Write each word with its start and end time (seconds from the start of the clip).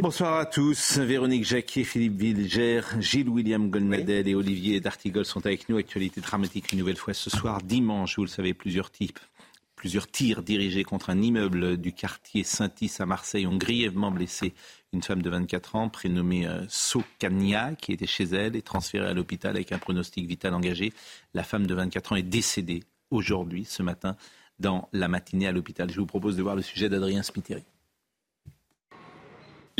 Bonsoir 0.00 0.38
à 0.38 0.46
tous. 0.46 0.98
Véronique 0.98 1.44
Jacquier, 1.44 1.82
Philippe 1.82 2.20
Vilger, 2.20 2.82
Gilles 3.00 3.28
William 3.28 3.68
Golnadel 3.68 4.28
et 4.28 4.34
Olivier 4.36 4.78
D'Artigol 4.78 5.24
sont 5.24 5.44
avec 5.44 5.68
nous. 5.68 5.76
Actualité 5.76 6.20
dramatique 6.20 6.70
une 6.70 6.78
nouvelle 6.78 6.96
fois 6.96 7.14
ce 7.14 7.30
soir, 7.30 7.60
dimanche, 7.62 8.14
vous 8.14 8.22
le 8.22 8.28
savez, 8.28 8.54
plusieurs 8.54 8.92
types 8.92 9.18
Plusieurs 9.74 10.08
tirs 10.08 10.44
dirigés 10.44 10.84
contre 10.84 11.10
un 11.10 11.20
immeuble 11.20 11.78
du 11.78 11.92
quartier 11.92 12.44
Saint-Is 12.44 12.98
à 13.00 13.06
Marseille 13.06 13.48
ont 13.48 13.56
grièvement 13.56 14.12
blessé 14.12 14.54
une 14.92 15.02
femme 15.02 15.20
de 15.20 15.30
24 15.30 15.74
ans 15.74 15.88
prénommée 15.88 16.46
euh, 16.46 16.64
Sokania 16.68 17.74
qui 17.74 17.90
était 17.90 18.06
chez 18.06 18.24
elle 18.24 18.54
et 18.54 18.62
transférée 18.62 19.08
à 19.08 19.14
l'hôpital 19.14 19.56
avec 19.56 19.72
un 19.72 19.78
pronostic 19.78 20.28
vital 20.28 20.54
engagé. 20.54 20.92
La 21.34 21.42
femme 21.42 21.66
de 21.66 21.74
24 21.74 22.12
ans 22.12 22.16
est 22.16 22.22
décédée 22.22 22.84
aujourd'hui, 23.10 23.64
ce 23.64 23.82
matin, 23.82 24.16
dans 24.60 24.88
la 24.92 25.08
matinée 25.08 25.48
à 25.48 25.52
l'hôpital. 25.52 25.90
Je 25.90 25.98
vous 25.98 26.06
propose 26.06 26.36
de 26.36 26.42
voir 26.42 26.54
le 26.54 26.62
sujet 26.62 26.88
d'Adrien 26.88 27.24
Spiteri. 27.24 27.64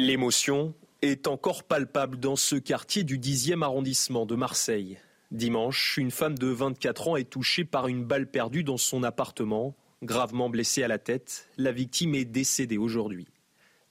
L'émotion 0.01 0.75
est 1.03 1.27
encore 1.27 1.65
palpable 1.65 2.21
dans 2.21 2.37
ce 2.37 2.55
quartier 2.55 3.03
du 3.03 3.19
10e 3.19 3.65
arrondissement 3.65 4.27
de 4.27 4.37
Marseille. 4.37 4.97
Dimanche, 5.33 5.97
une 5.97 6.13
femme 6.13 6.39
de 6.39 6.47
24 6.47 7.09
ans 7.09 7.17
est 7.17 7.29
touchée 7.29 7.65
par 7.65 7.89
une 7.89 8.05
balle 8.05 8.31
perdue 8.31 8.63
dans 8.63 8.77
son 8.77 9.03
appartement 9.03 9.75
Gravement 10.05 10.51
blessée 10.51 10.85
à 10.85 10.89
la 10.89 10.99
tête, 10.99 11.49
la 11.57 11.73
victime 11.73 12.15
est 12.15 12.25
décédée 12.25 12.79
aujourd'hui. 12.79 13.27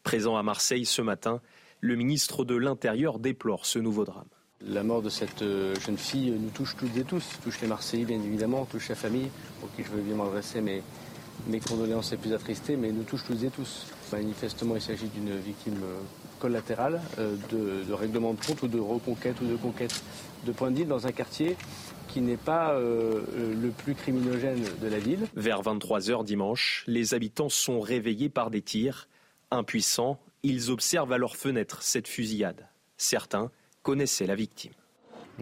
Présent 0.04 0.38
à 0.38 0.44
Marseille 0.44 0.86
ce 0.86 1.02
matin, 1.02 1.42
le 1.82 1.98
ministre 1.98 2.45
de 2.45 2.56
l'Intérieur 2.56 3.20
déplore 3.20 3.66
ce 3.66 3.78
nouveau 3.78 4.06
drame. 4.06 4.30
La 4.62 4.84
mort 4.84 5.02
de 5.02 5.10
cette 5.10 5.42
euh, 5.42 5.76
jeune 5.86 5.98
fille 5.98 6.32
nous 6.32 6.52
touche 6.52 6.78
toutes 6.78 6.95
et 6.95 7.04
tous, 7.04 7.38
touche 7.44 7.60
les 7.60 7.67
Marseillais 7.67 8.06
bien 8.06 8.23
évidemment, 8.23 8.64
touche 8.64 8.88
la 8.88 8.95
famille, 8.95 9.28
pour 9.60 9.76
qui 9.76 9.84
je 9.84 9.89
veux 9.89 10.02
bien 10.02 10.16
m'adresser 10.16 10.62
mes, 10.62 10.82
mes 11.48 11.60
condoléances 11.60 12.12
les 12.12 12.17
plus 12.17 12.32
attristées, 12.32 12.78
mais 12.78 12.94
nous 12.94 13.04
touche 13.04 13.26
toutes 13.26 13.44
et 13.44 13.50
tous. 13.50 13.88
Manifestement, 14.12 14.76
il 14.76 14.82
s'agit 14.82 15.08
d'une 15.08 15.36
victime 15.38 15.82
euh, 15.84 16.00
collatérale 16.38 17.02
euh, 17.20 17.36
de, 17.50 17.92
règlement 17.94 18.34
de 18.34 18.44
compte 18.44 18.62
ou 18.64 18.68
de 18.68 18.80
reconquête 18.80 19.40
ou 19.42 19.46
de 19.46 19.56
conquête 19.56 20.02
de 20.46 20.52
points 20.52 20.72
de 20.72 20.84
dans 20.84 21.08
un 21.08 21.12
quartier 21.12 21.58
qui 22.08 22.22
n'est 22.22 22.38
pas 22.38 22.74
euh, 22.74 23.22
euh, 23.36 23.54
le 23.62 23.70
plus 23.70 23.96
criminogène 23.96 24.64
de 24.82 24.88
la 24.88 25.00
ville. 25.00 25.28
Vers 25.36 25.62
23h 25.62 26.24
dimanche, 26.24 26.84
les 26.88 27.14
habitants 27.14 27.50
sont 27.50 27.80
réveillés 27.80 28.30
par 28.30 28.50
des 28.50 28.62
tirs. 28.62 29.08
Impuissants, 29.52 30.20
ils 30.44 30.72
observent 30.72 31.12
à 31.12 31.18
leurs 31.18 31.36
fenêtres 31.36 31.82
cette 31.82 32.08
fusillade. 32.08 32.68
Certains 32.98 33.52
connaissaient 33.84 34.28
la 34.28 34.36
victime. 34.36 34.74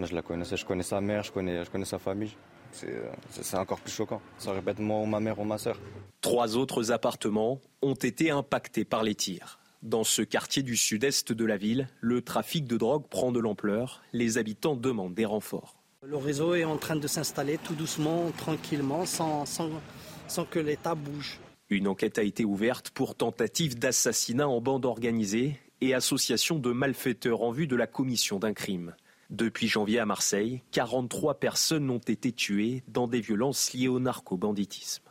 je 0.02 0.14
la 0.14 0.22
connaissais, 0.22 0.58
je 0.58 0.66
connais 0.66 0.84
sa 0.84 1.02
mère, 1.02 1.24
je 1.24 1.32
connais, 1.32 1.64
je 1.64 1.70
connais 1.70 1.86
sa 1.86 2.00
famille. 2.00 2.36
Euh, 2.84 3.12
c'est 3.30 3.58
encore 3.58 3.80
plus 3.80 3.94
choquant. 3.94 4.22
Ça 4.38 4.52
répète 4.52 4.80
moi 4.80 5.00
ou 5.00 5.06
ma 5.06 5.20
mère 5.20 5.40
ou 5.40 5.44
ma 5.44 5.58
soeur. 5.58 5.80
Trois 6.22 6.58
autres 6.58 6.92
appartements 6.92 7.62
ont 7.82 7.94
été 7.94 8.32
impactés 8.32 8.86
par 8.86 9.04
les 9.04 9.16
tirs. 9.16 9.60
Dans 9.84 10.04
ce 10.04 10.24
quartier 10.24 10.64
du 10.64 10.76
sud-est 10.76 11.32
de 11.32 11.46
la 11.46 11.58
ville, 11.58 11.88
le 12.02 12.22
trafic 12.22 12.66
de 12.66 12.78
drogue 12.78 13.08
prend 13.08 13.32
de 13.32 13.40
l'ampleur. 13.40 14.02
Les 14.14 14.38
habitants 14.38 14.76
demandent 14.76 15.14
des 15.14 15.26
renforts. 15.26 15.76
Le 16.02 16.18
réseau 16.18 16.56
est 16.56 16.66
en 16.66 16.78
train 16.78 16.96
de 16.96 17.08
s'installer 17.08 17.58
tout 17.58 17.76
doucement, 17.76 18.32
tranquillement, 18.38 19.06
sans, 19.06 19.46
sans, 19.46 20.46
que 20.46 20.60
l'État 20.60 20.96
bouge. 20.96 21.40
Une 21.70 21.88
enquête 21.88 22.18
a 22.20 22.24
été 22.24 22.46
ouverte 22.46 22.92
pour 22.92 23.16
tentative 23.16 23.78
d'assassinat 23.78 24.48
en 24.48 24.62
bande 24.62 24.86
organisée 24.86 25.60
et 25.82 25.94
association 25.94 26.58
de 26.58 26.72
malfaiteurs 26.72 27.42
en 27.42 27.52
vue 27.52 27.68
de 27.68 27.76
la 27.76 27.88
commission 27.88 28.40
d'un 28.40 28.54
crime. 28.54 28.96
Depuis 29.36 29.68
janvier 29.68 30.00
à 30.00 30.06
Marseille, 30.06 30.62
43 30.72 31.42
personnes 31.42 31.90
ont 31.90 31.98
été 31.98 32.32
tuées 32.32 32.84
dans 32.88 33.06
des 33.06 33.20
violences 33.20 33.74
liées 33.74 33.90
au 33.90 34.00
narco-banditisme. 34.00 35.04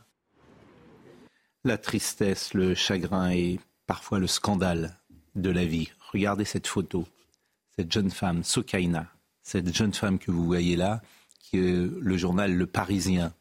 La 1.63 1.77
tristesse, 1.77 2.55
le 2.55 2.75
chagrin 2.75 3.31
et 3.33 3.61
parfois 3.87 4.19
le 4.19 4.27
scandale 4.27 4.99
de 5.35 5.51
la 5.51 5.67
vie. 5.67 5.91
Regardez 6.11 6.47
cette 6.47 6.67
photo. 6.67 7.07
Cette 7.77 7.93
jeune 7.93 8.11
femme, 8.11 8.45
Sokaina, 8.45 9.13
cette 9.43 9.75
jeune 9.77 9.93
femme 9.93 10.19
que 10.19 10.31
vous 10.31 10.47
voyez 10.47 10.77
là, 10.77 11.03
que 11.53 11.95
le 12.01 12.17
journal 12.17 12.55
Le 12.55 12.67
Parisien 12.67 13.35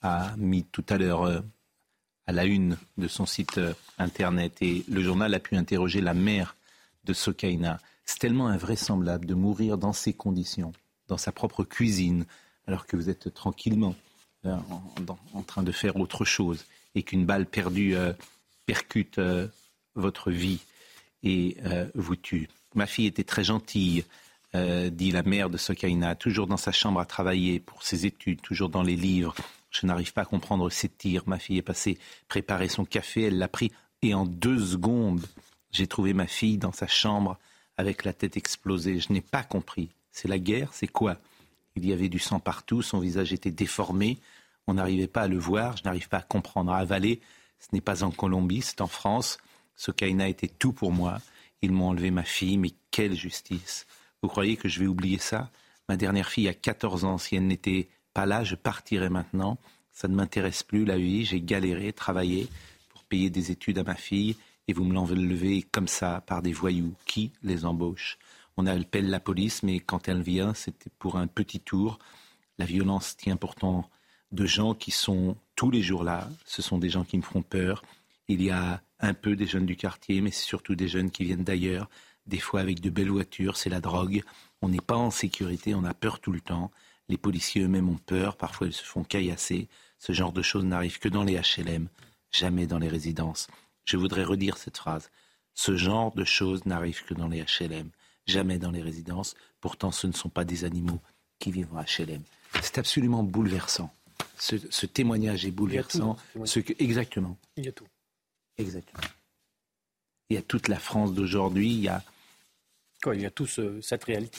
a 0.00 0.34
mis 0.38 0.64
tout 0.64 0.86
à 0.88 0.96
l'heure 0.96 1.24
euh, 1.24 1.40
à 2.26 2.32
la 2.32 2.46
une 2.46 2.78
de 2.96 3.08
son 3.08 3.26
site 3.26 3.58
euh, 3.58 3.74
internet. 3.98 4.56
Et 4.62 4.86
le 4.88 5.02
journal 5.02 5.34
a 5.34 5.38
pu 5.38 5.56
interroger 5.56 6.00
la 6.00 6.14
mère 6.14 6.56
de 7.04 7.12
Sokaina. 7.12 7.78
C'est 8.10 8.18
tellement 8.18 8.48
invraisemblable 8.48 9.24
de 9.24 9.34
mourir 9.34 9.78
dans 9.78 9.92
ces 9.92 10.12
conditions, 10.12 10.72
dans 11.06 11.16
sa 11.16 11.30
propre 11.30 11.62
cuisine, 11.62 12.26
alors 12.66 12.86
que 12.86 12.96
vous 12.96 13.08
êtes 13.08 13.32
tranquillement 13.32 13.94
euh, 14.46 14.56
en, 15.32 15.42
train 15.42 15.62
de 15.62 15.70
faire 15.70 15.94
autre 15.94 16.24
chose 16.24 16.64
et 16.96 17.04
qu'une 17.04 17.24
balle 17.24 17.46
perdue 17.46 17.94
percute 18.66 19.20
votre 19.94 20.32
vie 20.32 20.58
et 21.22 21.56
vous 21.94 22.16
tue. 22.16 22.48
Ma 22.74 22.86
fille 22.86 23.06
était 23.06 23.22
très 23.22 23.44
gentille. 23.44 24.04
Euh, 24.56 24.90
dit 24.90 25.12
la 25.12 25.22
mère 25.22 25.48
de 25.48 25.56
Sokaina, 25.56 26.16
toujours 26.16 26.48
dans 26.48 26.56
sa 26.56 26.72
chambre 26.72 26.98
à 26.98 27.06
travailler 27.06 27.60
pour 27.60 27.84
ses 27.84 28.04
études, 28.04 28.42
toujours 28.42 28.68
dans 28.68 28.82
les 28.82 28.96
livres. 28.96 29.32
Je 29.70 29.86
n'arrive 29.86 30.12
pas 30.12 30.22
à 30.22 30.24
comprendre 30.24 30.68
ces 30.70 30.88
tirs. 30.88 31.22
Ma 31.28 31.38
fille 31.38 31.58
est 31.58 31.62
passée 31.62 32.00
préparer 32.26 32.68
son 32.68 32.84
café, 32.84 33.22
elle 33.22 33.38
l'a 33.38 33.46
pris 33.46 33.70
et 34.02 34.12
en 34.12 34.26
deux 34.26 34.58
secondes, 34.58 35.24
j'ai 35.70 35.86
trouvé 35.86 36.14
ma 36.14 36.26
fille 36.26 36.58
dans 36.58 36.72
sa 36.72 36.88
chambre 36.88 37.38
avec 37.80 38.04
la 38.04 38.12
tête 38.12 38.36
explosée. 38.36 39.00
Je 39.00 39.12
n'ai 39.12 39.20
pas 39.20 39.42
compris. 39.42 39.90
C'est 40.12 40.28
la 40.28 40.38
guerre 40.38 40.72
C'est 40.72 40.88
quoi? 40.88 41.18
Il 41.76 41.86
y 41.86 41.92
avait 41.92 42.08
du 42.08 42.18
sang 42.18 42.40
partout, 42.40 42.82
son 42.82 42.98
visage 42.98 43.32
était 43.32 43.52
déformé, 43.52 44.18
on 44.66 44.74
n'arrivait 44.74 45.06
pas 45.06 45.22
à 45.22 45.28
le 45.28 45.38
voir, 45.38 45.76
je 45.76 45.84
n'arrive 45.84 46.08
pas 46.08 46.18
à 46.18 46.22
comprendre, 46.22 46.72
à 46.72 46.78
avaler. 46.78 47.20
Ce 47.60 47.68
n'est 47.72 47.80
pas 47.80 48.02
en 48.02 48.10
Colombie, 48.10 48.62
c'est 48.62 48.80
en 48.80 48.86
France. 48.86 49.38
Sokaina 49.76 50.28
était 50.28 50.48
tout 50.48 50.72
pour 50.72 50.92
moi. 50.92 51.20
Ils 51.62 51.72
m'ont 51.72 51.88
enlevé 51.88 52.10
ma 52.10 52.24
fille, 52.24 52.58
mais 52.58 52.72
quelle 52.90 53.14
justice 53.14 53.86
vous 54.22 54.28
croyez 54.28 54.56
que 54.56 54.68
je 54.68 54.80
vais 54.80 54.86
oublier 54.86 55.18
ça? 55.18 55.50
Ma 55.88 55.96
dernière 55.96 56.28
fille 56.28 56.48
a 56.48 56.54
14 56.54 57.04
ans. 57.04 57.18
Si 57.18 57.36
elle 57.36 57.46
n'était 57.46 57.88
pas 58.12 58.26
là, 58.26 58.44
je 58.44 58.54
partirais 58.54 59.10
maintenant. 59.10 59.58
Ça 59.92 60.08
ne 60.08 60.14
m'intéresse 60.14 60.62
plus, 60.62 60.84
la 60.84 60.98
vie. 60.98 61.24
J'ai 61.24 61.40
galéré, 61.40 61.92
travaillé 61.92 62.48
pour 62.90 63.04
payer 63.04 63.30
des 63.30 63.50
études 63.50 63.78
à 63.78 63.82
ma 63.82 63.94
fille. 63.94 64.36
Et 64.70 64.72
vous 64.72 64.84
me 64.84 64.94
l'enlevez 64.94 65.62
comme 65.62 65.88
ça 65.88 66.20
par 66.20 66.42
des 66.42 66.52
voyous. 66.52 66.94
Qui 67.04 67.32
les 67.42 67.64
embauche 67.64 68.18
On 68.56 68.66
appelle 68.66 69.10
la 69.10 69.18
police, 69.18 69.64
mais 69.64 69.80
quand 69.80 70.06
elle 70.06 70.22
vient, 70.22 70.54
c'était 70.54 70.92
pour 71.00 71.16
un 71.16 71.26
petit 71.26 71.58
tour. 71.58 71.98
La 72.56 72.66
violence 72.66 73.16
tient 73.16 73.34
pourtant 73.34 73.90
de 74.30 74.46
gens 74.46 74.74
qui 74.74 74.92
sont 74.92 75.36
tous 75.56 75.72
les 75.72 75.82
jours 75.82 76.04
là. 76.04 76.28
Ce 76.44 76.62
sont 76.62 76.78
des 76.78 76.88
gens 76.88 77.02
qui 77.02 77.16
me 77.16 77.22
font 77.22 77.42
peur. 77.42 77.82
Il 78.28 78.40
y 78.40 78.52
a 78.52 78.80
un 79.00 79.12
peu 79.12 79.34
des 79.34 79.48
jeunes 79.48 79.66
du 79.66 79.74
quartier, 79.74 80.20
mais 80.20 80.30
c'est 80.30 80.46
surtout 80.46 80.76
des 80.76 80.86
jeunes 80.86 81.10
qui 81.10 81.24
viennent 81.24 81.42
d'ailleurs 81.42 81.90
des 82.26 82.38
fois 82.38 82.60
avec 82.60 82.78
de 82.78 82.90
belles 82.90 83.10
voitures, 83.10 83.56
c'est 83.56 83.70
la 83.70 83.80
drogue. 83.80 84.22
On 84.62 84.68
n'est 84.68 84.78
pas 84.78 84.96
en 84.96 85.10
sécurité, 85.10 85.74
on 85.74 85.82
a 85.82 85.94
peur 85.94 86.20
tout 86.20 86.30
le 86.30 86.40
temps. 86.40 86.70
Les 87.08 87.18
policiers 87.18 87.62
eux-mêmes 87.62 87.88
ont 87.88 87.98
peur, 88.06 88.36
parfois 88.36 88.68
ils 88.68 88.72
se 88.72 88.84
font 88.84 89.02
caillasser. 89.02 89.66
Ce 89.98 90.12
genre 90.12 90.32
de 90.32 90.42
choses 90.42 90.64
n'arrive 90.64 91.00
que 91.00 91.08
dans 91.08 91.24
les 91.24 91.40
HLM, 91.40 91.88
jamais 92.30 92.68
dans 92.68 92.78
les 92.78 92.86
résidences. 92.86 93.48
Je 93.90 93.96
voudrais 93.96 94.22
redire 94.22 94.56
cette 94.56 94.76
phrase. 94.76 95.10
Ce 95.54 95.76
genre 95.76 96.14
de 96.14 96.22
choses 96.22 96.64
n'arrive 96.64 97.04
que 97.04 97.12
dans 97.12 97.26
les 97.26 97.42
HLM, 97.42 97.90
jamais 98.24 98.56
dans 98.56 98.70
les 98.70 98.82
résidences. 98.82 99.34
Pourtant, 99.60 99.90
ce 99.90 100.06
ne 100.06 100.12
sont 100.12 100.28
pas 100.28 100.44
des 100.44 100.64
animaux 100.64 101.00
qui 101.40 101.50
vivent 101.50 101.74
en 101.74 101.82
HLM. 101.82 102.22
C'est 102.62 102.78
absolument 102.78 103.24
bouleversant. 103.24 103.92
Ce, 104.38 104.86
témoignage 104.86 105.44
est 105.44 105.50
bouleversant. 105.50 106.16
ce 106.44 106.60
que, 106.60 106.72
exactement. 106.78 107.36
Il 107.56 107.64
y 107.64 107.68
a 107.68 107.72
tout. 107.72 107.88
Exactement. 108.58 109.02
Il 110.28 110.34
y 110.34 110.38
a 110.38 110.42
toute 110.42 110.68
la 110.68 110.78
France 110.78 111.12
d'aujourd'hui. 111.12 111.70
Il 111.70 111.80
y 111.80 111.88
a 111.88 112.00
il 113.12 113.22
y 113.22 113.26
a 113.26 113.30
tout 113.32 113.48
cette 113.48 114.04
réalité. 114.04 114.38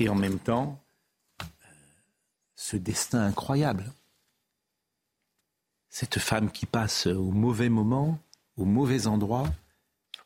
Et 0.00 0.08
en 0.08 0.16
même 0.16 0.40
temps, 0.40 0.82
euh, 1.40 1.44
ce 2.56 2.76
destin 2.76 3.20
incroyable. 3.20 3.92
Cette 5.90 6.18
femme 6.18 6.50
qui 6.50 6.66
passe 6.66 7.06
au 7.06 7.30
mauvais 7.30 7.68
moment, 7.68 8.18
au 8.56 8.64
mauvais 8.64 9.06
endroit. 9.06 9.44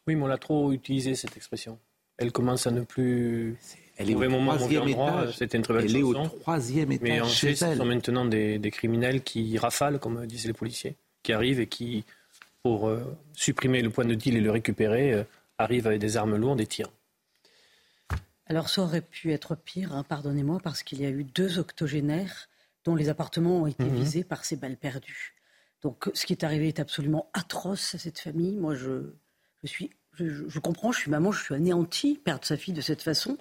Oui, 0.06 0.16
mais 0.16 0.22
on 0.22 0.26
l'a 0.26 0.38
trop 0.38 0.72
utilisé 0.72 1.14
cette 1.14 1.36
expression. 1.36 1.78
Elle 2.18 2.32
commence 2.32 2.66
à 2.66 2.70
ne 2.70 2.82
plus. 2.82 3.56
Elle 3.96 4.10
est 4.10 4.14
au 4.14 4.28
moment, 4.28 4.56
troisième 4.56 4.88
étage. 4.88 5.36
C'était 5.36 5.56
une 5.56 5.62
très 5.62 5.74
belle 5.74 5.84
Elle 5.84 5.96
est 5.96 6.02
au 6.02 6.14
troisième 6.14 6.92
étage. 6.92 7.08
Mais 7.08 7.20
en 7.20 7.26
fait, 7.26 7.54
ce 7.54 7.76
sont 7.76 7.84
maintenant 7.84 8.24
des, 8.24 8.58
des, 8.58 8.70
criminels 8.70 9.22
qui 9.22 9.56
rafalent, 9.58 9.98
comme 9.98 10.26
disaient 10.26 10.48
les 10.48 10.54
policiers. 10.54 10.96
qui 11.22 11.32
arrivent 11.32 11.60
et 11.60 11.66
qui, 11.66 12.04
pour 12.62 12.88
euh, 12.88 13.16
supprimer 13.32 13.82
le 13.82 13.90
point 13.90 14.04
de 14.04 14.14
deal 14.14 14.36
et 14.36 14.40
le 14.40 14.50
récupérer, 14.50 15.12
euh, 15.12 15.24
arrivent 15.58 15.86
avec 15.86 16.00
des 16.00 16.16
armes 16.16 16.36
lourdes 16.36 16.60
et 16.60 16.66
tirent. 16.66 16.90
Alors 18.46 18.68
ça 18.68 18.82
aurait 18.82 19.02
pu 19.02 19.32
être 19.32 19.54
pire, 19.54 19.94
hein, 19.94 20.04
pardonnez-moi, 20.04 20.60
parce 20.62 20.82
qu'il 20.82 21.00
y 21.00 21.06
a 21.06 21.10
eu 21.10 21.24
deux 21.24 21.58
octogénaires 21.58 22.48
dont 22.84 22.94
les 22.94 23.08
appartements 23.08 23.62
ont 23.62 23.66
été 23.66 23.84
mhm. 23.84 23.94
visés 23.94 24.24
par 24.24 24.44
ces 24.44 24.56
balles 24.56 24.76
perdues. 24.76 25.34
Donc 25.82 26.10
ce 26.14 26.26
qui 26.26 26.32
est 26.32 26.44
arrivé 26.44 26.68
est 26.68 26.80
absolument 26.80 27.28
atroce 27.34 27.94
à 27.94 27.98
cette 27.98 28.18
famille. 28.18 28.56
Moi, 28.56 28.74
je, 28.74 29.12
je 29.62 29.68
suis, 29.68 29.90
je, 30.14 30.58
comprends, 30.58 30.92
je 30.92 31.00
suis 31.00 31.10
maman, 31.10 31.32
je 31.32 31.42
suis 31.42 31.54
anéantie, 31.54 32.20
perdre 32.24 32.44
sa 32.44 32.56
fille 32.56 32.74
de 32.74 32.80
cette 32.80 33.02
façon. 33.02 33.36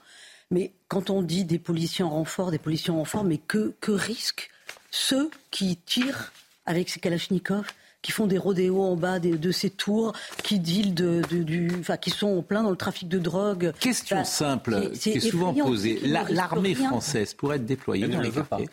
Mais 0.50 0.74
quand 0.88 1.10
on 1.10 1.22
dit 1.22 1.46
des 1.46 1.60
policiers 1.60 2.04
en 2.04 2.10
renfort, 2.10 2.52
des 2.52 2.58
policiers 2.58 2.92
en 2.92 2.98
renfort, 2.98 3.24
mais 3.24 3.38
que, 3.38 3.76
que 3.80 3.92
risquent 3.92 4.50
ceux 4.90 5.30
qui 5.52 5.78
tirent 5.78 6.34
avec 6.66 6.90
ces 6.90 7.00
kalachnikovs 7.00 7.74
qui 8.02 8.12
font 8.12 8.26
des 8.26 8.38
rodéos 8.38 8.82
en 8.82 8.96
bas 8.96 9.20
de, 9.20 9.52
ces 9.52 9.70
tours, 9.70 10.14
qui 10.44 10.60
dealent 10.60 10.96
de, 10.96 11.22
du, 11.22 11.72
enfin, 11.80 11.98
qui 11.98 12.10
sont 12.10 12.42
plein 12.42 12.64
dans 12.64 12.72
le 12.72 12.76
trafic 12.76 13.08
de 13.08 13.20
drogue. 13.20 13.74
Question 13.80 14.24
simple, 14.24 14.90
qui 14.92 15.12
est 15.12 15.20
souvent 15.20 15.54
posée. 15.54 16.00
L'armée 16.04 16.74
française 16.74 17.34
pourrait 17.36 17.58
être 17.58 17.66
déployée 17.66 18.08
dans 18.08 18.22
les 18.22 18.32
quartiers. 18.32 18.70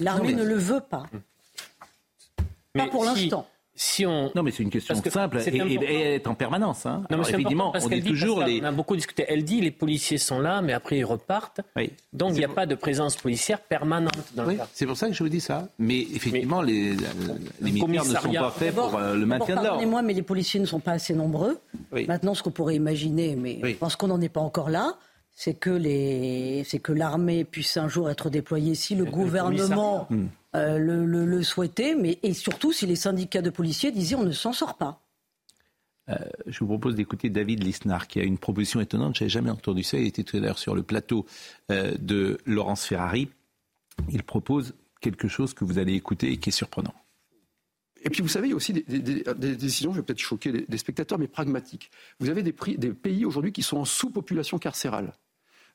L'armée 0.00 0.32
ne 0.32 0.44
le 0.44 0.56
veut 0.56 0.80
pas. 0.80 1.04
Pas 2.74 2.86
pour 2.86 3.04
l'instant. 3.04 3.46
Si 3.74 4.04
on... 4.04 4.30
Non, 4.34 4.42
mais 4.42 4.50
c'est 4.50 4.62
une 4.62 4.70
question 4.70 4.94
simple 4.94 5.38
et, 5.38 5.56
elle 5.56 5.92
est 5.92 6.26
en 6.26 6.34
permanence. 6.34 6.84
Hein. 6.84 7.04
Non, 7.10 7.16
mais 7.16 7.30
évidemment, 7.30 7.72
on 7.74 7.88
dit 7.88 8.02
toujours 8.02 8.44
les... 8.44 8.60
On 8.60 8.64
a 8.64 8.72
beaucoup 8.72 8.94
discuté. 8.94 9.24
Elle 9.28 9.44
dit 9.44 9.62
les 9.62 9.70
policiers 9.70 10.18
sont 10.18 10.40
là, 10.40 10.60
mais 10.60 10.74
après 10.74 10.98
ils 10.98 11.04
repartent. 11.04 11.62
Donc 12.12 12.32
il 12.32 12.38
n'y 12.38 12.44
a 12.44 12.48
pas 12.48 12.66
de 12.66 12.74
présence 12.74 13.16
policière 13.16 13.60
permanente 13.60 14.34
dans 14.34 14.44
oui, 14.46 14.58
C'est 14.74 14.84
pour 14.84 14.96
ça 14.96 15.08
que 15.08 15.14
je 15.14 15.22
vous 15.22 15.30
dis 15.30 15.40
ça. 15.40 15.68
Mais 15.78 16.00
effectivement, 16.00 16.60
les, 16.60 16.94
les 17.60 17.72
militaires 17.72 18.04
ne 18.04 18.14
sont 18.14 18.32
pas 18.32 18.50
faits 18.50 18.74
pour 18.74 18.94
euh, 18.94 19.14
le 19.14 19.24
maintien 19.24 19.56
de 19.56 19.64
l'ordre. 19.64 19.86
moi 19.86 20.02
mais 20.02 20.12
les 20.12 20.22
policiers 20.22 20.60
ne 20.60 20.66
sont 20.66 20.80
pas 20.80 20.92
assez 20.92 21.14
nombreux. 21.14 21.58
Maintenant, 22.06 22.34
ce 22.34 22.42
qu'on 22.42 22.50
pourrait 22.50 22.76
imaginer, 22.76 23.36
mais 23.36 23.58
je 23.62 23.76
pense 23.76 23.96
qu'on 23.96 24.08
n'en 24.08 24.20
est 24.20 24.28
pas 24.28 24.40
encore 24.40 24.68
là, 24.68 24.98
c'est 25.34 25.54
que 25.54 25.70
les, 25.70 26.62
c'est 26.68 26.78
que 26.78 26.92
l'armée 26.92 27.44
puisse 27.44 27.78
un 27.78 27.88
jour 27.88 28.10
être 28.10 28.28
déployée 28.28 28.74
si 28.74 28.94
le, 28.94 29.06
gouvernement 29.06 30.06
euh, 30.54 30.78
le, 30.78 31.04
le, 31.06 31.42
souhaitait, 31.42 31.94
mais 31.94 32.18
et 32.22 32.34
surtout 32.34 32.72
si 32.72 32.86
les 32.86 32.96
syndicats 32.96 33.42
de 33.42 33.50
policiers 33.50 33.90
disaient 33.90 34.16
on 34.16 34.24
ne 34.24 34.32
s'en 34.32 34.52
sort 34.52 34.76
pas. 34.76 35.02
Euh, 36.08 36.16
je 36.46 36.58
vous 36.60 36.66
propose 36.66 36.94
d'écouter 36.94 37.30
David 37.30 37.62
Lisnard 37.62 38.08
qui 38.08 38.20
a 38.20 38.24
une 38.24 38.38
proposition 38.38 38.80
étonnante. 38.80 39.16
Je 39.16 39.22
n'avais 39.22 39.30
jamais 39.30 39.50
entendu 39.50 39.82
ça. 39.82 39.98
Il 39.98 40.06
était 40.06 40.24
tout 40.24 40.36
à 40.36 40.40
l'heure 40.40 40.58
sur 40.58 40.74
le 40.74 40.82
plateau 40.82 41.26
euh, 41.70 41.94
de 41.98 42.38
Laurence 42.44 42.84
Ferrari. 42.84 43.28
Il 44.10 44.22
propose 44.22 44.74
quelque 45.00 45.28
chose 45.28 45.54
que 45.54 45.64
vous 45.64 45.78
allez 45.78 45.94
écouter 45.94 46.30
et 46.32 46.36
qui 46.36 46.50
est 46.50 46.52
surprenant. 46.52 46.94
Et 48.04 48.10
puis 48.10 48.20
vous 48.20 48.28
savez, 48.28 48.48
il 48.48 48.50
y 48.50 48.52
a 48.52 48.56
aussi 48.56 48.72
des, 48.72 48.82
décisions, 49.56 49.92
je 49.92 49.98
vais 49.98 50.02
peut-être 50.02 50.18
choquer 50.18 50.66
les, 50.68 50.78
spectateurs, 50.78 51.18
mais 51.18 51.28
pragmatiques. 51.28 51.90
Vous 52.18 52.30
avez 52.30 52.42
des, 52.42 52.52
des 52.76 52.92
pays 52.92 53.24
aujourd'hui 53.24 53.52
qui 53.52 53.62
sont 53.62 53.76
en 53.76 53.84
sous-population 53.84 54.58
carcérale. 54.58 55.12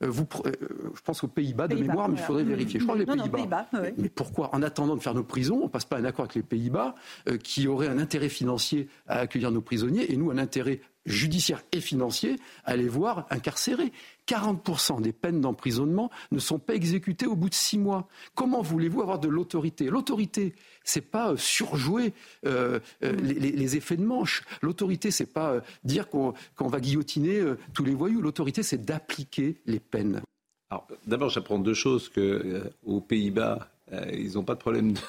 Euh, 0.04 0.10
vous, 0.10 0.28
euh, 0.46 0.52
je 0.96 1.02
pense 1.02 1.24
aux 1.24 1.28
Pays-Bas 1.28 1.68
de 1.68 1.76
mémoire, 1.76 2.08
mais 2.08 2.18
il 2.18 2.24
faudrait 2.24 2.44
vérifier. 2.44 2.80
Je 2.80 2.86
crois 2.86 2.98
que 2.98 3.12
les 3.12 3.30
Pays-Bas. 3.30 3.68
Mais 3.98 4.10
pourquoi, 4.10 4.54
en 4.54 4.62
attendant 4.62 4.96
de 4.96 5.02
faire 5.02 5.16
nos 5.16 5.24
prisons, 5.24 5.62
on 5.64 5.70
passe 5.70 5.86
pas 5.86 5.98
un 5.98 6.06
accord 6.06 6.26
avec 6.26 6.36
les 6.36 6.44
Pays-Bas 6.44 6.96
euh, 7.28 7.38
qui 7.38 7.68
auraient 7.68 7.88
un 7.88 7.98
intérêt 7.98 8.30
financier 8.30 8.90
à 9.08 9.20
accueillir 9.20 9.52
nos 9.52 9.62
prisonniers 9.62 10.12
et 10.12 10.18
nous 10.18 10.30
un 10.30 10.38
intérêt 10.38 10.82
judiciaire 11.08 11.64
et 11.72 11.82
financier 11.82 12.36
à 12.66 12.76
les 12.76 12.88
voir 12.88 13.26
incarcérés. 13.30 13.92
40% 14.28 15.02
des 15.02 15.14
peines 15.14 15.40
d'emprisonnement 15.42 16.12
ne 16.32 16.40
sont 16.40 16.60
pas 16.60 16.76
exécutées 16.76 17.26
au 17.26 17.36
bout 17.36 17.50
de 17.50 17.56
six 17.56 17.78
mois. 17.78 18.08
Comment 18.36 18.62
voulez-vous 18.62 19.02
avoir 19.02 19.20
de 19.20 19.30
l'autorité? 19.30 19.86
L'autorité, 19.86 20.54
c'est 20.84 21.02
pas 21.02 21.32
euh, 21.32 21.38
surjouer 21.38 22.14
euh, 22.46 22.80
euh, 23.04 23.14
les, 23.14 23.78
effets 23.78 23.96
de 23.96 24.04
manche. 24.04 24.44
L'autorité, 24.62 25.12
c'est 25.12 25.34
pas 25.34 25.62
dire 25.84 26.10
qu'on 26.10 26.34
va 26.60 26.80
guillotiner 26.80 27.42
tous 27.74 27.84
les 27.84 27.94
voyous. 27.94 28.22
L'autorité, 28.22 28.64
c'est 28.64 28.84
d'appliquer 28.86 29.62
les 29.66 29.80
peines. 29.80 30.22
Alors, 30.70 30.88
d'abord, 31.06 31.30
j'apprends 31.30 31.60
deux 31.60 31.74
choses 31.74 32.10
que 32.10 32.70
aux 32.86 33.02
Pays-Bas, 33.02 33.70
ils 34.12 34.34
n'ont 34.34 34.44
pas 34.44 34.56
de 34.56 34.60
problème 34.60 34.94
de 34.94 35.00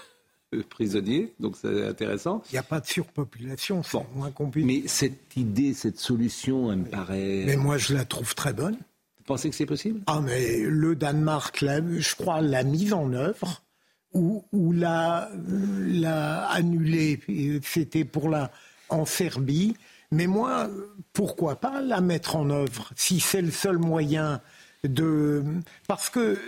prisonniers, 0.69 1.35
donc 1.41 1.57
c'est 1.61 1.87
intéressant. 1.87 2.43
Il 2.51 2.55
n'y 2.55 2.59
a 2.59 2.63
pas 2.63 2.81
de 2.81 2.87
surpopulation, 2.87 3.83
c'est 3.83 3.99
moins 4.15 4.31
compliqué. 4.31 4.67
Mais 4.67 4.89
cette 4.89 5.37
idée, 5.37 5.75
cette 5.75 5.99
solution, 5.99 6.73
elle 6.73 6.79
me 6.79 6.85
paraît. 6.85 7.45
Mais 7.47 7.57
moi, 7.57 7.77
je 7.77 7.95
la 7.95 8.05
trouve 8.05 8.35
très 8.35 8.53
bonne. 8.53 8.75
Vous 8.75 9.25
pensez 9.25 9.51
que 9.51 9.57
c'est 9.57 9.67
possible? 9.67 10.01
Ah, 10.07 10.21
mais 10.25 10.61
le 10.63 10.97
Danemark, 10.97 11.59
je 11.63 12.15
crois, 12.15 12.41
l'a 12.41 12.63
mise 12.63 12.93
en 12.93 13.13
œuvre 13.13 13.63
ou, 14.15 14.43
l'a, 14.73 15.31
l'a 15.87 16.47
annulée. 16.49 17.21
C'était 17.63 18.05
pour 18.05 18.29
la 18.29 18.51
en 18.89 19.05
Serbie. 19.05 19.77
Mais 20.11 20.27
moi, 20.27 20.71
pourquoi 21.13 21.61
pas 21.61 21.83
la 21.83 22.01
mettre 22.01 22.37
en 22.37 22.49
œuvre 22.49 22.91
si 22.97 23.21
c'est 23.21 23.43
le 23.43 23.51
seul 23.51 23.77
moyen 23.77 24.41
de. 24.83 25.45
Parce 25.87 26.09
que 26.09 26.39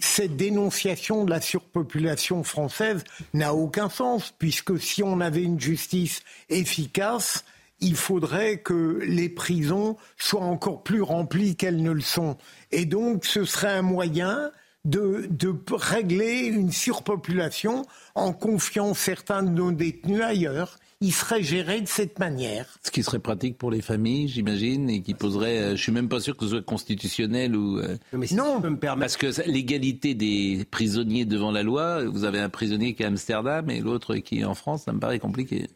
cette 0.00 0.36
dénonciation 0.36 1.24
de 1.24 1.30
la 1.30 1.40
surpopulation 1.40 2.42
française 2.42 3.04
n'a 3.34 3.54
aucun 3.54 3.88
sens, 3.88 4.32
puisque 4.38 4.78
si 4.78 5.02
on 5.02 5.20
avait 5.20 5.42
une 5.42 5.60
justice 5.60 6.22
efficace, 6.48 7.44
il 7.80 7.96
faudrait 7.96 8.58
que 8.58 9.00
les 9.02 9.28
prisons 9.28 9.96
soient 10.16 10.40
encore 10.40 10.82
plus 10.82 11.02
remplies 11.02 11.56
qu'elles 11.56 11.82
ne 11.82 11.90
le 11.90 12.00
sont. 12.00 12.36
Et 12.72 12.86
donc, 12.86 13.24
ce 13.24 13.44
serait 13.44 13.72
un 13.72 13.82
moyen 13.82 14.50
de, 14.86 15.28
régler 15.70 16.46
une 16.46 16.72
surpopulation 16.72 17.84
en 18.14 18.32
confiant 18.32 18.94
certains 18.94 19.42
de 19.42 19.50
nos 19.50 19.72
détenus 19.72 20.22
ailleurs 20.22 20.78
il 21.00 21.12
serait 21.12 21.42
géré 21.42 21.80
de 21.80 21.88
cette 21.88 22.18
manière. 22.18 22.66
Ce 22.82 22.90
qui 22.90 23.02
serait 23.02 23.18
pratique 23.18 23.58
pour 23.58 23.70
les 23.70 23.82
familles, 23.82 24.28
j'imagine, 24.28 24.88
et 24.88 25.02
qui 25.02 25.14
poserait. 25.14 25.58
Euh, 25.58 25.76
je 25.76 25.82
suis 25.82 25.92
même 25.92 26.08
pas 26.08 26.20
sûr 26.20 26.36
que 26.36 26.44
ce 26.44 26.52
soit 26.52 26.62
constitutionnel 26.62 27.54
ou. 27.54 27.78
Euh, 27.78 27.98
non, 28.32 28.62
parce 28.80 29.16
que 29.16 29.26
l'égalité 29.48 30.14
des 30.14 30.66
prisonniers 30.70 31.24
devant 31.26 31.50
la 31.50 31.62
loi, 31.62 32.04
vous 32.04 32.24
avez 32.24 32.38
un 32.38 32.48
prisonnier 32.48 32.94
qui 32.94 33.02
est 33.02 33.06
à 33.06 33.08
Amsterdam 33.08 33.68
et 33.70 33.80
l'autre 33.80 34.16
qui 34.16 34.40
est 34.40 34.44
en 34.44 34.54
France, 34.54 34.84
ça 34.84 34.92
me 34.92 34.98
paraît 34.98 35.18
compliqué. 35.18 35.68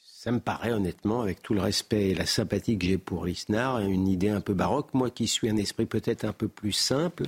Ça 0.00 0.32
me 0.32 0.40
paraît 0.40 0.72
honnêtement, 0.72 1.20
avec 1.20 1.42
tout 1.42 1.54
le 1.54 1.60
respect 1.60 2.10
et 2.10 2.14
la 2.14 2.26
sympathie 2.26 2.76
que 2.76 2.86
j'ai 2.86 2.98
pour 2.98 3.24
Lisnard, 3.24 3.78
une 3.80 4.08
idée 4.08 4.30
un 4.30 4.40
peu 4.40 4.54
baroque. 4.54 4.92
Moi 4.94 5.10
qui 5.10 5.26
suis 5.26 5.48
un 5.48 5.56
esprit 5.56 5.86
peut-être 5.86 6.24
un 6.24 6.32
peu 6.32 6.48
plus 6.48 6.72
simple, 6.72 7.24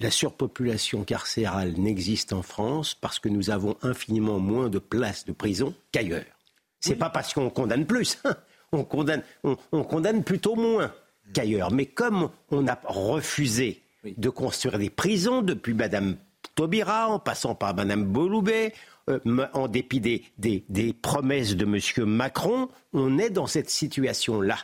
la 0.00 0.10
surpopulation 0.10 1.04
carcérale 1.04 1.74
n'existe 1.78 2.32
en 2.32 2.42
France 2.42 2.94
parce 2.94 3.18
que 3.18 3.28
nous 3.28 3.50
avons 3.50 3.76
infiniment 3.82 4.38
moins 4.38 4.68
de 4.68 4.78
places 4.78 5.24
de 5.24 5.32
prison 5.32 5.74
qu'ailleurs. 5.92 6.39
C'est 6.80 6.96
pas 6.96 7.10
parce 7.10 7.34
qu'on 7.34 7.50
condamne 7.50 7.86
plus. 7.86 8.18
Hein. 8.24 8.34
On 8.72 8.84
condamne, 8.84 9.22
on, 9.42 9.82
condamne 9.82 10.22
plutôt 10.22 10.54
moins 10.54 10.92
qu'ailleurs. 11.34 11.72
Mais 11.72 11.86
comme 11.86 12.30
on 12.50 12.68
a 12.68 12.78
refusé 12.84 13.82
de 14.04 14.28
construire 14.30 14.78
des 14.78 14.90
prisons 14.90 15.42
depuis 15.42 15.74
Madame 15.74 16.16
Taubira, 16.54 17.08
en 17.08 17.18
passant 17.18 17.54
par 17.54 17.74
Madame 17.74 18.04
Boloubet, 18.04 18.72
euh, 19.08 19.18
en 19.54 19.66
dépit 19.66 20.00
des, 20.00 20.22
des, 20.38 20.92
promesses 20.92 21.56
de 21.56 21.64
Monsieur 21.64 22.04
Macron, 22.04 22.68
on 22.92 23.18
est 23.18 23.30
dans 23.30 23.46
cette 23.46 23.70
situation-là. 23.70 24.56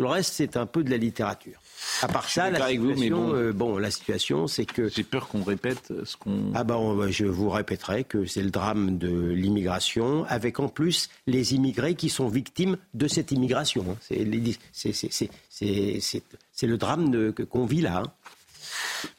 Tout 0.00 0.06
le 0.06 0.12
reste, 0.12 0.32
c'est 0.32 0.56
un 0.56 0.64
peu 0.64 0.82
de 0.82 0.88
la 0.88 0.96
littérature. 0.96 1.60
À 2.00 2.08
part 2.08 2.26
ça, 2.26 2.48
la 2.50 2.68
situation, 2.68 3.34
euh, 3.34 3.52
bon. 3.52 3.76
la 3.76 3.90
situation, 3.90 4.46
c'est 4.46 4.64
que 4.64 4.88
j'ai 4.88 5.02
peur 5.02 5.28
qu'on 5.28 5.42
répète 5.42 5.92
ce 6.06 6.16
qu'on. 6.16 6.52
Ah 6.54 6.64
ben, 6.64 7.10
je 7.10 7.26
vous 7.26 7.50
répéterai 7.50 8.04
que 8.04 8.24
c'est 8.24 8.40
le 8.40 8.50
drame 8.50 8.96
de 8.96 9.10
l'immigration, 9.10 10.24
avec 10.26 10.58
en 10.58 10.68
plus 10.68 11.10
les 11.26 11.52
immigrés 11.52 11.96
qui 11.96 12.08
sont 12.08 12.28
victimes 12.28 12.78
de 12.94 13.08
cette 13.08 13.30
immigration. 13.30 13.84
Hein. 13.90 13.96
C'est 14.00 14.24
le 16.66 16.76
drame 16.78 17.34
qu'on 17.50 17.66
vit 17.66 17.82
là. 17.82 17.98
Hein. 17.98 18.10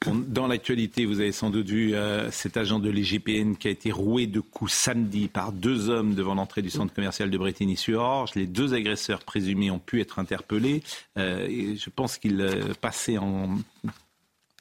Dans 0.05 0.47
l'actualité, 0.47 1.05
vous 1.05 1.19
avez 1.19 1.31
sans 1.31 1.49
doute 1.49 1.67
vu 1.67 1.93
euh, 1.93 2.31
cet 2.31 2.57
agent 2.57 2.79
de 2.79 2.89
l'IGPN 2.89 3.55
qui 3.55 3.67
a 3.67 3.71
été 3.71 3.91
roué 3.91 4.27
de 4.27 4.39
coups 4.39 4.71
samedi 4.71 5.27
par 5.27 5.51
deux 5.51 5.89
hommes 5.89 6.15
devant 6.15 6.35
l'entrée 6.35 6.61
du 6.61 6.69
centre 6.69 6.93
commercial 6.93 7.29
de 7.29 7.37
Bretigny-sur-Orge. 7.37 8.31
Les 8.35 8.47
deux 8.47 8.73
agresseurs 8.73 9.23
présumés 9.23 9.71
ont 9.71 9.79
pu 9.79 10.01
être 10.01 10.19
interpellés. 10.19 10.83
Euh, 11.17 11.75
je 11.75 11.89
pense 11.89 12.17
qu'ils 12.17 12.41
euh, 12.41 12.73
passaient 12.79 13.17
en 13.17 13.57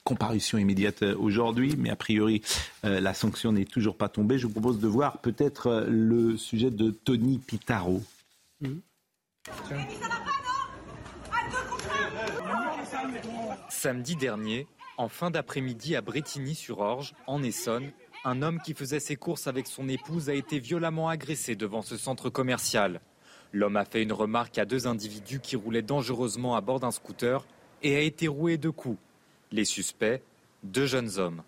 comparution 0.05 0.59
immédiate 0.59 1.03
aujourd'hui, 1.03 1.75
mais 1.79 1.91
a 1.91 1.97
priori, 1.97 2.43
la 2.83 3.15
sanction 3.15 3.53
n'est 3.53 3.67
toujours 3.67 3.97
pas 3.97 4.09
tombée. 4.09 4.39
Je 4.39 4.47
vous 4.47 4.53
propose 4.53 4.81
de 4.81 4.89
voir 4.89 5.19
peut-être 5.19 5.87
le 5.89 6.37
sujet 6.37 6.71
de 6.71 6.91
Tony 6.91 7.39
Pitaro. 7.39 8.03
Samedi 13.69 14.17
dernier, 14.17 14.67
en 15.01 15.09
fin 15.09 15.31
d'après-midi 15.31 15.97
à 15.97 16.03
Bretigny-sur-Orge, 16.03 17.15
en 17.27 17.43
Essonne, 17.43 17.91
un 18.27 18.43
homme 18.43 18.61
qui 18.61 18.75
faisait 18.75 19.01
ses 19.01 19.17
courses 19.17 19.47
avec 19.47 19.67
son 19.67 19.89
épouse 19.89 20.29
a 20.29 20.35
été 20.35 20.59
violemment 20.59 21.09
agressé 21.09 21.57
devant 21.57 21.81
ce 21.81 21.97
centre 21.97 22.29
commercial. 22.29 23.01
L'homme 23.55 23.79
a 23.79 23.87
fait 23.87 24.03
une 24.03 24.13
remarque 24.13 24.59
à 24.59 24.67
deux 24.67 24.87
individus 24.87 25.41
qui 25.41 25.57
roulaient 25.57 25.81
dangereusement 25.81 26.55
à 26.55 26.61
bord 26.61 26.81
d'un 26.81 26.91
scooter 26.91 27.47
et 27.83 27.97
a 27.97 28.01
été 28.01 28.29
roué 28.29 28.59
de 28.59 28.69
coups. 28.69 28.99
Les 29.53 29.65
suspects, 29.65 30.23
deux 30.65 30.85
jeunes 30.85 31.19
hommes. 31.19 31.43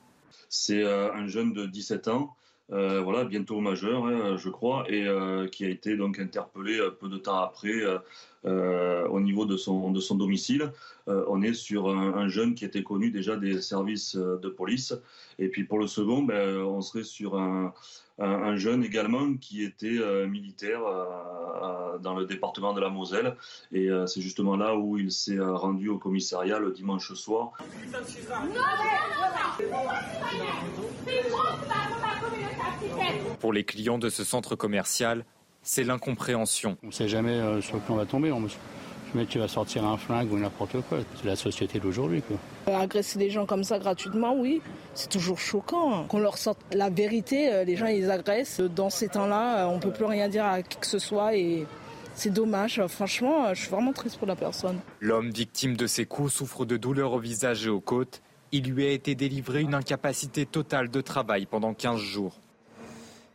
C'est 0.49 0.83
euh, 0.83 1.13
un 1.13 1.27
jeune 1.27 1.53
de 1.53 1.67
17 1.67 2.09
ans 2.09 2.35
euh, 2.73 3.03
voilà, 3.03 3.25
bientôt 3.25 3.61
majeur, 3.61 4.07
hein, 4.07 4.37
je 4.39 4.49
crois, 4.49 4.85
et 4.89 5.07
euh, 5.07 5.47
qui 5.47 5.65
a 5.65 5.69
été 5.69 5.97
donc 5.97 6.19
interpellé 6.19 6.81
peu 7.01 7.09
de 7.09 7.19
temps 7.19 7.39
après 7.39 7.83
euh, 8.47 9.07
au 9.09 9.21
niveau 9.21 9.45
de 9.45 9.57
son, 9.57 9.91
de 9.91 10.01
son 10.01 10.17
domicile. 10.17 10.73
on 11.07 11.43
est 11.43 11.53
sur 11.53 11.89
un, 11.89 12.29
jeune 12.29 12.55
qui 12.55 12.65
était 12.65 12.83
connu 12.83 13.11
déjà 13.11 13.37
des 13.37 13.61
services 13.61 14.17
de 14.17 14.49
police. 14.49 14.95
Et 15.39 15.49
puis 15.49 15.65
pour 15.65 15.79
le 15.79 15.87
second, 15.87 16.23
ben, 16.23 16.57
on 16.59 16.81
serait 16.81 17.05
sur 17.05 17.37
un, 17.39 17.75
un, 18.19 18.57
jeune 18.57 18.85
également 18.85 19.35
qui 19.35 19.63
était 19.65 20.27
militaire 20.27 20.81
dans 22.01 22.15
le 22.15 22.25
département 22.27 22.73
de 22.73 22.81
la 22.81 22.89
Moselle. 22.89 23.37
Et 23.73 23.89
c'est 24.07 24.21
justement 24.21 24.57
là 24.57 24.77
où 24.77 24.99
il 24.99 25.13
s'est 25.13 25.39
rendu 25.39 25.89
au 25.89 25.99
commissariat 25.99 26.59
le 26.59 26.73
dimanche 26.73 27.13
soir. 27.15 27.53
Pour 33.41 33.53
les 33.53 33.65
clients 33.65 33.99
de 33.99 34.09
ce 34.09 34.25
centre 34.25 34.57
commercial, 34.57 35.25
c'est 35.63 35.85
l'incompréhension. 35.85 36.77
On 36.83 36.89
ne 36.89 36.93
sait 36.93 37.09
jamais 37.09 37.33
euh, 37.33 37.61
sur 37.61 37.85
qui 37.85 37.91
on 37.91 37.97
va 37.97 38.07
tomber. 38.07 38.33
On... 38.33 38.47
Le 39.15 39.21
mec 39.21 39.29
qui 39.29 39.39
va 39.39 39.49
sortir 39.49 39.85
un 39.85 39.97
flingue 39.97 40.33
ou 40.33 40.39
n'importe 40.39 40.81
quoi. 40.89 40.99
C'est 41.17 41.27
la 41.27 41.37
société 41.37 41.79
d'aujourd'hui. 41.79 42.23
Euh, 42.69 42.77
agresser 42.77 43.19
des 43.19 43.31
gens 43.31 43.47
comme 43.47 43.65
ça 43.65 43.79
gratuitement, 43.79 44.35
oui, 44.37 44.63
c'est 44.95 45.11
toujours 45.11 45.39
choquant. 45.39 45.95
Hein. 45.95 46.05
Qu'on 46.09 46.21
leur 46.21 46.39
sorte 46.39 46.59
la 46.73 46.89
vérité, 46.89 47.53
euh, 47.53 47.65
les 47.65 47.77
gens 47.77 47.87
ils 47.87 48.11
agressent. 48.11 48.61
Dans 48.61 48.91
ces 48.91 49.09
temps-là, 49.09 49.69
on 49.69 49.77
ne 49.77 49.81
peut 49.81 49.93
plus 49.93 50.07
rien 50.07 50.29
dire 50.29 50.45
à 50.45 50.63
qui 50.63 50.79
que 50.79 50.87
ce 50.87 50.99
soit 50.99 51.37
et 51.37 51.67
c'est 52.15 52.33
dommage. 52.33 52.81
Franchement, 52.89 53.53
je 53.55 53.61
suis 53.61 53.71
vraiment 53.71 53.93
triste 53.93 54.19
pour 54.19 54.27
la 54.27 54.37
personne. 54.37 54.79
L'homme 55.01 55.31
victime 55.31 55.77
de 55.77 55.87
ces 55.87 56.07
coups 56.07 56.33
souffre 56.33 56.65
de 56.65 56.77
douleurs 56.77 57.13
au 57.13 57.19
visage 57.19 57.67
et 57.67 57.71
aux 57.71 57.81
côtes. 57.81 58.23
Il 58.53 58.71
lui 58.71 58.87
a 58.87 58.91
été 58.91 59.15
délivré 59.15 59.63
une 59.63 59.75
incapacité 59.75 60.45
totale 60.45 60.91
de 60.91 61.01
travail 61.01 61.47
pendant 61.47 61.73
15 61.73 61.99
jours. 61.99 62.42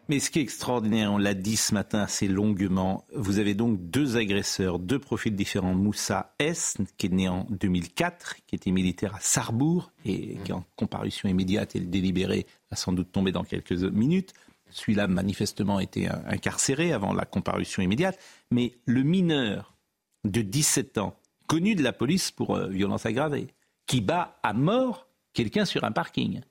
Mais 0.10 0.20
ce 0.22 0.32
qui 0.32 0.40
est 0.40 0.42
extraordinaire, 0.42 1.12
on 1.12 1.18
l'a 1.18 1.34
dit 1.34 1.58
ce 1.58 1.74
matin 1.74 2.00
assez 2.00 2.30
longuement, 2.30 3.04
vous 3.14 3.40
avez 3.40 3.56
donc 3.56 3.90
deux 3.90 4.16
agresseurs, 4.16 4.80
deux 4.80 5.00
profils 5.00 5.36
différents. 5.36 5.74
Moussa 5.74 6.34
S, 6.40 6.78
qui 6.98 7.08
est 7.08 7.10
né 7.10 7.28
en 7.28 7.46
2004, 7.50 8.38
qui 8.46 8.56
était 8.56 8.72
militaire 8.72 9.16
à 9.16 9.20
Sarrebourg 9.20 9.92
et 10.06 10.38
qui 10.46 10.52
est 10.52 10.56
en 10.56 10.64
comparution 10.78 11.28
immédiate 11.28 11.76
et 11.76 11.80
le 11.80 11.88
délibéré 11.88 12.46
va 12.72 12.78
sans 12.78 12.94
doute 12.94 13.12
tomber 13.12 13.34
dans 13.34 13.44
quelques 13.44 13.74
minutes. 13.74 14.34
Celui-là, 14.70 15.08
manifestement, 15.08 15.80
était 15.82 16.08
incarcéré 16.08 16.94
avant 16.94 17.14
la 17.14 17.26
comparution 17.26 17.82
immédiate. 17.82 18.18
Mais 18.50 18.74
le 18.86 19.04
mineur 19.04 19.76
de 20.24 20.42
17 20.42 21.00
ans, 21.00 21.20
connu 21.48 21.76
de 21.76 21.84
la 21.84 21.94
police 21.94 22.32
pour 22.32 22.56
euh, 22.56 22.68
violence 22.68 23.06
aggravée, 23.06 23.48
qui 23.86 24.02
bat 24.02 24.40
à 24.44 24.54
mort 24.54 25.08
quelqu'un 25.34 25.66
sur 25.66 25.84
un 25.84 25.92
parking, 25.92 26.42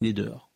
il 0.00 0.08
est 0.08 0.12
dehors. 0.12 0.49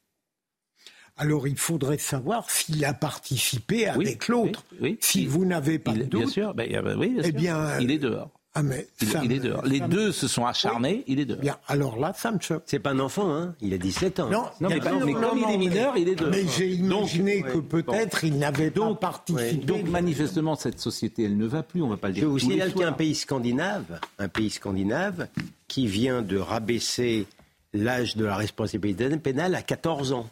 Alors 1.16 1.46
il 1.46 1.56
faudrait 1.56 1.98
savoir 1.98 2.50
s'il 2.50 2.84
a 2.84 2.92
participé 2.92 3.86
avec 3.86 4.28
l'autre. 4.28 4.64
si 5.00 5.26
vous 5.26 5.44
n'avez 5.44 5.78
pas 5.78 5.92
de 5.92 6.02
doute, 6.02 6.20
bien 6.22 6.28
sûr, 6.28 6.54
ben, 6.54 6.96
oui, 6.98 7.18
eh 7.22 7.32
bien, 7.32 7.78
il 7.78 7.90
est 7.90 7.98
dehors. 7.98 8.30
Ah 8.56 8.62
mais 8.62 8.86
il, 9.00 9.32
est 9.32 9.40
dehors. 9.40 9.66
Les 9.66 9.80
deux 9.80 10.12
se 10.12 10.28
sont 10.28 10.46
acharnés, 10.46 11.02
il 11.08 11.18
est 11.18 11.24
dehors. 11.24 11.40
Bien, 11.40 11.58
alors 11.66 11.98
là, 11.98 12.12
ça 12.14 12.30
me 12.30 12.38
choque. 12.38 12.62
C'est 12.66 12.78
pas 12.78 12.90
un 12.90 13.00
enfant, 13.00 13.34
hein 13.34 13.56
Il 13.60 13.74
a 13.74 13.78
17 13.78 14.20
ans. 14.20 14.30
Non, 14.30 14.44
mais, 14.60 14.78
comme 14.78 15.08
il 15.08 15.52
est 15.52 15.58
mineur, 15.58 15.96
il 15.96 16.08
est 16.08 16.14
dehors. 16.14 16.30
Mais 16.30 16.46
j'ai 16.56 16.70
imaginé 16.70 17.42
que 17.42 17.58
peut-être 17.58 18.22
il 18.22 18.38
n'avait 18.38 18.70
pas 18.70 18.94
participé. 18.94 19.54
Donc 19.54 19.88
manifestement, 19.88 20.54
cette 20.54 20.78
société, 20.78 21.24
elle 21.24 21.36
ne 21.36 21.46
va 21.46 21.64
plus, 21.64 21.82
on 21.82 21.86
ne 21.86 21.92
va 21.92 21.96
pas 21.96 22.08
le 22.08 22.14
dire. 22.14 22.22
Je 22.22 22.28
vous 22.28 22.38
signale 22.38 22.70
qu'il 22.70 22.82
y 22.82 22.84
a 22.84 22.88
un 22.88 22.92
pays 22.92 23.16
scandinave, 23.16 23.98
un 24.20 24.28
pays 24.28 24.50
scandinave, 24.50 25.26
qui 25.66 25.88
vient 25.88 26.22
de 26.22 26.38
rabaisser 26.38 27.26
l'âge 27.72 28.16
de 28.16 28.24
la 28.24 28.36
responsabilité 28.36 29.08
pénale 29.16 29.56
à 29.56 29.62
14 29.62 30.12
ans. 30.12 30.28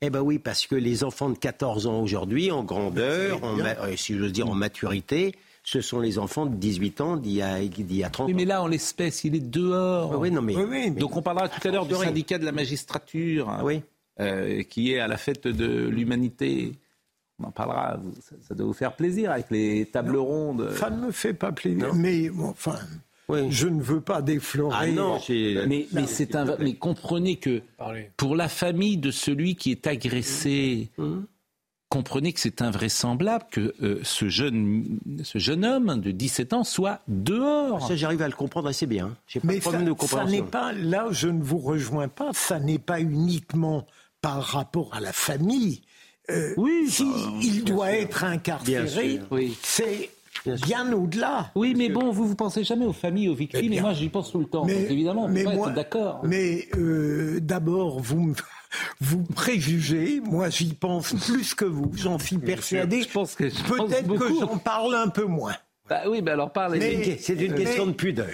Eh 0.00 0.10
bien 0.10 0.20
oui, 0.20 0.38
parce 0.38 0.66
que 0.66 0.74
les 0.74 1.04
enfants 1.04 1.30
de 1.30 1.38
14 1.38 1.86
ans 1.86 2.00
aujourd'hui, 2.00 2.50
en 2.50 2.64
grandeur, 2.64 3.44
en, 3.44 3.58
euh, 3.58 3.96
si 3.96 4.16
j'ose 4.16 4.32
dire 4.32 4.48
en 4.48 4.54
maturité, 4.54 5.34
ce 5.62 5.80
sont 5.80 6.00
les 6.00 6.18
enfants 6.18 6.46
de 6.46 6.56
18 6.56 7.00
ans 7.00 7.16
d'il 7.16 7.32
y 7.32 7.42
a, 7.42 7.60
y 7.60 8.04
a 8.04 8.10
30 8.10 8.28
oui, 8.28 8.34
mais 8.34 8.44
là, 8.44 8.62
en 8.62 8.66
l'espèce, 8.66 9.24
il 9.24 9.34
est 9.34 9.40
dehors. 9.40 10.18
oui, 10.18 10.30
non, 10.30 10.42
mais... 10.42 10.90
Donc 10.90 11.16
on 11.16 11.22
parlera 11.22 11.48
tout 11.48 11.66
à 11.66 11.70
l'heure 11.70 11.86
du 11.86 11.94
syndicat 11.94 12.38
de 12.38 12.44
la 12.44 12.52
magistrature, 12.52 13.48
hein, 13.48 13.60
oui. 13.62 13.82
Euh, 14.18 14.62
qui 14.64 14.92
est 14.92 14.98
à 14.98 15.08
la 15.08 15.16
fête 15.16 15.46
de 15.46 15.88
l'humanité. 15.88 16.72
On 17.38 17.44
en 17.44 17.50
parlera, 17.52 17.98
ça, 18.42 18.54
doit 18.54 18.66
vous 18.66 18.74
faire 18.74 18.94
plaisir 18.94 19.30
avec 19.30 19.50
les 19.50 19.86
tables 19.86 20.16
rondes. 20.16 20.72
Ça 20.76 20.90
ne 20.90 21.06
me 21.06 21.10
fait 21.10 21.32
pas 21.32 21.52
plaisir, 21.52 21.94
mais 21.94 22.28
enfin... 22.30 22.78
Je 23.50 23.68
ne 23.68 23.80
veux 23.80 24.00
pas 24.00 24.22
déflorer. 24.22 24.76
Ah 24.78 24.86
non, 24.86 25.18
mais, 25.28 25.86
c'est 26.06 26.34
un, 26.34 26.56
mais 26.58 26.74
comprenez 26.74 27.36
que 27.36 27.62
pour 28.16 28.36
la 28.36 28.48
famille 28.48 28.96
de 28.96 29.10
celui 29.10 29.56
qui 29.56 29.70
est 29.70 29.86
agressé, 29.86 30.90
hum. 30.98 31.26
comprenez 31.88 32.32
que 32.32 32.40
c'est 32.40 32.62
invraisemblable 32.62 33.44
que 33.50 33.74
euh, 33.82 34.00
ce, 34.02 34.28
jeune, 34.28 34.98
ce 35.22 35.38
jeune 35.38 35.64
homme 35.64 36.00
de 36.00 36.10
17 36.10 36.52
ans 36.52 36.64
soit 36.64 37.00
dehors. 37.08 37.86
Ça, 37.86 37.96
j'arrive 37.96 38.22
à 38.22 38.28
le 38.28 38.34
comprendre 38.34 38.68
assez 38.68 38.86
bien. 38.86 39.16
mais 39.44 39.60
ça, 39.60 39.72
ça 40.06 40.24
n'est 40.24 40.42
pas, 40.42 40.72
là, 40.72 41.08
je 41.10 41.28
ne 41.28 41.42
vous 41.42 41.58
rejoins 41.58 42.08
pas, 42.08 42.30
ça 42.32 42.58
n'est 42.58 42.78
pas 42.78 43.00
uniquement 43.00 43.86
par 44.20 44.42
rapport 44.42 44.94
à 44.94 45.00
la 45.00 45.12
famille. 45.12 45.82
Euh, 46.30 46.54
oui, 46.56 46.86
si 46.88 47.04
bah, 47.04 47.32
il 47.42 47.64
doit 47.64 47.92
être 47.92 48.24
incarcéré, 48.24 49.20
c'est 49.62 50.10
bien 50.62 50.92
au-delà. 50.92 51.50
Oui, 51.54 51.74
mais 51.76 51.88
bon, 51.88 52.10
vous 52.10 52.26
vous 52.26 52.34
pensez 52.34 52.64
jamais 52.64 52.86
aux 52.86 52.92
familles, 52.92 53.28
aux 53.28 53.34
victimes, 53.34 53.72
et 53.72 53.80
moi 53.80 53.92
j'y 53.92 54.08
pense 54.08 54.32
tout 54.32 54.40
le 54.40 54.46
temps. 54.46 54.64
Mais, 54.64 54.82
évidemment, 54.90 55.28
mais 55.28 55.44
moi, 55.44 55.70
d'accord. 55.70 56.20
Mais 56.24 56.68
euh, 56.76 57.40
d'abord, 57.40 58.00
vous 58.00 58.34
vous 59.00 59.22
préjugez, 59.22 60.20
moi 60.20 60.48
j'y 60.50 60.74
pense 60.74 61.14
plus 61.14 61.54
que 61.54 61.64
vous, 61.64 61.90
j'en 61.94 62.18
suis 62.18 62.38
persuadé. 62.38 63.02
Je 63.02 63.08
pense 63.08 63.34
que 63.34 63.44
peut-être 63.44 64.14
que 64.14 64.40
j'en 64.40 64.58
parle 64.58 64.94
un 64.94 65.08
peu 65.08 65.24
moins. 65.24 65.54
Bah 65.90 66.02
oui, 66.06 66.22
mais 66.22 66.30
alors 66.30 66.52
parlez. 66.52 67.18
C'est 67.18 67.34
une 67.34 67.54
question 67.56 67.86
de 67.88 67.92
pudeur. 67.92 68.28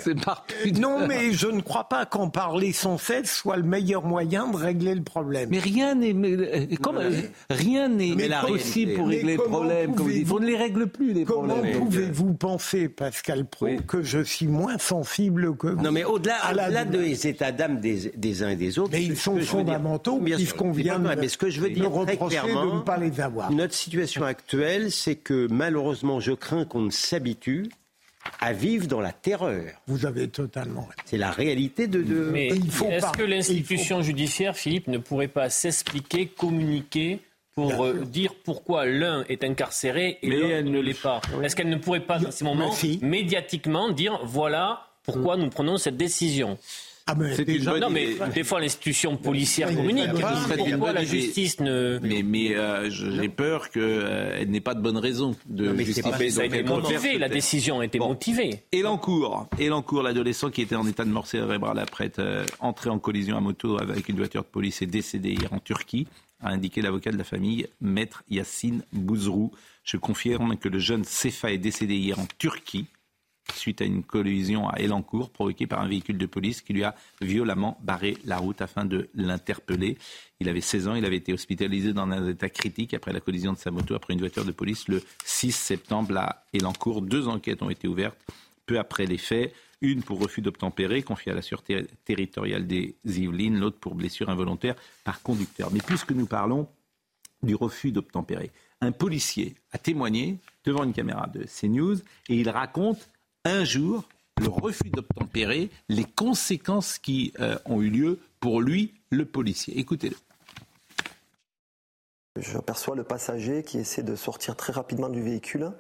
Non, 0.79 1.07
mais 1.09 1.33
je 1.33 1.47
ne 1.47 1.63
crois 1.63 1.89
pas 1.89 2.05
qu'en 2.05 2.29
parler 2.29 2.73
sans 2.73 2.99
cesse 2.99 3.35
soit 3.35 3.57
le 3.57 3.63
meilleur 3.63 4.05
moyen 4.05 4.49
de 4.49 4.59
régler 4.59 4.95
le 4.95 5.03
problème. 5.03 5.49
Mais 5.51 5.59
rien 5.59 5.95
n'est, 5.95 6.13
euh, 6.13 6.67
euh, 6.87 7.21
rien 7.49 7.89
n'est 7.89 8.15
possible 8.47 8.93
pour 8.93 9.09
régler 9.09 9.37
le 9.37 9.43
problème. 9.43 9.95
Comme 9.95 10.11
vous, 10.11 10.37
on 10.37 10.41
ne 10.41 10.47
les 10.47 10.57
règle 10.57 10.87
plus 10.87 11.15
les 11.15 11.25
comment 11.25 11.55
problèmes. 11.55 11.73
Comment 11.73 11.87
pouvez-vous 11.87 12.35
penser, 12.35 12.91
Pascal 12.91 13.47
Pro, 13.47 13.69
que 13.89 14.03
je 14.03 14.23
suis 14.23 14.49
moins 14.49 14.77
sensible 14.77 15.57
que 15.57 15.69
vous 15.69 15.83
Non, 15.83 15.93
mais 15.93 16.05
au-delà, 16.05 16.85
des 16.85 17.27
états 17.27 17.53
d'âme 17.53 17.81
des, 17.81 18.43
uns 18.43 18.51
et 18.51 18.57
des 18.57 18.79
autres. 18.79 18.91
Mais 18.93 19.03
ils 19.03 19.17
sont 19.17 19.41
fondamentaux 19.41 20.19
puisqu'on 20.19 20.73
vient 20.73 20.99
de, 20.99 21.09
mais 21.19 21.29
ce 21.29 21.39
que 21.39 21.49
je 21.49 21.63
veux 21.63 21.71
dire 21.71 21.91
très 22.05 22.19
clairement, 22.19 22.67
de 22.67 22.75
ne 22.77 22.81
pas 22.81 22.99
les 22.99 23.19
avoir. 23.19 23.51
Notre 23.51 23.73
situation 23.73 24.25
actuelle, 24.25 24.93
c'est 24.93 25.15
que 25.15 25.49
malheureusement, 25.51 26.21
je 26.21 26.33
crains 26.33 26.67
qu'on 26.67 26.81
ne 26.81 26.91
s'habitue 26.91 27.46
à 28.41 28.53
vivre 28.53 28.87
dans 28.87 29.01
la 29.01 29.13
terreur. 29.13 29.65
Vous 29.87 30.07
avez 30.07 30.29
totalement 30.29 30.89
C'est 31.05 31.17
la 31.17 31.31
réalité 31.31 31.87
de. 31.87 32.01
Mais 32.33 32.49
est-ce 32.49 33.13
que 33.13 33.23
l'institution 33.23 34.03
judiciaire, 34.03 34.57
Philippe, 34.57 34.89
ne 34.89 34.99
pourrait 34.99 35.29
pas 35.29 35.51
s'expliquer, 35.51 36.27
communiquer 36.27 37.21
pour 37.55 37.85
euh, 37.85 38.05
dire 38.05 38.35
pourquoi 38.45 38.85
l'un 38.85 39.25
est 39.29 39.43
incarcéré 39.43 40.19
et 40.23 40.29
l'autre 40.29 40.71
ne 40.71 40.81
l'est 40.81 41.01
pas 41.01 41.23
Est-ce 41.43 41.57
qu'elle 41.57 41.71
ne 41.71 41.77
pourrait 41.77 42.01
pas, 42.01 42.19
dans 42.19 42.31
ces 42.31 42.45
moments, 42.45 42.73
médiatiquement 43.01 43.91
dire 43.91 44.21
voilà 44.25 44.83
pourquoi 45.05 45.37
nous 45.37 45.49
prenons 45.49 45.79
cette 45.79 45.97
décision? 45.97 46.59
Ah 47.09 47.15
mais 47.15 47.37
non, 47.79 47.89
mais 47.89 48.17
des 48.35 48.43
fois 48.43 48.61
l'institution 48.61 49.17
policière 49.17 49.73
communique. 49.73 50.11
Pourquoi 50.57 50.93
la 50.93 51.05
justice 51.05 51.61
ne 51.61 52.01
Mais, 52.03 52.25
mais 52.25 52.57
euh, 52.57 52.91
j'ai 52.91 53.29
peur 53.29 53.71
qu'elle 53.71 53.83
euh, 53.85 54.45
n'ait 54.45 54.61
pas 54.61 54.75
de 54.75 54.81
bonne 54.81 54.97
raison 54.97 55.37
de 55.47 55.77
justifier. 55.77 56.31
Ça 56.31 56.43
a 56.43 56.45
été 56.47 56.65
motivé, 56.65 57.17
la 57.19 57.29
décision 57.29 57.79
a 57.79 57.85
été 57.85 58.01
motivée. 58.01 58.65
Et 58.73 58.83
l'encours, 58.83 59.47
et 59.57 59.69
l'encours, 59.69 60.03
l'adolescent 60.03 60.51
qui 60.51 60.63
était 60.63 60.75
en 60.75 60.87
état 60.87 61.05
de 61.05 61.11
mort 61.11 61.29
cérébrale 61.29 61.79
après 61.79 62.07
être 62.07 62.19
euh, 62.19 62.45
entré 62.59 62.91
en 62.91 62.99
collision 62.99 63.37
à 63.37 63.41
moto 63.41 63.81
avec 63.81 64.09
une 64.09 64.17
voiture 64.17 64.43
de 64.43 64.49
police 64.49 64.83
et 64.83 64.87
décédé 64.87 65.31
hier 65.31 65.53
en 65.53 65.61
Turquie, 65.61 66.09
a 66.43 66.51
indiqué 66.51 66.83
l'avocat 66.83 67.13
de 67.13 67.19
la 67.19 67.25
famille, 67.25 67.69
maître 67.81 68.25
Yassine 68.29 68.83
Bouzrou. 68.93 69.53
Je 69.85 69.97
confirme 69.97 70.57
que 70.57 70.69
le 70.69 70.81
jeune 70.81 71.05
Sefa 71.05 71.53
est 71.53 71.59
décédé 71.59 71.95
hier 71.95 72.19
en 72.19 72.27
Turquie 72.39 72.87
suite 73.55 73.81
à 73.81 73.85
une 73.85 74.03
collision 74.03 74.69
à 74.69 74.81
Elancourt 74.81 75.31
provoquée 75.31 75.67
par 75.67 75.81
un 75.81 75.89
véhicule 75.89 76.19
de 76.19 76.27
police 76.27 76.61
qui 76.61 76.73
lui 76.73 76.85
a 76.85 76.95
violemment 77.21 77.79
barré 77.83 78.19
la 78.25 78.39
route 78.39 78.61
afin 78.61 78.85
de 78.85 79.09
l'interpeller. 79.15 79.99
Il 80.41 80.49
avait 80.49 80.61
16 80.61 80.89
ans, 80.89 80.95
il 80.95 81.05
avait 81.05 81.17
été 81.17 81.33
hospitalisé 81.33 81.93
dans 81.93 82.03
un 82.03 82.29
état 82.29 82.49
critique 82.49 82.95
après 82.95 83.13
la 83.13 83.21
collision 83.21 83.53
de 83.53 83.59
sa 83.59 83.71
moto 83.71 83.95
après 83.95 84.15
une 84.15 84.21
voiture 84.21 84.45
de 84.45 84.53
police 84.53 84.89
le 84.89 85.03
6 85.25 85.53
septembre 85.53 86.17
à 86.17 86.45
Elancourt. 86.53 87.03
Deux 87.03 87.29
enquêtes 87.29 87.63
ont 87.63 87.71
été 87.71 87.89
ouvertes 87.89 88.19
peu 88.67 88.79
après 88.79 89.07
les 89.07 89.19
faits. 89.19 89.55
Une 89.81 90.03
pour 90.03 90.21
refus 90.21 90.41
d'obtempérer, 90.41 91.03
confiée 91.03 91.33
à 91.33 91.35
la 91.35 91.43
Sûreté 91.43 91.87
territoriale 92.05 92.67
des 92.67 92.97
Yvelines, 93.05 93.59
l'autre 93.59 93.79
pour 93.79 93.95
blessure 93.95 94.29
involontaire 94.31 94.75
par 95.05 95.23
conducteur. 95.23 95.71
Mais 95.71 95.81
puisque 95.81 96.13
nous 96.13 96.27
parlons 96.27 96.67
du 97.43 97.55
refus 97.55 97.93
d'obtempérer, 97.93 98.51
un 98.81 98.93
policier 98.93 99.55
a 99.73 99.79
témoigné 99.79 100.39
devant 100.65 100.85
une 100.85 100.93
caméra 100.93 101.27
de 101.27 101.45
CNews 101.45 101.97
et 102.29 102.37
il 102.37 102.49
raconte 102.49 103.09
un 103.47 103.65
jour 103.65 104.05
le 104.41 104.49
refus 104.49 104.91
d'obtempérer, 104.91 105.71
les 105.89 106.05
conséquences 106.05 106.99
qui 106.99 107.33
euh, 107.41 107.57
ont 107.65 107.81
eu 107.81 107.89
lieu 107.89 108.21
pour 108.41 108.61
lui, 108.61 108.93
le 109.11 109.25
policier. 109.25 109.79
Écoutez-le. 109.79 110.17
J'aperçois 112.39 112.97
le 112.97 113.05
passager 113.05 113.63
qui 113.63 113.79
essaie 113.79 114.03
de 114.03 114.15
sortir 114.15 114.57
très 114.57 114.73
rapidement 114.73 115.09
du 115.09 115.23
véhicule. 115.23 115.73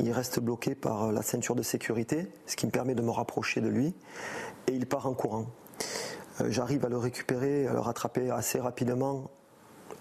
Il 0.00 0.10
reste 0.10 0.40
bloqué 0.40 0.74
par 0.74 1.12
la 1.12 1.22
ceinture 1.22 1.54
de 1.54 1.62
sécurité, 1.62 2.26
ce 2.46 2.56
qui 2.56 2.66
me 2.66 2.72
permet 2.72 2.96
de 2.96 3.02
me 3.02 3.10
rapprocher 3.10 3.60
de 3.60 3.68
lui, 3.68 3.94
et 4.66 4.72
il 4.72 4.86
part 4.86 5.06
en 5.06 5.14
courant. 5.14 5.46
Euh, 6.40 6.50
j'arrive 6.50 6.84
à 6.84 6.88
le 6.88 6.98
récupérer, 6.98 7.68
à 7.68 7.74
le 7.74 7.80
rattraper 7.80 8.30
assez 8.30 8.58
rapidement, 8.58 9.30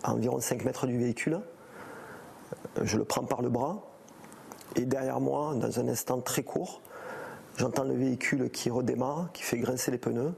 à 0.01 0.13
environ 0.13 0.39
5 0.39 0.65
mètres 0.65 0.87
du 0.87 0.97
véhicule. 0.97 1.41
Euh, 2.79 2.81
je 2.85 2.97
le 2.97 3.03
prends 3.03 3.25
par 3.25 3.43
le 3.43 3.49
bras, 3.49 3.83
et 4.75 4.85
derrière 4.85 5.19
moi, 5.19 5.53
dans 5.53 5.79
un 5.79 5.87
instant 5.89 6.19
très 6.21 6.41
court, 6.41 6.81
j'entends 7.57 7.83
le 7.83 7.93
véhicule 7.93 8.49
qui 8.49 8.69
redémarre, 8.69 9.29
qui 9.33 9.43
fait 9.43 9.57
grincer 9.57 9.91
les 9.91 9.97
pneus, 9.97 10.33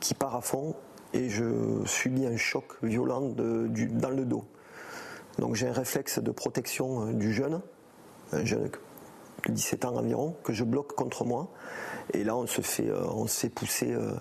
qui 0.00 0.14
part 0.14 0.36
à 0.36 0.40
fond, 0.40 0.74
et 1.12 1.28
je 1.30 1.82
subis 1.86 2.26
un 2.26 2.36
choc 2.36 2.64
violent 2.82 3.20
dans 3.20 4.10
le 4.10 4.24
dos. 4.24 4.44
Donc 5.38 5.54
j'ai 5.54 5.68
un 5.68 5.72
réflexe 5.72 6.18
de 6.18 6.30
protection 6.30 7.08
euh, 7.08 7.12
du 7.12 7.32
jeune, 7.32 7.60
un 8.32 8.44
jeune 8.44 8.70
de 9.46 9.52
17 9.52 9.84
ans 9.84 9.96
environ, 9.96 10.36
que 10.44 10.52
je 10.52 10.64
bloque 10.64 10.94
contre 10.94 11.24
moi. 11.24 11.48
Et 12.12 12.24
là, 12.24 12.36
on 12.36 12.46
se 12.46 12.60
fait, 12.60 12.88
euh, 12.88 13.04
on 13.08 13.26
s'est 13.26 13.48
poussé 13.48 13.92
euh, 13.92 14.12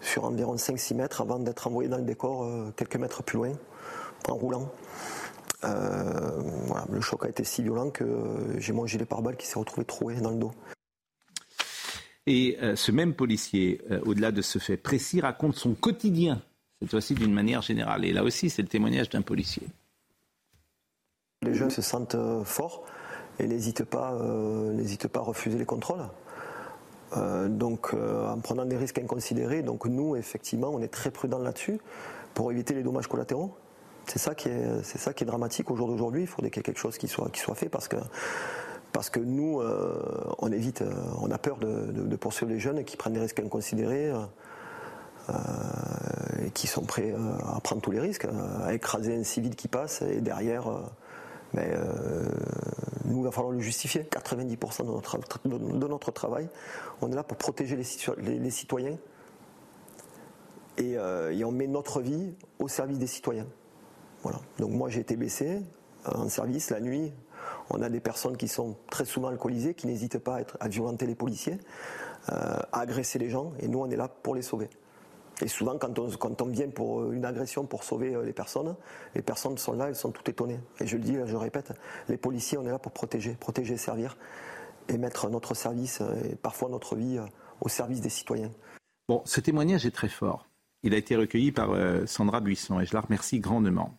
sur 0.00 0.24
environ 0.24 0.56
5-6 0.56 0.94
mètres 0.94 1.20
avant 1.20 1.38
d'être 1.38 1.66
envoyé 1.66 1.88
dans 1.88 1.98
le 1.98 2.04
décor 2.04 2.46
quelques 2.76 2.96
mètres 2.96 3.22
plus 3.22 3.36
loin, 3.38 3.52
en 4.28 4.34
roulant. 4.34 4.70
le 5.64 7.00
choc 7.00 7.24
a 7.24 7.28
été 7.28 7.42
si 7.42 7.64
violent 7.64 7.90
que 7.90 8.06
j'ai 8.58 8.72
mon 8.72 8.86
gilet 8.86 9.06
pare-balles 9.06 9.36
qui 9.36 9.48
s'est 9.48 9.58
retrouvé 9.58 9.84
troué 9.84 10.14
dans 10.14 10.30
le 10.30 10.36
dos. 10.36 10.52
Et 12.30 12.58
ce 12.74 12.92
même 12.92 13.14
policier, 13.14 13.80
au-delà 14.04 14.32
de 14.32 14.42
ce 14.42 14.58
fait 14.58 14.76
précis, 14.76 15.22
raconte 15.22 15.56
son 15.56 15.74
quotidien, 15.74 16.42
cette 16.80 16.90
fois-ci 16.90 17.14
d'une 17.14 17.32
manière 17.32 17.62
générale. 17.62 18.04
Et 18.04 18.12
là 18.12 18.22
aussi, 18.22 18.50
c'est 18.50 18.60
le 18.60 18.68
témoignage 18.68 19.08
d'un 19.08 19.22
policier. 19.22 19.62
Les 21.42 21.54
jeunes 21.54 21.70
se 21.70 21.82
sentent 21.82 22.16
euh, 22.16 22.42
forts 22.42 22.84
et 23.38 23.46
n'hésitent 23.46 23.84
pas, 23.84 24.12
euh, 24.14 24.96
pas 25.12 25.20
à 25.20 25.22
refuser 25.22 25.56
les 25.56 25.64
contrôles. 25.64 26.04
Euh, 27.16 27.48
donc 27.48 27.94
en 27.94 28.38
prenant 28.40 28.66
des 28.66 28.76
risques 28.76 28.98
inconsidérés, 28.98 29.62
donc 29.62 29.86
nous 29.86 30.16
effectivement 30.16 30.68
on 30.68 30.82
est 30.82 30.88
très 30.88 31.10
prudents 31.10 31.38
là-dessus 31.38 31.78
pour 32.34 32.52
éviter 32.52 32.74
les 32.74 32.82
dommages 32.82 33.06
collatéraux. 33.06 33.56
C'est 34.06 34.18
ça 34.18 34.34
qui 34.34 34.48
est, 34.48 34.82
ça 34.82 35.14
qui 35.14 35.24
est 35.24 35.26
dramatique 35.26 35.70
au 35.70 35.76
jour 35.76 35.86
d'aujourd'hui. 35.86 36.22
Il 36.22 36.26
faudrait 36.26 36.50
qu'il 36.50 36.58
y 36.58 36.60
ait 36.60 36.64
quelque 36.64 36.80
chose 36.80 36.98
qui 36.98 37.08
soit, 37.08 37.30
qui 37.30 37.40
soit 37.40 37.54
fait 37.54 37.68
parce 37.68 37.88
que, 37.88 37.96
parce 38.92 39.10
que 39.10 39.20
nous 39.20 39.60
on 40.38 40.52
évite, 40.52 40.82
on 41.20 41.30
a 41.30 41.38
peur 41.38 41.58
de, 41.58 42.16
poursuivre 42.16 42.50
les 42.50 42.58
jeunes 42.58 42.84
qui 42.84 42.96
prennent 42.96 43.12
des 43.12 43.20
risques 43.20 43.40
inconsidérés. 43.40 44.12
et 46.42 46.50
qui 46.50 46.66
sont 46.66 46.82
prêts 46.82 47.14
à 47.46 47.60
prendre 47.60 47.82
tous 47.82 47.90
les 47.90 48.00
risques, 48.00 48.26
à 48.64 48.72
écraser 48.72 49.14
un 49.14 49.24
civil 49.24 49.54
qui 49.56 49.68
passe 49.68 50.02
et 50.02 50.20
derrière 50.20 50.68
mais 51.54 51.70
euh, 51.72 52.28
nous, 53.04 53.18
il 53.18 53.24
va 53.24 53.30
falloir 53.30 53.52
le 53.52 53.60
justifier. 53.60 54.02
90% 54.02 54.84
de 54.84 55.88
notre, 55.88 56.10
travail, 56.10 56.48
on 57.00 57.10
est 57.10 57.14
là 57.14 57.22
pour 57.22 57.36
protéger 57.36 57.76
les, 57.76 58.50
citoyens 58.50 58.98
euh, 60.80 61.30
et, 61.30 61.44
on 61.44 61.52
met 61.52 61.66
notre 61.66 62.00
vie 62.00 62.34
au 62.58 62.68
service 62.68 62.98
des 62.98 63.06
citoyens. 63.06 63.46
Voilà. 64.22 64.40
Donc 64.58 64.70
moi, 64.70 64.88
j'ai 64.90 65.00
été 65.00 65.16
blessé 65.16 65.62
euh, 66.06 66.10
en 66.12 66.28
service 66.28 66.70
la 66.70 66.80
nuit. 66.80 67.12
On 67.70 67.82
a 67.82 67.88
des 67.88 68.00
personnes 68.00 68.36
qui 68.36 68.48
sont 68.48 68.76
très 68.90 69.04
souvent 69.04 69.28
alcoolisées, 69.28 69.74
qui 69.74 69.86
n'hésitent 69.86 70.18
pas 70.18 70.36
à, 70.36 70.40
être, 70.40 70.56
à 70.60 70.68
violenter 70.68 71.06
les 71.06 71.14
policiers, 71.14 71.58
à 72.26 72.80
agresser 72.80 73.18
les 73.18 73.30
gens, 73.30 73.52
et 73.60 73.68
nous, 73.68 73.78
on 73.78 73.90
est 73.90 73.96
là 73.96 74.08
pour 74.08 74.34
les 74.34 74.42
sauver. 74.42 74.68
Et 75.40 75.48
souvent, 75.48 75.78
quand 75.78 75.98
on, 75.98 76.46
vient 76.46 76.68
pour 76.68 77.00
euh, 77.00 77.12
une 77.12 77.24
agression 77.24 77.64
pour 77.64 77.84
sauver 77.84 78.14
euh, 78.14 78.24
les 78.24 78.32
personnes, 78.32 78.74
les 79.14 79.22
personnes 79.22 79.56
sont 79.56 79.72
là, 79.72 79.88
elles 79.88 79.94
sont 79.94 80.10
toutes 80.10 80.28
étonnées. 80.28 80.58
Et 80.80 80.86
je 80.86 80.96
le 80.96 81.02
dis, 81.02 81.14
je 81.14 81.32
le 81.32 81.38
répète, 81.38 81.72
les 82.08 82.16
policiers, 82.16 82.58
on 82.58 82.66
est 82.66 82.70
là 82.70 82.78
pour 82.78 82.92
protéger, 82.92 83.34
protéger 83.38 83.76
servir, 83.76 84.16
et 84.88 84.98
mettre 84.98 85.28
notre 85.30 85.54
service 85.54 86.00
euh, 86.00 86.32
et 86.32 86.34
parfois 86.34 86.68
notre 86.68 86.96
vie 86.96 87.20
au 87.60 87.68
service 87.68 88.00
des 88.00 88.08
citoyens. 88.08 88.50
Bon, 89.08 89.22
ce 89.24 89.40
témoignage 89.40 89.86
est 89.86 89.94
très 89.94 90.08
fort. 90.08 90.48
Il 90.82 90.94
a 90.94 90.96
été 90.96 91.16
recueilli 91.16 91.50
par 91.50 91.70
Sandra 92.06 92.40
Buisson 92.40 92.78
et 92.78 92.86
je 92.86 92.94
la 92.94 93.00
remercie 93.00 93.40
grandement. 93.40 93.98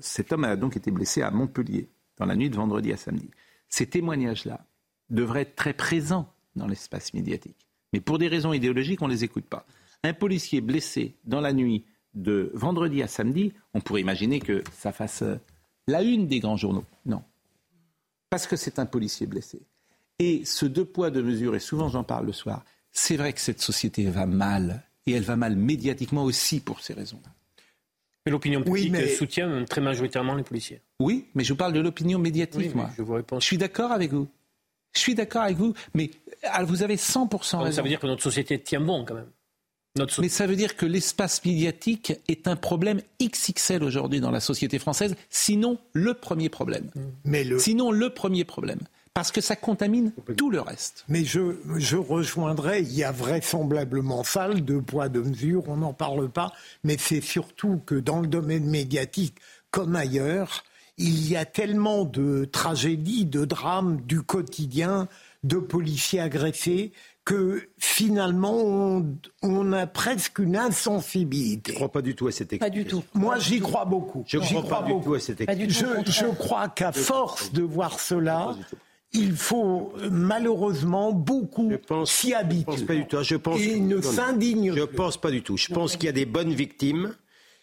cet 0.00 0.32
homme 0.32 0.42
a 0.42 0.56
donc 0.56 0.76
été 0.76 0.90
blessé 0.90 1.22
à 1.22 1.30
Montpellier 1.30 1.88
dans 2.20 2.26
la 2.26 2.36
nuit 2.36 2.50
de 2.50 2.56
vendredi 2.56 2.92
à 2.92 2.96
samedi. 2.96 3.30
Ces 3.68 3.86
témoignages-là 3.86 4.64
devraient 5.08 5.42
être 5.42 5.56
très 5.56 5.72
présents 5.72 6.32
dans 6.54 6.68
l'espace 6.68 7.14
médiatique. 7.14 7.66
Mais 7.92 8.00
pour 8.00 8.18
des 8.18 8.28
raisons 8.28 8.52
idéologiques, 8.52 9.02
on 9.02 9.08
ne 9.08 9.12
les 9.12 9.24
écoute 9.24 9.46
pas 9.46 9.66
un 10.02 10.12
policier 10.12 10.60
blessé 10.60 11.14
dans 11.24 11.40
la 11.40 11.52
nuit 11.52 11.84
de 12.14 12.50
vendredi 12.54 13.02
à 13.02 13.06
samedi, 13.06 13.52
on 13.74 13.80
pourrait 13.80 14.00
imaginer 14.00 14.40
que 14.40 14.64
ça 14.76 14.92
fasse 14.92 15.22
euh, 15.22 15.36
la 15.86 16.02
une 16.02 16.26
des 16.26 16.40
grands 16.40 16.56
journaux. 16.56 16.84
Non. 17.06 17.22
Parce 18.30 18.46
que 18.46 18.56
c'est 18.56 18.78
un 18.78 18.86
policier 18.86 19.26
blessé. 19.26 19.62
Et 20.18 20.44
ce 20.44 20.66
deux 20.66 20.84
poids, 20.84 21.10
deux 21.10 21.22
mesures, 21.22 21.54
et 21.54 21.60
souvent 21.60 21.88
j'en 21.88 22.04
parle 22.04 22.26
le 22.26 22.32
soir, 22.32 22.64
c'est 22.92 23.16
vrai 23.16 23.32
que 23.32 23.40
cette 23.40 23.60
société 23.60 24.04
va 24.06 24.26
mal. 24.26 24.82
Et 25.06 25.12
elle 25.12 25.22
va 25.22 25.36
mal 25.36 25.56
médiatiquement 25.56 26.24
aussi 26.24 26.60
pour 26.60 26.80
ces 26.80 26.92
raisons-là. 26.92 27.30
Mais 28.30 28.32
l'opinion 28.32 28.62
publique 28.62 29.08
soutient 29.10 29.64
très 29.64 29.80
majoritairement 29.80 30.34
les 30.34 30.44
policiers. 30.44 30.80
Oui, 31.00 31.26
mais 31.34 31.42
je 31.42 31.52
vous 31.52 31.56
parle 31.56 31.72
de 31.72 31.80
l'opinion 31.80 32.18
médiatique, 32.18 32.74
moi. 32.74 32.90
Je, 32.96 33.02
vous 33.02 33.18
je 33.18 33.44
suis 33.44 33.58
d'accord 33.58 33.92
avec 33.92 34.12
vous. 34.12 34.28
Je 34.92 35.00
suis 35.00 35.14
d'accord 35.14 35.42
avec 35.42 35.56
vous, 35.56 35.74
mais 35.94 36.10
ah, 36.44 36.64
vous 36.64 36.82
avez 36.82 36.96
100% 36.96 37.58
raison. 37.58 37.72
Ça 37.76 37.82
veut 37.82 37.88
dire 37.88 38.00
que 38.00 38.06
notre 38.06 38.22
société 38.22 38.58
tient 38.58 38.80
bon 38.80 39.04
quand 39.04 39.14
même. 39.14 39.30
Mais 40.20 40.28
ça 40.28 40.46
veut 40.46 40.56
dire 40.56 40.76
que 40.76 40.86
l'espace 40.86 41.44
médiatique 41.44 42.12
est 42.28 42.46
un 42.46 42.56
problème 42.56 43.00
XXL 43.20 43.82
aujourd'hui 43.82 44.20
dans 44.20 44.30
la 44.30 44.40
société 44.40 44.78
française, 44.78 45.16
sinon 45.30 45.78
le 45.92 46.14
premier 46.14 46.48
problème. 46.48 46.90
Mais 47.24 47.42
le... 47.42 47.58
Sinon 47.58 47.90
le 47.90 48.10
premier 48.10 48.44
problème. 48.44 48.80
Parce 49.14 49.32
que 49.32 49.40
ça 49.40 49.56
contamine 49.56 50.12
tout 50.36 50.50
le 50.50 50.60
reste. 50.60 51.04
Mais 51.08 51.24
je, 51.24 51.56
je 51.76 51.96
rejoindrai, 51.96 52.82
il 52.82 52.92
y 52.92 53.02
a 53.02 53.10
vraisemblablement 53.10 54.22
ça, 54.22 54.48
le 54.48 54.60
deux 54.60 54.80
poids, 54.80 55.08
deux 55.08 55.24
mesures, 55.24 55.64
on 55.68 55.78
n'en 55.78 55.92
parle 55.92 56.28
pas, 56.28 56.52
mais 56.84 56.96
c'est 56.98 57.20
surtout 57.20 57.80
que 57.84 57.96
dans 57.96 58.20
le 58.20 58.28
domaine 58.28 58.64
médiatique, 58.64 59.36
comme 59.70 59.96
ailleurs, 59.96 60.64
il 60.96 61.28
y 61.28 61.36
a 61.36 61.44
tellement 61.44 62.04
de 62.04 62.44
tragédies, 62.44 63.24
de 63.24 63.44
drames 63.44 64.00
du 64.02 64.22
quotidien, 64.22 65.08
de 65.42 65.56
policiers 65.56 66.20
agressés, 66.20 66.92
que 67.24 67.68
finalement 67.78 69.02
on, 69.42 69.72
a 69.72 69.86
presque 69.86 70.38
une 70.38 70.56
insensibilité. 70.56 71.72
Je 71.72 71.76
ne 71.76 71.78
crois 71.78 71.92
pas 71.92 72.02
du 72.02 72.14
tout 72.14 72.26
à 72.26 72.32
cette 72.32 72.52
explication. 72.52 72.84
Pas 72.84 72.84
du 72.84 72.84
tout. 72.84 73.18
Moi 73.18 73.38
j'y 73.38 73.60
crois 73.60 73.84
beaucoup. 73.84 74.24
Je 74.26 74.38
ne 74.38 74.42
crois, 74.42 74.62
pas 74.62 74.82
du 74.82 75.00
tout 75.02 75.14
à 75.14 75.20
cette 75.20 75.40
explication. 75.40 75.88
Je, 76.06 76.26
crois 76.34 76.68
qu'à 76.68 76.92
force 76.92 77.52
de 77.52 77.62
voir 77.62 78.00
cela, 78.00 78.56
il 79.12 79.32
faut 79.32 79.92
malheureusement 80.10 81.12
beaucoup 81.12 81.72
s'y 82.04 82.34
habituer. 82.34 82.72
Je 82.72 82.76
pense 82.76 82.86
pas 82.86 82.94
du 82.94 83.06
tout. 83.06 83.22
Je 83.22 83.36
pense, 83.36 83.60
et 83.60 83.80
ne 83.80 84.00
s'indigne. 84.00 84.74
Je 84.74 84.84
pense 84.84 85.16
pas 85.16 85.30
du 85.30 85.42
tout. 85.42 85.56
Je 85.56 85.72
pense 85.72 85.96
qu'il 85.96 86.06
y 86.06 86.08
a 86.08 86.12
des 86.12 86.26
bonnes 86.26 86.52
victimes. 86.52 87.14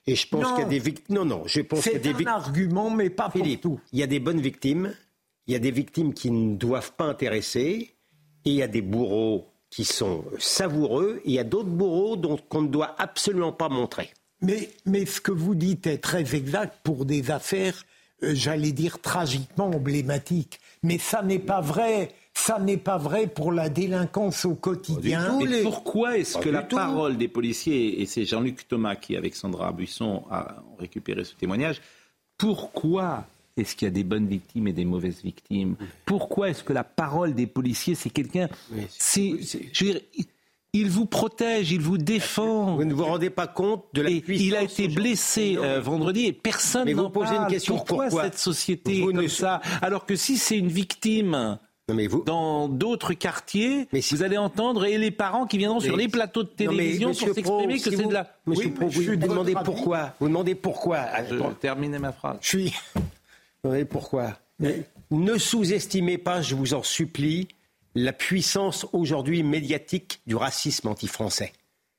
Et 0.05 0.15
je 0.15 0.27
pense 0.27 0.47
qu'il 0.53 0.59
y 0.59 0.65
a 0.65 0.69
des 0.69 0.79
victimes. 0.79 1.15
Non, 1.15 1.25
non, 1.25 1.43
je 1.45 1.61
pense 1.61 1.83
qu'il 1.83 1.93
y 1.93 1.95
a 1.95 1.99
des 1.99 2.09
victimes. 2.09 2.27
C'est 2.27 2.31
un 2.31 2.35
argument, 2.35 2.89
mais 2.89 3.09
pas 3.09 3.29
pour 3.29 3.41
tout. 3.59 3.79
Il 3.91 3.99
y 3.99 4.03
a 4.03 4.07
des 4.07 4.19
bonnes 4.19 4.39
victimes. 4.39 4.93
Il 5.47 5.53
y 5.53 5.55
a 5.55 5.59
des 5.59 5.71
victimes 5.71 6.13
qui 6.13 6.31
ne 6.31 6.55
doivent 6.55 6.93
pas 6.93 7.05
intéresser. 7.05 7.93
Et 8.45 8.51
il 8.51 8.55
y 8.55 8.63
a 8.63 8.67
des 8.67 8.81
bourreaux 8.81 9.47
qui 9.69 9.83
sont 9.83 10.23
savoureux, 10.39 11.19
et 11.25 11.31
il 11.31 11.33
y 11.33 11.39
a 11.39 11.43
d'autres 11.43 11.67
bourreaux 11.67 12.17
qu'on 12.47 12.61
ne 12.61 12.69
doit 12.69 12.95
absolument 12.97 13.51
pas 13.51 13.67
montrer. 13.67 14.11
Mais, 14.41 14.69
mais 14.85 15.05
ce 15.05 15.19
que 15.19 15.33
vous 15.33 15.55
dites 15.55 15.87
est 15.87 15.97
très 15.97 16.35
exact 16.35 16.77
pour 16.83 17.03
des 17.03 17.31
affaires, 17.31 17.83
j'allais 18.21 18.71
dire, 18.71 18.99
tragiquement 18.99 19.67
emblématiques. 19.67 20.59
Mais 20.83 20.97
ça 20.97 21.21
n'est 21.21 21.39
pas 21.39 21.61
vrai. 21.61 22.11
Ça 22.33 22.59
n'est 22.59 22.77
pas 22.77 22.99
vrai 22.99 23.25
pour 23.25 23.51
la 23.51 23.67
délinquance 23.67 24.45
au 24.45 24.53
quotidien. 24.53 25.39
Mais 25.39 25.63
pourquoi 25.63 26.19
est-ce 26.19 26.37
que 26.37 26.49
la 26.49 26.61
parole 26.61 27.17
des 27.17 27.27
policiers, 27.27 27.99
et 27.99 28.05
c'est 28.05 28.25
Jean-Luc 28.25 28.67
Thomas 28.67 28.95
qui, 28.95 29.17
avec 29.17 29.35
Sandra 29.35 29.71
Buisson, 29.71 30.23
a 30.29 30.63
récupéré 30.77 31.23
ce 31.23 31.33
témoignage, 31.33 31.81
pourquoi 32.37 33.25
est-ce 33.57 33.75
qu'il 33.75 33.87
y 33.87 33.89
a 33.89 33.91
des 33.91 34.03
bonnes 34.03 34.27
victimes 34.27 34.67
et 34.67 34.73
des 34.73 34.85
mauvaises 34.85 35.23
victimes? 35.23 35.77
Pourquoi 36.05 36.49
est-ce 36.49 36.63
que 36.63 36.73
la 36.73 36.83
parole 36.83 37.33
des 37.33 37.47
policiers, 37.47 37.95
c'est 37.95 38.11
quelqu'un... 38.11 38.49
C'est, 38.87 39.33
je 39.73 39.85
veux 39.85 39.93
dire, 39.93 40.01
il 40.73 40.89
vous 40.89 41.05
protège, 41.05 41.71
il 41.71 41.81
vous 41.81 41.97
défend. 41.97 42.75
Vous 42.75 42.85
ne 42.85 42.93
vous 42.93 43.05
rendez 43.05 43.29
pas 43.29 43.47
compte 43.47 43.85
de 43.93 44.01
la 44.01 44.09
puissance. 44.09 44.45
Il 44.45 44.55
a 44.55 44.63
été 44.63 44.87
blessé 44.87 45.57
euh, 45.57 45.79
vendredi 45.79 46.25
et 46.25 46.33
personne 46.33 46.89
n'en 46.91 47.09
parle. 47.09 47.35
une 47.35 47.47
question. 47.47 47.77
Pourquoi, 47.77 48.09
cette 48.09 48.37
société 48.37 48.99
est 48.99 49.05
comme 49.05 49.27
ça 49.27 49.61
Alors 49.81 50.05
que 50.05 50.15
si 50.15 50.37
c'est 50.37 50.57
une 50.57 50.67
victime 50.67 51.57
dans 52.25 52.67
d'autres 52.67 53.13
quartiers, 53.13 53.87
vous 54.11 54.23
allez 54.23 54.37
entendre 54.37 54.85
et 54.85 54.97
les 54.97 55.11
parents 55.11 55.45
qui 55.45 55.57
viendront 55.57 55.79
sur 55.79 55.95
les 55.95 56.09
plateaux 56.09 56.43
de 56.43 56.49
télévision 56.49 57.13
pour 57.13 57.33
s'exprimer 57.33 57.79
que 57.79 57.89
c'est 57.89 58.07
de 58.07 58.13
la. 58.13 58.29
Monsieur 58.45 58.71
Pro, 58.71 58.87
vous, 58.87 59.15
demandez 59.15 59.55
pourquoi. 59.63 60.13
Vous 60.19 60.27
demandez 60.27 60.55
pourquoi. 60.55 60.99
Je 61.29 61.35
vais 61.35 61.43
terminer 61.59 61.99
ma 61.99 62.11
phrase. 62.11 62.37
Je 62.41 62.47
suis. 62.47 62.73
Vous 63.63 63.71
savez 63.71 63.85
pourquoi 63.85 64.33
Ne 65.11 65.37
sous-estimez 65.37 66.17
pas, 66.17 66.41
je 66.41 66.55
vous 66.55 66.73
en 66.73 66.83
supplie, 66.83 67.47
la 67.99 68.13
puissance 68.13 68.85
aujourd'hui 68.93 69.41
médiatique 69.43 70.21
du 70.27 70.35
racisme 70.35 70.87
anti-français. 70.87 71.51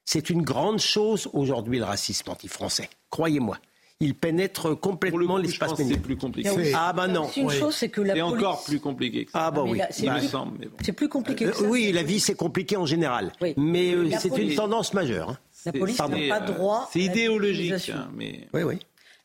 C'est 0.04 0.30
une 0.30 0.42
grande 0.42 0.78
chose 0.78 1.28
aujourd'hui 1.32 1.78
le 1.78 1.84
racisme 1.84 2.30
anti-français. 2.30 2.88
Croyez-moi. 3.10 3.58
il 4.00 4.14
pénètre 4.14 4.78
complètement 4.78 5.38
l'espace 5.38 5.72
C'est 5.76 5.96
plus 6.00 6.16
compliqué. 6.16 6.72
Ah 6.74 6.92
bah 6.92 7.08
non. 7.08 7.28
Une 7.36 7.50
chose, 7.50 7.74
c'est 7.74 7.88
que 7.88 8.00
la 8.00 8.14
C'est 8.14 8.20
police... 8.20 8.36
encore 8.36 8.64
plus 8.64 8.78
compliqué. 8.78 9.24
Que 9.24 9.32
ça. 9.32 9.46
Ah 9.46 9.50
bah 9.50 9.62
Mais 9.64 9.70
oui. 9.72 9.80
c'est 9.90 10.06
Bah, 10.06 10.18
plus- 10.18 10.28
bon. 10.30 10.52
C'est 10.84 10.92
plus 10.92 11.08
compliqué 11.08 11.44
que 11.46 11.52
ça. 11.52 11.64
Euh, 11.64 11.68
oui, 11.68 11.90
la 11.90 12.04
vie 12.04 12.20
c'est 12.20 12.36
compliqué 12.36 12.76
en 12.76 12.86
général, 12.86 13.32
Oui. 13.40 13.54
mais 13.56 13.92
euh, 13.92 14.08
c'est 14.20 14.28
police- 14.28 14.52
une 14.52 14.56
tendance 14.56 14.94
majeure. 14.94 15.30
hein. 15.30 15.38
La 15.66 15.72
police 15.72 15.96
Pardon. 15.96 16.16
n'a 16.16 16.28
pas 16.38 16.44
euh, 16.44 16.52
droit. 16.54 16.88
C'est 16.92 17.00
idéologique, 17.00 17.90
hein, 17.90 18.08
mais 18.14 18.46
Oui, 18.54 18.62
oui. 18.62 18.78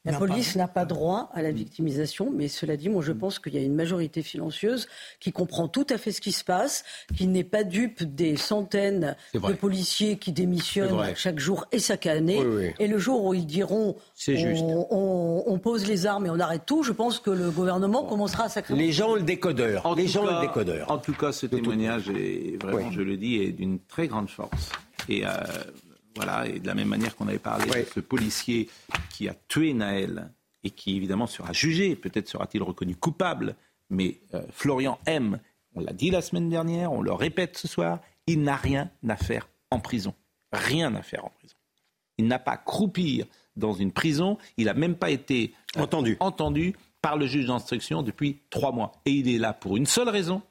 La 0.05 0.17
police 0.17 0.57
n'a 0.57 0.67
pas 0.67 0.83
droit 0.83 1.29
à 1.33 1.41
la 1.41 1.51
victimisation, 1.51 2.29
mais 2.35 2.49
cela 2.49 2.75
dit, 2.75 2.89
moi 2.89 3.01
je 3.01 3.13
pense 3.13 3.39
qu'il 3.39 3.53
y 3.53 3.57
a 3.57 3.61
une 3.61 3.73
majorité 3.75 4.21
silencieuse 4.21 4.87
qui 5.21 5.31
comprend 5.31 5.69
tout 5.69 5.87
à 5.89 5.97
fait 5.97 6.11
ce 6.11 6.19
qui 6.19 6.33
se 6.33 6.43
passe, 6.43 6.83
qui 7.15 7.25
n'est 7.27 7.45
pas 7.45 7.63
dupe 7.63 8.03
des 8.03 8.35
centaines 8.35 9.15
de 9.33 9.53
policiers 9.53 10.17
qui 10.17 10.33
démissionnent 10.33 11.15
chaque 11.15 11.39
jour 11.39 11.65
et 11.71 11.79
chaque 11.79 12.05
année. 12.05 12.39
Oui, 12.41 12.55
oui. 12.65 12.71
Et 12.79 12.87
le 12.87 12.97
jour 12.97 13.23
où 13.23 13.33
ils 13.33 13.45
diront 13.45 13.95
juste. 14.17 14.61
on, 14.61 14.87
on- 14.91 15.43
on 15.47 15.57
pose 15.59 15.87
les 15.87 16.05
armes 16.05 16.25
et 16.25 16.29
on 16.29 16.39
arrête 16.39 16.65
tout, 16.65 16.83
je 16.83 16.91
pense 16.91 17.19
que 17.19 17.29
le 17.31 17.49
gouvernement 17.49 18.03
commencera 18.03 18.45
à 18.45 18.49
sacrément. 18.49 18.79
Les 18.79 18.91
gens 18.91 19.11
ont 19.11 19.15
le 19.15 19.21
décodeur. 19.21 19.85
En 19.85 19.93
les 19.95 20.03
tout 20.05 20.11
gens 20.11 20.25
cas- 20.25 20.41
le 20.41 20.47
décodeur. 20.47 20.91
En 20.91 20.97
tout 20.97 21.13
cas, 21.13 21.31
ce 21.31 21.45
témoignage 21.45 22.09
est 22.09 22.61
vraiment, 22.61 22.87
Oui. 22.89 22.93
je 22.93 23.01
le 23.01 23.15
dis, 23.15 23.37
est 23.41 23.51
d'une 23.53 23.79
très 23.79 24.07
grande 24.07 24.29
force. 24.29 24.69
Et 25.07 25.25
euh, 25.25 25.29
voilà, 26.15 26.47
et 26.47 26.60
de 26.60 26.67
la 26.67 26.76
même 26.76 26.88
manière 26.88 27.15
qu'on 27.15 27.28
avait 27.28 27.39
parlé 27.39 27.65
de 27.65 27.88
ce 27.93 27.99
policier 27.99 28.69
qui 29.10 29.28
a 29.28 29.36
tué 29.47 29.73
Naël 29.73 30.32
et 30.63 30.69
qui 30.69 30.95
évidemment 30.95 31.28
sera 31.28 31.54
jugé, 31.54 31.95
peut-être 31.95 32.28
sera-t-il 32.30 32.63
reconnu 32.63 32.95
coupable, 32.95 33.56
mais 33.89 34.19
euh, 34.34 34.41
Florian 34.52 34.99
M, 35.06 35.39
on 35.76 35.82
l'a 35.82 35.93
dit 35.93 36.10
la 36.10 36.21
semaine 36.21 36.49
dernière, 36.49 36.91
on 36.91 37.02
le 37.02 37.13
répète 37.13 37.58
ce 37.58 37.67
soir, 37.67 37.99
il 38.28 38.41
n'a 38.43 38.56
rien 38.56 38.89
à 39.08 39.17
faire 39.17 39.49
en 39.71 39.80
prison. 39.80 40.13
Rien 40.52 40.93
à 40.95 41.02
faire 41.02 41.26
en 41.26 41.30
prison. 41.30 41.56
Il 42.17 42.28
n'a 42.28 42.39
pas 42.39 42.52
à 42.52 42.58
croupir 42.58 43.26
dans 43.56 43.73
une 43.73 43.91
prison, 43.91 44.38
il 44.58 44.65
n'a 44.65 44.73
même 44.73 44.95
pas 44.95 45.10
été 45.10 45.54
euh, 45.78 45.82
Entendu. 45.82 46.17
entendu 46.19 46.76
par 47.02 47.17
le 47.17 47.28
juge 47.28 47.47
d'instruction 47.47 48.02
depuis 48.02 48.39
trois 48.49 48.71
mois. 48.71 48.93
Et 49.06 49.12
il 49.12 49.28
est 49.28 49.39
là 49.39 49.54
pour 49.54 49.78
une 49.78 49.86
seule 49.86 50.10
raison, 50.10 50.41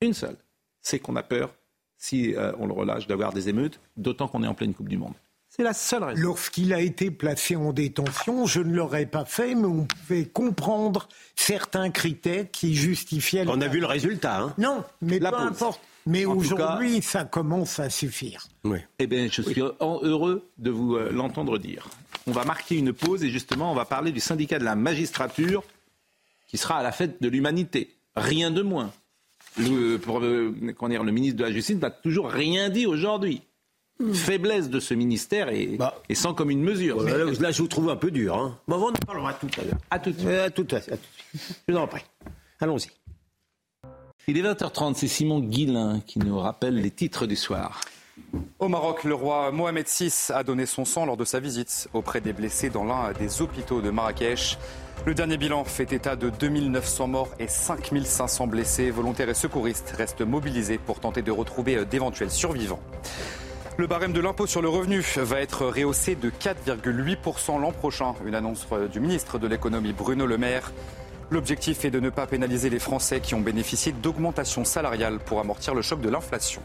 une 0.00 0.12
seule, 0.12 0.36
c'est 0.82 0.98
qu'on 0.98 1.16
a 1.16 1.22
peur, 1.22 1.54
si 2.04 2.34
euh, 2.34 2.52
on 2.58 2.66
le 2.66 2.74
relâche, 2.74 3.06
d'avoir 3.06 3.32
des 3.32 3.48
émeutes, 3.48 3.80
d'autant 3.96 4.28
qu'on 4.28 4.42
est 4.42 4.46
en 4.46 4.52
pleine 4.54 4.74
Coupe 4.74 4.90
du 4.90 4.98
Monde. 4.98 5.14
C'est 5.48 5.62
la 5.62 5.72
seule 5.72 6.04
raison. 6.04 6.20
Lorsqu'il 6.20 6.74
a 6.74 6.80
été 6.80 7.10
placé 7.10 7.56
en 7.56 7.72
détention, 7.72 8.44
je 8.44 8.60
ne 8.60 8.74
l'aurais 8.74 9.06
pas 9.06 9.24
fait, 9.24 9.54
mais 9.54 9.66
on 9.66 9.86
pouvait 9.86 10.26
comprendre 10.26 11.08
certains 11.34 11.90
critères 11.90 12.50
qui 12.50 12.74
justifiaient. 12.74 13.44
On 13.48 13.60
a 13.60 13.68
vu 13.68 13.80
le 13.80 13.86
résultat. 13.86 14.38
Hein. 14.42 14.54
Non, 14.58 14.84
mais 15.00 15.18
La 15.18 15.30
peu 15.30 15.38
pause. 15.38 15.46
importe. 15.46 15.80
Mais 16.06 16.26
aujourd'hui, 16.26 17.00
ça 17.00 17.24
commence 17.24 17.78
à 17.78 17.88
suffire. 17.88 18.48
Oui. 18.64 18.80
Eh 18.98 19.06
bien, 19.06 19.26
je 19.30 19.40
suis 19.40 19.62
heureux 19.80 20.46
de 20.58 20.70
vous 20.70 20.96
euh, 20.96 21.10
l'entendre 21.10 21.56
dire. 21.58 21.88
On 22.26 22.32
va 22.32 22.44
marquer 22.44 22.76
une 22.76 22.92
pause 22.92 23.24
et 23.24 23.30
justement, 23.30 23.72
on 23.72 23.74
va 23.74 23.86
parler 23.86 24.12
du 24.12 24.20
syndicat 24.20 24.58
de 24.58 24.64
la 24.64 24.74
magistrature 24.74 25.62
qui 26.48 26.58
sera 26.58 26.76
à 26.78 26.82
la 26.82 26.92
fête 26.92 27.22
de 27.22 27.28
l'humanité. 27.28 27.94
Rien 28.16 28.50
de 28.50 28.60
moins. 28.60 28.92
Le, 29.58 29.96
pour, 29.98 30.20
euh, 30.20 30.52
dire, 30.88 31.04
le 31.04 31.12
ministre 31.12 31.36
de 31.38 31.44
la 31.44 31.52
Justice 31.52 31.76
n'a 31.76 31.90
toujours 31.90 32.28
rien 32.30 32.68
dit 32.70 32.86
aujourd'hui. 32.86 33.42
Faiblesse 34.12 34.68
de 34.70 34.80
ce 34.80 34.92
ministère 34.94 35.48
et, 35.50 35.76
Bah. 35.78 35.94
et 36.08 36.16
sans 36.16 36.34
commune 36.34 36.60
mesure. 36.60 37.02
Là, 37.04 37.16
là, 37.16 37.24
là, 37.38 37.50
je 37.52 37.62
vous 37.62 37.68
trouve 37.68 37.88
un 37.90 37.96
peu 37.96 38.10
dur. 38.10 38.36
Hein. 38.36 38.58
Bon, 38.66 38.76
on 38.78 38.88
en 38.88 38.92
parlera 39.06 39.34
tout 39.34 39.46
à 39.60 39.64
l'heure. 39.64 39.78
À 39.90 39.98
tout 40.00 40.10
de 40.10 40.16
suite. 40.18 40.28
Euh, 40.28 40.46
à 40.46 40.50
tout 40.50 40.66
à, 40.72 40.76
à 40.76 40.80
tout 40.80 40.88
de 40.88 41.38
suite. 41.38 41.60
Je 41.68 41.72
vous 41.72 41.78
en 41.78 41.86
prie. 41.86 42.02
Allons-y. 42.60 42.88
Il 44.26 44.36
est 44.38 44.42
20h30, 44.42 44.94
c'est 44.94 45.06
Simon 45.06 45.38
Guillain 45.40 46.00
qui 46.04 46.18
nous 46.18 46.38
rappelle 46.38 46.74
les 46.80 46.90
titres 46.90 47.26
du 47.26 47.36
soir. 47.36 47.80
Au 48.58 48.68
Maroc, 48.68 49.04
le 49.04 49.14
roi 49.14 49.52
Mohamed 49.52 49.86
VI 49.86 50.12
a 50.32 50.42
donné 50.42 50.66
son 50.66 50.84
sang 50.84 51.04
lors 51.06 51.16
de 51.16 51.24
sa 51.24 51.38
visite 51.40 51.88
auprès 51.92 52.20
des 52.20 52.32
blessés 52.32 52.70
dans 52.70 52.84
l'un 52.84 53.12
des 53.12 53.42
hôpitaux 53.42 53.80
de 53.80 53.90
Marrakech. 53.90 54.56
Le 55.06 55.12
dernier 55.12 55.36
bilan 55.36 55.64
fait 55.64 55.92
état 55.92 56.16
de 56.16 56.30
2900 56.30 57.08
morts 57.08 57.28
et 57.38 57.46
5500 57.46 58.46
blessés. 58.46 58.90
Volontaires 58.90 59.28
et 59.28 59.34
secouristes 59.34 59.92
restent 59.98 60.22
mobilisés 60.22 60.78
pour 60.78 60.98
tenter 60.98 61.20
de 61.20 61.30
retrouver 61.30 61.76
euh, 61.76 61.84
d'éventuels 61.84 62.30
survivants. 62.30 62.80
Le 63.76 63.86
barème 63.86 64.14
de 64.14 64.20
l'impôt 64.20 64.46
sur 64.46 64.62
le 64.62 64.70
revenu 64.70 65.04
va 65.16 65.42
être 65.42 65.66
rehaussé 65.66 66.14
de 66.14 66.30
4,8% 66.30 67.60
l'an 67.60 67.72
prochain, 67.72 68.14
une 68.24 68.34
annonce 68.34 68.66
euh, 68.72 68.88
du 68.88 68.98
ministre 68.98 69.38
de 69.38 69.46
l'économie 69.46 69.92
Bruno 69.92 70.24
Le 70.24 70.38
Maire. 70.38 70.72
L'objectif 71.30 71.84
est 71.84 71.90
de 71.90 72.00
ne 72.00 72.08
pas 72.08 72.26
pénaliser 72.26 72.70
les 72.70 72.78
Français 72.78 73.20
qui 73.20 73.34
ont 73.34 73.42
bénéficié 73.42 73.92
d'augmentations 73.92 74.64
salariales 74.64 75.18
pour 75.18 75.38
amortir 75.38 75.74
le 75.74 75.82
choc 75.82 76.00
de 76.00 76.08
l'inflation. 76.08 76.62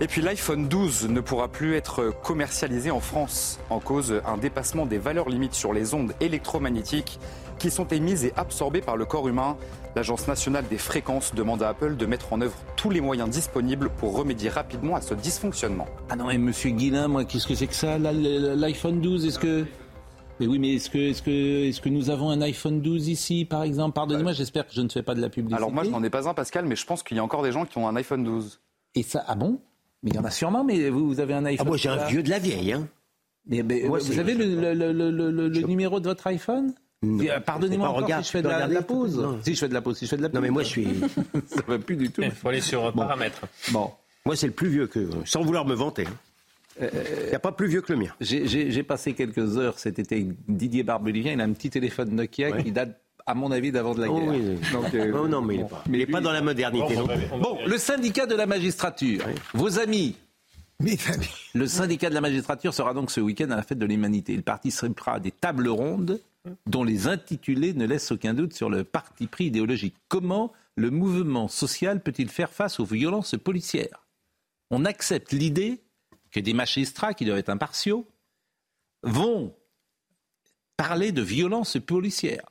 Et 0.00 0.08
puis 0.08 0.20
l'iPhone 0.20 0.68
12 0.68 1.10
ne 1.10 1.20
pourra 1.20 1.48
plus 1.48 1.76
être 1.76 2.12
commercialisé 2.22 2.90
en 2.90 2.98
France 2.98 3.60
en 3.70 3.78
cause 3.78 4.20
un 4.26 4.36
dépassement 4.36 4.86
des 4.86 4.98
valeurs 4.98 5.28
limites 5.28 5.54
sur 5.54 5.72
les 5.72 5.94
ondes 5.94 6.14
électromagnétiques 6.20 7.20
qui 7.62 7.70
sont 7.70 7.86
émises 7.86 8.24
et 8.24 8.32
absorbées 8.36 8.80
par 8.80 8.96
le 8.96 9.04
corps 9.04 9.28
humain. 9.28 9.56
L'Agence 9.94 10.26
nationale 10.26 10.64
des 10.68 10.78
fréquences 10.78 11.32
demande 11.32 11.62
à 11.62 11.68
Apple 11.68 11.96
de 11.96 12.06
mettre 12.06 12.32
en 12.32 12.40
œuvre 12.40 12.56
tous 12.76 12.90
les 12.90 13.00
moyens 13.00 13.30
disponibles 13.30 13.88
pour 13.98 14.16
remédier 14.16 14.48
rapidement 14.50 14.96
à 14.96 15.00
ce 15.00 15.14
dysfonctionnement. 15.14 15.86
Ah 16.10 16.16
non, 16.16 16.28
et 16.28 16.38
monsieur 16.38 16.70
Guillain, 16.70 17.06
moi, 17.06 17.24
qu'est-ce 17.24 17.46
que 17.46 17.54
c'est 17.54 17.68
que 17.68 17.74
ça, 17.74 17.98
l'iPhone 17.98 19.00
12 19.00 19.26
Est-ce 19.26 19.38
que. 19.38 19.64
Mais 20.40 20.46
oui, 20.48 20.58
mais 20.58 20.74
est-ce 20.74 20.90
que, 20.90 20.98
est-ce, 20.98 21.22
que, 21.22 21.68
est-ce 21.68 21.80
que 21.80 21.88
nous 21.88 22.10
avons 22.10 22.30
un 22.30 22.40
iPhone 22.42 22.80
12 22.80 23.06
ici, 23.08 23.44
par 23.44 23.62
exemple? 23.62 23.94
Pardonnez-moi, 23.94 24.32
j'espère 24.32 24.66
que 24.66 24.72
je 24.74 24.80
ne 24.80 24.88
fais 24.88 25.02
pas 25.04 25.14
de 25.14 25.20
la 25.20 25.28
publicité. 25.28 25.56
Alors 25.56 25.70
moi 25.70 25.84
je 25.84 25.90
n'en 25.90 26.02
ai 26.02 26.10
pas 26.10 26.28
un 26.28 26.34
Pascal, 26.34 26.64
mais 26.66 26.74
je 26.74 26.84
pense 26.84 27.04
qu'il 27.04 27.16
y 27.16 27.20
a 27.20 27.24
encore 27.24 27.42
des 27.44 27.52
gens 27.52 27.64
qui 27.64 27.78
ont 27.78 27.86
un 27.86 27.94
iPhone 27.94 28.24
12. 28.24 28.60
Et 28.96 29.04
ça, 29.04 29.22
ah 29.28 29.36
bon? 29.36 29.60
Mais 30.02 30.10
il 30.10 30.16
y 30.16 30.18
en 30.18 30.24
a 30.24 30.30
sûrement, 30.30 30.64
mais 30.64 30.90
vous, 30.90 31.06
vous 31.06 31.20
avez 31.20 31.34
un 31.34 31.44
iPhone 31.44 31.64
Ah, 31.66 31.68
moi, 31.68 31.76
j'ai 31.76 31.90
un 31.90 32.06
vieux 32.06 32.24
de 32.24 32.30
la 32.30 32.40
vieille. 32.40 32.72
Hein. 32.72 32.88
Mais, 33.46 33.62
mais, 33.62 33.82
Moi, 33.86 33.98
vous 34.00 34.18
avez 34.18 34.34
le, 34.34 34.46
le- 34.46 34.74
le- 34.74 34.92
le- 34.92 35.30
le- 35.30 35.48
le 35.48 35.60
numéro 35.62 36.00
de 36.00 36.08
votre 36.08 36.26
iPhone? 36.26 36.72
Pardonnez-moi 37.02 37.40
C'est 37.42 37.78
pas- 37.78 37.88
encore 37.88 38.02
regarde, 38.04 38.22
si 38.24 38.28
je 38.28 38.32
fais 38.32 38.42
de 38.42 38.48
la, 38.48 38.82
pause. 38.82 39.18
non. 39.18 39.38
Si 39.42 39.54
je 39.54 39.58
fais 39.60 39.68
de 39.68 39.74
la 39.74 39.80
pause, 39.82 39.98
si 39.98 40.04
je 40.04 40.10
fais 40.10 40.16
de 40.16 40.22
la 40.22 40.28
pause. 40.28 40.34
Non, 40.36 40.40
mais 40.40 40.50
moi, 40.50 40.62
je 40.62 40.68
suis. 40.68 40.86
ça 41.46 41.62
va 41.66 41.78
plus 41.78 41.96
du 41.96 42.10
tout. 42.10 42.22
Il 42.22 42.30
faut 42.30 42.48
aller 42.48 42.60
sur 42.60 42.86
euh, 42.86 42.92
paramètres. 42.92 43.42
Bon. 43.72 43.90
Moi, 44.24 44.36
c'est 44.36 44.46
le 44.46 44.52
plus 44.52 44.68
vieux 44.68 44.86
que. 44.86 45.08
Sans 45.24 45.42
vouloir 45.42 45.64
me 45.66 45.74
vanter. 45.74 46.06
hein. 46.06 46.86
Il 47.24 47.28
n'y 47.28 47.34
a 47.34 47.38
pas 47.38 47.52
plus 47.52 47.66
vieux 47.68 47.82
que 47.82 47.92
le 47.92 47.98
mien. 47.98 48.10
J'ai- 48.20 48.82
passé 48.82 49.12
quelques 49.14 49.58
heures 49.58 49.78
cet 49.78 49.98
été 49.98 50.14
avec 50.16 50.28
Didier 50.48 50.82
Barbelivien. 50.84 51.32
Il 51.32 51.40
a 51.40 51.44
un 51.44 51.52
petit 51.52 51.68
téléphone 51.70 52.10
Nokia 52.14 52.50
Ouais. 52.50 52.62
qui 52.62 52.72
date, 52.72 52.98
à 53.26 53.34
mon 53.34 53.50
avis, 53.52 53.72
d'avant 53.72 53.94
de 53.94 54.00
la 54.02 54.10
Oh, 54.10 54.18
guerre. 54.18 54.28
oui. 54.30 54.58
Donc, 54.72 54.94
euh, 54.94 55.12
Oh, 55.22 55.28
non, 55.28 55.42
mais 55.42 55.54
il 55.54 55.58
n'est 55.58 55.62
bon. 55.64 55.68
pas, 55.68 55.84
il 55.92 56.06
pas 56.06 56.20
dans 56.22 56.32
la 56.32 56.40
modernité. 56.40 56.96
non. 56.96 57.06
Bon, 57.40 57.58
le 57.66 57.76
syndicat 57.78 58.24
de 58.26 58.34
la 58.34 58.46
magistrature, 58.46 59.22
vos 59.54 59.78
amis. 59.80 60.14
Mes 60.80 60.96
amis. 61.12 61.28
Le 61.54 61.66
syndicat 61.66 62.08
de 62.08 62.14
la 62.14 62.20
magistrature 62.22 62.72
sera 62.74 62.94
donc 62.94 63.10
ce 63.10 63.20
week-end 63.20 63.50
à 63.50 63.56
la 63.56 63.62
fête 63.62 63.78
de 63.78 63.86
l'humanité. 63.86 64.34
Parti 64.40 64.70
participera 64.70 65.14
à 65.16 65.20
des 65.20 65.30
tables 65.30 65.68
rondes 65.68 66.20
dont 66.66 66.84
les 66.84 67.06
intitulés 67.06 67.74
ne 67.74 67.86
laissent 67.86 68.12
aucun 68.12 68.34
doute 68.34 68.52
sur 68.52 68.70
le 68.70 68.84
parti 68.84 69.26
pris 69.26 69.46
idéologique. 69.46 69.96
Comment 70.08 70.52
le 70.76 70.90
mouvement 70.90 71.48
social 71.48 72.02
peut-il 72.02 72.28
faire 72.28 72.52
face 72.52 72.80
aux 72.80 72.84
violences 72.84 73.36
policières? 73.36 74.06
On 74.70 74.84
accepte 74.84 75.32
l'idée 75.32 75.82
que 76.30 76.40
des 76.40 76.54
magistrats 76.54 77.14
qui 77.14 77.24
doivent 77.24 77.38
être 77.38 77.50
impartiaux 77.50 78.08
vont 79.02 79.54
parler 80.76 81.12
de 81.12 81.22
violences 81.22 81.78
policières, 81.78 82.48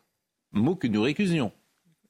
mot 0.52 0.76
que 0.76 0.88
nous 0.88 1.02
récusions. 1.02 1.52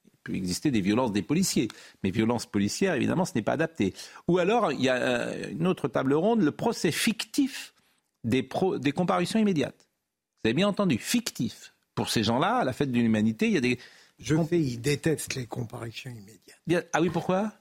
Il 0.06 0.18
peut 0.22 0.34
exister 0.34 0.70
des 0.70 0.80
violences 0.80 1.12
des 1.12 1.22
policiers, 1.22 1.68
mais 2.02 2.10
violences 2.10 2.46
policières, 2.46 2.94
évidemment, 2.94 3.24
ce 3.24 3.32
n'est 3.34 3.42
pas 3.42 3.52
adapté. 3.52 3.94
Ou 4.28 4.38
alors, 4.38 4.70
il 4.70 4.82
y 4.82 4.88
a 4.88 4.96
euh, 4.96 5.50
une 5.50 5.66
autre 5.66 5.88
table 5.88 6.14
ronde, 6.14 6.42
le 6.42 6.52
procès 6.52 6.92
fictif 6.92 7.74
des, 8.22 8.48
des 8.78 8.92
comparutions 8.92 9.40
immédiates. 9.40 9.88
Vous 10.44 10.48
avez 10.48 10.54
bien 10.54 10.68
entendu, 10.68 10.98
fictif. 10.98 11.71
Pour 11.94 12.10
ces 12.10 12.24
gens-là, 12.24 12.56
à 12.56 12.64
la 12.64 12.72
fête 12.72 12.90
de 12.90 12.98
l'humanité, 12.98 13.46
il 13.46 13.52
y 13.52 13.56
a 13.56 13.60
des... 13.60 13.78
Je 14.18 14.36
sais, 14.44 14.60
ils 14.60 14.80
détestent 14.80 15.34
les 15.34 15.46
comparutions 15.46 16.10
immédiates. 16.10 16.88
Ah 16.92 17.00
oui, 17.00 17.10
pourquoi? 17.10 17.52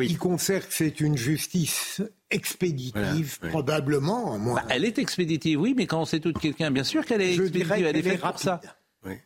Ils 0.00 0.18
considèrent 0.18 0.68
que 0.68 0.74
c'est 0.74 1.00
une 1.00 1.16
justice 1.16 2.00
expéditive, 2.30 3.38
Voilà, 3.40 3.52
probablement. 3.52 4.38
Bah, 4.38 4.64
Elle 4.68 4.84
est 4.84 4.98
expéditive, 4.98 5.60
oui, 5.60 5.74
mais 5.76 5.86
quand 5.86 6.00
on 6.00 6.04
sait 6.04 6.20
tout 6.20 6.32
de 6.32 6.38
quelqu'un, 6.38 6.70
bien 6.70 6.84
sûr 6.84 7.04
qu'elle 7.04 7.22
est 7.22 7.34
Je 7.34 7.42
expéditive, 7.42 7.86
elle 7.86 7.96
est 7.96 8.02
faite 8.02 8.20
pour 8.20 8.38
ça. 8.38 8.60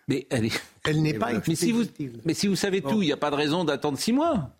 Mais 0.08 0.26
elle 0.30 0.46
est... 0.46 0.62
Elle 0.84 1.02
n'est 1.02 1.14
pas 1.14 1.32
mais 1.32 1.54
si, 1.54 1.70
vous, 1.70 1.82
expéditive. 1.82 2.22
mais 2.24 2.34
si 2.34 2.46
vous 2.46 2.56
savez 2.56 2.80
tout, 2.80 3.02
il 3.02 3.06
n'y 3.06 3.12
a 3.12 3.18
pas 3.18 3.30
de 3.30 3.36
raison 3.36 3.64
d'attendre 3.64 3.98
six 3.98 4.12
mois. 4.12 4.50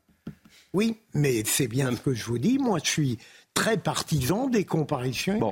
Oui, 0.75 0.99
mais 1.15 1.43
c'est 1.47 1.69
bien 1.69 1.95
ce 1.97 2.01
que 2.01 2.13
je 2.13 2.25
vous 2.25 2.39
dis. 2.39 2.59
Moi, 2.59 2.79
je 2.85 2.91
suis 2.91 3.19
très 3.59 3.77
partisan 3.77 4.49
des. 4.49 4.67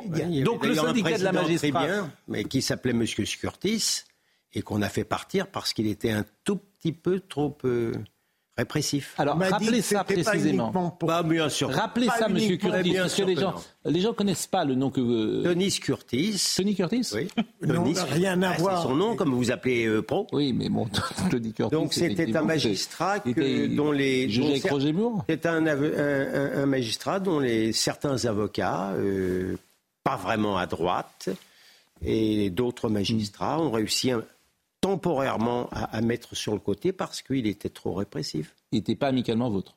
Il 0.06 0.34
y 0.34 0.42
avait 0.42 0.58
d'ailleurs 0.58 0.88
un 0.88 0.94
président 0.94 1.32
très 1.56 1.70
bien, 1.72 2.12
mais 2.28 2.44
qui 2.44 2.62
s'appelait 2.62 2.92
Monsieur 2.92 3.24
Curtis 3.24 4.04
et 4.52 4.62
qu'on 4.62 4.82
a 4.82 4.88
fait 4.88 5.04
partir 5.04 5.48
parce 5.48 5.72
qu'il 5.72 5.86
était 5.86 6.10
un 6.10 6.24
tout 6.44 6.56
petit 6.56 6.92
peu 6.92 7.20
trop 7.20 7.56
euh, 7.64 7.92
répressif. 8.58 9.14
Alors, 9.18 9.38
rappelez 9.38 9.82
ça 9.82 10.02
précisément. 10.04 10.72
Bah, 11.02 11.22
bien 11.22 11.48
sûr. 11.48 11.70
Rappelez 11.70 12.06
Pas 12.06 12.18
ça, 12.18 12.28
Monsieur 12.28 12.56
Curtis, 12.56 12.82
bien 12.90 13.02
parce 13.02 13.12
que 13.12 13.16
sûr 13.16 13.26
les 13.26 13.36
gens, 13.36 13.52
non. 13.52 13.90
les 13.90 14.00
gens 14.00 14.12
connaissent 14.14 14.46
pas 14.46 14.64
le 14.64 14.74
nom 14.74 14.90
que 14.90 15.00
vous... 15.00 15.42
Denis 15.42 15.72
Curtis. 15.78 16.54
Tony 16.56 16.74
Curtis 16.74 17.06
Oui. 17.14 17.28
Non, 17.62 17.82
Denis 17.84 17.98
rien 18.10 18.42
à 18.42 18.50
Ah, 18.52 18.56
voir. 18.58 18.82
C'est 18.82 18.88
son 18.88 18.94
nom, 18.96 19.14
comme 19.16 19.34
vous 19.34 19.50
appelez 19.50 19.86
euh, 19.86 20.00
pro. 20.02 20.26
Oui, 20.32 20.52
mais 20.54 20.68
bon, 20.70 20.86
Tony 21.30 21.52
Curtis. 21.52 21.74
Donc 21.74 21.92
c'était 21.92 22.34
un 22.36 22.42
magistrat 22.42 23.16
c'est- 23.24 23.34
que- 23.34 23.40
était 23.40 23.68
dont 23.68 23.92
les. 23.92 24.28
C'est 25.28 25.46
un, 25.46 25.66
un- 25.66 25.82
un- 25.82 26.62
un 26.62 26.66
magistrat 26.66 27.20
dont 27.20 27.40
les 27.40 27.72
certains 27.72 28.24
avocats, 28.24 28.92
euh, 28.96 29.56
pas 30.02 30.16
vraiment 30.16 30.56
à 30.56 30.66
droite, 30.66 31.28
et 32.04 32.50
d'autres 32.50 32.88
magistrats 32.88 33.60
ont 33.60 33.70
réussi 33.70 34.10
temporairement 34.86 35.68
à, 35.72 36.00
mettre 36.00 36.36
sur 36.36 36.52
le 36.52 36.60
côté 36.60 36.92
parce 36.92 37.20
qu'il 37.20 37.48
était 37.48 37.68
trop 37.68 37.94
répressif. 37.94 38.54
Il 38.70 38.76
n'était 38.76 38.94
pas 38.94 39.08
amicalement 39.08 39.50
vôtre. 39.50 39.76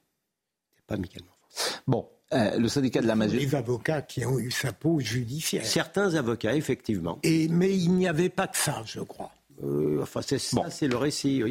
pas 0.85 0.95
amicalement 0.95 1.31
vôtre. 1.31 1.81
Bon, 1.87 2.07
euh, 2.31 2.59
le 2.59 2.67
syndicat 2.67 3.01
de 3.01 3.07
la 3.07 3.15
magistrature. 3.15 3.49
Les 3.49 3.55
avocats 3.55 4.01
qui 4.03 4.23
ont 4.23 4.37
eu 4.37 4.51
sa 4.51 4.71
peau 4.71 4.99
judiciaire. 4.99 5.65
Certains 5.65 6.13
avocats, 6.13 6.55
effectivement. 6.55 7.17
Et, 7.23 7.47
mais 7.47 7.75
il 7.75 7.93
n'y 7.93 8.07
avait 8.07 8.29
pas 8.29 8.47
que 8.47 8.57
ça, 8.57 8.83
je 8.85 8.99
crois. 8.99 9.31
Euh, 9.63 10.03
enfin, 10.03 10.21
c'est 10.21 10.37
ça, 10.37 10.69
c'est 10.69 10.87
le 10.87 10.95
récit. 10.95 11.43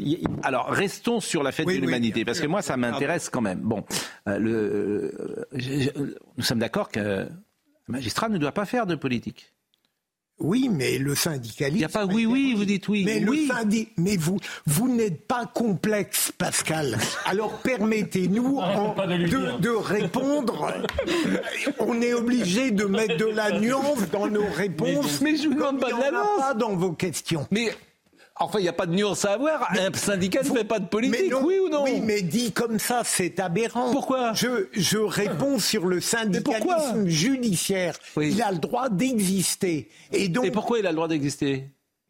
Alors, 0.45 0.69
restons 0.69 1.19
sur 1.19 1.43
la 1.43 1.51
fête 1.51 1.67
de 1.67 1.73
l'humanité, 1.73 2.25
parce 2.25 2.39
que 2.39 2.47
moi, 2.47 2.63
ça 2.63 2.77
m'intéresse 2.77 3.29
quand 3.29 3.41
même. 3.41 3.59
Bon, 3.59 3.85
euh, 4.29 4.39
le, 4.39 6.17
nous 6.37 6.45
sommes 6.45 6.61
d'accord 6.61 6.91
que 6.91 7.01
le 7.01 7.29
magistrat 7.89 8.29
ne 8.29 8.39
doit 8.39 8.53
pas 8.53 8.67
faire 8.67 8.87
de 8.87 8.95
politique. 8.95 9.53
Oui, 10.41 10.69
mais 10.73 10.99
le 10.99 11.15
syndicalisme. 11.17 11.77
Il 11.77 11.79
n'y 11.79 11.85
a 11.85 11.89
pas 11.89 12.07
oui, 12.07 12.25
oui, 12.25 12.55
vous 12.57 12.65
dites 12.65 12.89
oui. 12.89 13.05
Mais, 13.05 13.25
oui. 13.29 13.51
Le 13.51 14.03
mais 14.03 14.17
vous, 14.17 14.39
vous 14.67 14.89
n'êtes 14.89 15.27
pas 15.27 15.47
complexe, 15.47 16.33
Pascal. 16.37 16.97
Alors 17.27 17.59
permettez-nous 17.59 18.61
de, 18.97 19.59
de, 19.59 19.71
répondre. 19.71 20.73
On 21.81 22.01
est 22.01 22.15
obligé 22.15 22.71
de 22.71 22.85
mettre 22.85 23.17
de 23.17 23.27
la 23.27 23.59
nuance 23.59 24.09
dans 24.13 24.29
nos 24.29 24.47
réponses. 24.55 25.21
Mais, 25.23 25.37
je 25.37 25.49
vous 25.49 25.55
demande 25.55 25.81
pas 25.81 25.93
de 25.93 26.01
la 26.01 26.11
nuance. 26.13 26.39
pas 26.39 26.55
dans 26.55 26.77
vos 26.77 26.93
questions. 26.93 27.47
Mais 27.51 27.73
Enfin, 28.41 28.59
il 28.61 28.63
n'y 28.63 28.69
a 28.69 28.73
pas 28.73 28.87
de 28.87 28.95
nuance 28.95 29.25
à 29.25 29.33
avoir. 29.33 29.69
un 29.73 29.93
syndicat 29.93 30.43
ne 30.43 30.49
fait 30.49 30.65
pas 30.65 30.79
de 30.79 30.87
politique, 30.87 31.33
oui 31.43 31.59
ou 31.59 31.69
non 31.69 31.85
Oui, 31.85 32.01
mais 32.01 32.23
dit 32.23 32.53
comme 32.53 32.79
ça, 32.79 33.03
c'est 33.05 33.41
aberrant. 33.41 33.91
Pourquoi 33.93 34.33
je, 34.35 34.69
je 34.73 34.99
réponds 34.99 35.59
sur 35.59 35.87
le 35.87 36.01
syndicalisme 36.01 37.07
judiciaire. 37.07 37.99
Il 38.17 38.41
a 38.43 38.53
le 38.53 38.59
droit 38.59 38.89
d'exister. 38.89 39.89
Et 40.13 40.29
donc. 40.29 40.45
Et 40.45 40.51
pourquoi 40.51 40.79
il 40.79 40.87
a 40.87 40.91
le 40.91 40.97
droit 40.97 41.09
d'exister? 41.09 41.69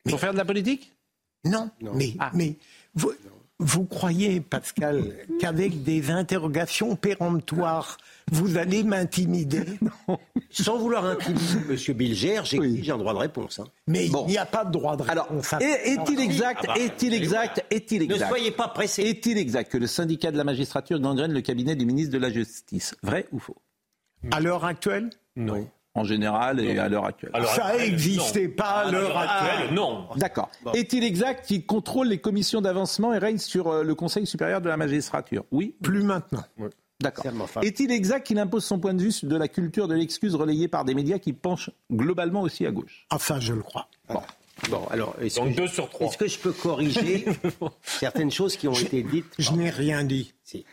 Pour 0.08 0.20
faire 0.20 0.32
de 0.32 0.38
la 0.38 0.44
politique? 0.44 0.92
Non, 1.44 1.70
mais, 1.94 2.14
ah. 2.18 2.30
mais 2.34 2.56
vous, 2.94 3.12
vous 3.60 3.84
croyez, 3.84 4.40
Pascal, 4.40 5.14
qu'avec 5.40 5.82
des 5.82 6.10
interrogations 6.10 6.94
péremptoires, 6.94 7.98
vous 8.30 8.56
allez 8.56 8.84
m'intimider? 8.84 9.64
Sans 10.50 10.78
vouloir 10.78 11.04
intimider 11.04 11.42
M. 11.68 11.94
Bilger, 11.96 12.40
j'ai 12.44 12.92
un 12.92 12.98
droit 12.98 13.14
de 13.14 13.18
réponse. 13.18 13.58
Hein. 13.58 13.66
Mais 13.88 14.06
il 14.06 14.26
n'y 14.26 14.38
a 14.38 14.46
pas 14.46 14.64
de 14.64 14.70
droit 14.70 14.96
de 14.96 15.02
réponse. 15.02 15.52
Alors, 15.52 15.62
est-il 15.62 16.20
exact, 16.20 16.66
ah 16.68 16.74
bah, 16.74 16.80
est-il 16.80 17.12
exact, 17.14 17.64
est-il 17.70 18.02
exact 18.02 18.20
Ne 18.20 18.26
soyez 18.28 18.50
pas 18.52 18.68
pressé. 18.68 19.02
Est-il 19.02 19.38
exact 19.38 19.72
que 19.72 19.78
le 19.78 19.88
syndicat 19.88 20.30
de 20.30 20.36
la 20.36 20.44
magistrature 20.44 21.00
gangrène 21.00 21.32
le 21.32 21.40
cabinet 21.40 21.74
du 21.74 21.84
ministre 21.84 22.12
de 22.12 22.18
la 22.18 22.30
Justice? 22.30 22.94
Vrai 23.02 23.26
ou 23.32 23.40
faux? 23.40 23.56
À 24.30 24.40
l'heure 24.40 24.64
actuelle? 24.64 25.10
Non 25.36 25.68
en 25.98 26.04
général 26.04 26.60
et 26.60 26.78
à 26.78 26.88
l'heure 26.88 27.04
actuelle. 27.04 27.32
ça 27.54 27.76
n'existait 27.76 28.48
pas 28.48 28.64
à 28.86 28.90
l'heure 28.90 29.16
actuelle. 29.16 29.74
non. 29.74 30.06
D'accord. 30.16 30.50
Est-il 30.74 31.04
exact 31.04 31.46
qu'il 31.46 31.66
contrôle 31.66 32.08
les 32.08 32.18
commissions 32.18 32.60
d'avancement 32.60 33.12
et 33.14 33.18
règne 33.18 33.38
sur 33.38 33.68
euh, 33.68 33.82
le 33.82 33.94
Conseil 33.94 34.26
supérieur 34.26 34.60
de 34.60 34.68
la 34.68 34.76
magistrature? 34.76 35.44
Oui. 35.50 35.74
Plus 35.82 36.02
maintenant. 36.02 36.44
D'accord. 37.00 37.24
Est-il 37.62 37.92
exact 37.92 38.26
qu'il 38.26 38.38
impose 38.38 38.64
son 38.64 38.78
point 38.80 38.94
de 38.94 39.02
vue 39.02 39.12
de 39.22 39.36
la 39.36 39.46
culture 39.46 39.86
de 39.86 39.94
l'excuse 39.94 40.34
relayée 40.34 40.66
par 40.66 40.84
des 40.84 40.94
médias 40.94 41.18
qui 41.18 41.32
penchent 41.32 41.70
globalement 41.92 42.40
aussi 42.42 42.66
à 42.66 42.72
gauche? 42.72 43.06
Enfin, 43.10 43.38
je 43.38 43.52
le 43.52 43.62
crois. 43.62 43.88
Bon. 44.08 44.20
Bon, 44.70 44.84
alors, 44.90 45.14
est-ce 45.20 45.36
Donc 45.36 45.50
que, 45.50 45.60
deux 45.60 45.68
sur 45.68 45.88
trois. 45.88 46.08
Est-ce 46.08 46.18
que 46.18 46.26
je 46.26 46.38
peux 46.38 46.50
corriger 46.52 47.26
certaines 47.82 48.32
choses 48.32 48.56
qui 48.56 48.66
ont 48.66 48.72
été 48.72 49.04
dites 49.04 49.32
Je 49.38 49.52
n'ai 49.52 49.70
rien 49.70 50.02
dit. 50.02 50.34
Si. 50.42 50.64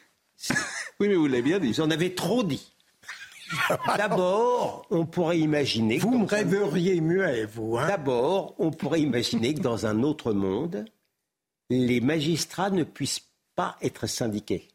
Oui, 1.00 1.08
mais 1.08 1.14
vous 1.16 1.28
l'avez 1.28 1.44
bien 1.44 1.60
dit. 1.60 1.72
Vous 1.72 1.82
en 1.82 1.92
avez 1.92 2.16
trop 2.16 2.42
dit. 2.44 2.74
D'abord, 3.98 4.86
on 4.90 5.06
pourrait 5.06 5.40
imaginer. 5.40 5.98
Vous 5.98 6.18
me 6.18 6.26
rêveriez 6.26 7.02
muet, 7.02 7.46
vous. 7.46 7.78
Hein 7.78 7.88
D'abord, 7.88 8.56
on 8.60 8.72
pourrait 8.72 9.02
imaginer 9.02 9.54
que 9.54 9.62
dans 9.62 9.86
un 9.86 10.04
autre 10.04 10.34
monde, 10.34 10.86
les 11.70 12.02
magistrats 12.02 12.70
ne 12.70 12.84
puissent 12.84 13.28
pas 13.56 13.78
être 13.82 14.08
syndiqués. 14.08 14.68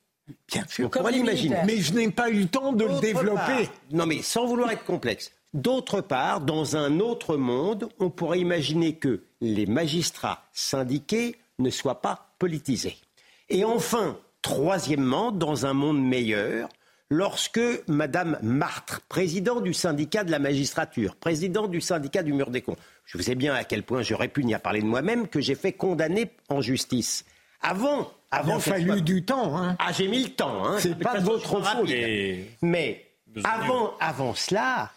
Bien 0.48 0.64
sûr, 0.68 0.86
on 0.86 0.90
pourrait 0.90 1.12
l'imaginer. 1.12 1.56
Mais 1.66 1.78
je 1.78 1.92
n'ai 1.94 2.10
pas 2.10 2.30
eu 2.30 2.40
le 2.40 2.48
temps 2.48 2.72
de 2.72 2.84
le 2.84 3.00
développer. 3.00 3.68
non, 3.92 4.06
mais 4.06 4.22
sans 4.22 4.46
vouloir 4.46 4.70
être 4.70 4.84
complexe. 4.84 5.32
D'autre 5.52 6.00
part, 6.00 6.40
dans 6.40 6.76
un 6.76 7.00
autre 7.00 7.36
monde, 7.36 7.88
on 7.98 8.10
pourrait 8.10 8.38
imaginer 8.38 8.94
que 8.94 9.24
les 9.40 9.66
magistrats 9.66 10.44
syndiqués 10.52 11.36
ne 11.58 11.70
soient 11.70 12.00
pas 12.00 12.34
politisés. 12.38 12.96
Et 13.48 13.64
enfin, 13.64 14.16
troisièmement, 14.42 15.32
dans 15.32 15.66
un 15.66 15.72
monde 15.72 16.00
meilleur, 16.00 16.68
lorsque 17.10 17.60
Madame 17.88 18.38
Martre, 18.40 19.00
président 19.08 19.60
du 19.60 19.74
syndicat 19.74 20.24
de 20.24 20.30
la 20.30 20.38
magistrature, 20.38 21.16
président 21.16 21.66
du 21.68 21.80
syndicat 21.80 22.22
du 22.22 22.32
mur 22.32 22.50
des 22.50 22.62
cons, 22.62 22.76
je 23.04 23.18
vous 23.18 23.24
sais 23.24 23.34
bien 23.34 23.54
à 23.54 23.64
quel 23.64 23.82
point 23.82 24.02
je 24.02 24.14
répugne 24.14 24.54
à 24.54 24.58
parler 24.58 24.80
de 24.80 24.86
moi-même, 24.86 25.28
que 25.28 25.40
j'ai 25.40 25.56
fait 25.56 25.72
condamner 25.72 26.30
en 26.48 26.60
justice. 26.60 27.24
Avant, 27.60 28.10
avant. 28.30 28.54
Il 28.54 28.56
a 28.56 28.60
fallu 28.60 29.02
du 29.02 29.24
temps, 29.24 29.58
hein. 29.58 29.76
Ah, 29.80 29.92
j'ai 29.92 30.08
mis 30.08 30.22
le 30.22 30.30
temps, 30.30 30.64
hein. 30.64 30.76
C'est 30.78 30.98
pas 30.98 31.18
de 31.18 31.24
votre 31.24 31.62
faute. 31.62 31.90
Mais 32.62 33.04
avant, 33.44 33.94
avant 34.00 34.34
cela, 34.34 34.92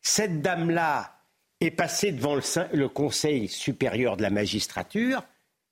cette 0.00 0.40
dame-là 0.40 1.12
est 1.60 1.72
passée 1.72 2.12
devant 2.12 2.36
le, 2.36 2.42
le 2.72 2.88
Conseil 2.88 3.48
supérieur 3.48 4.16
de 4.16 4.22
la 4.22 4.30
magistrature 4.30 5.22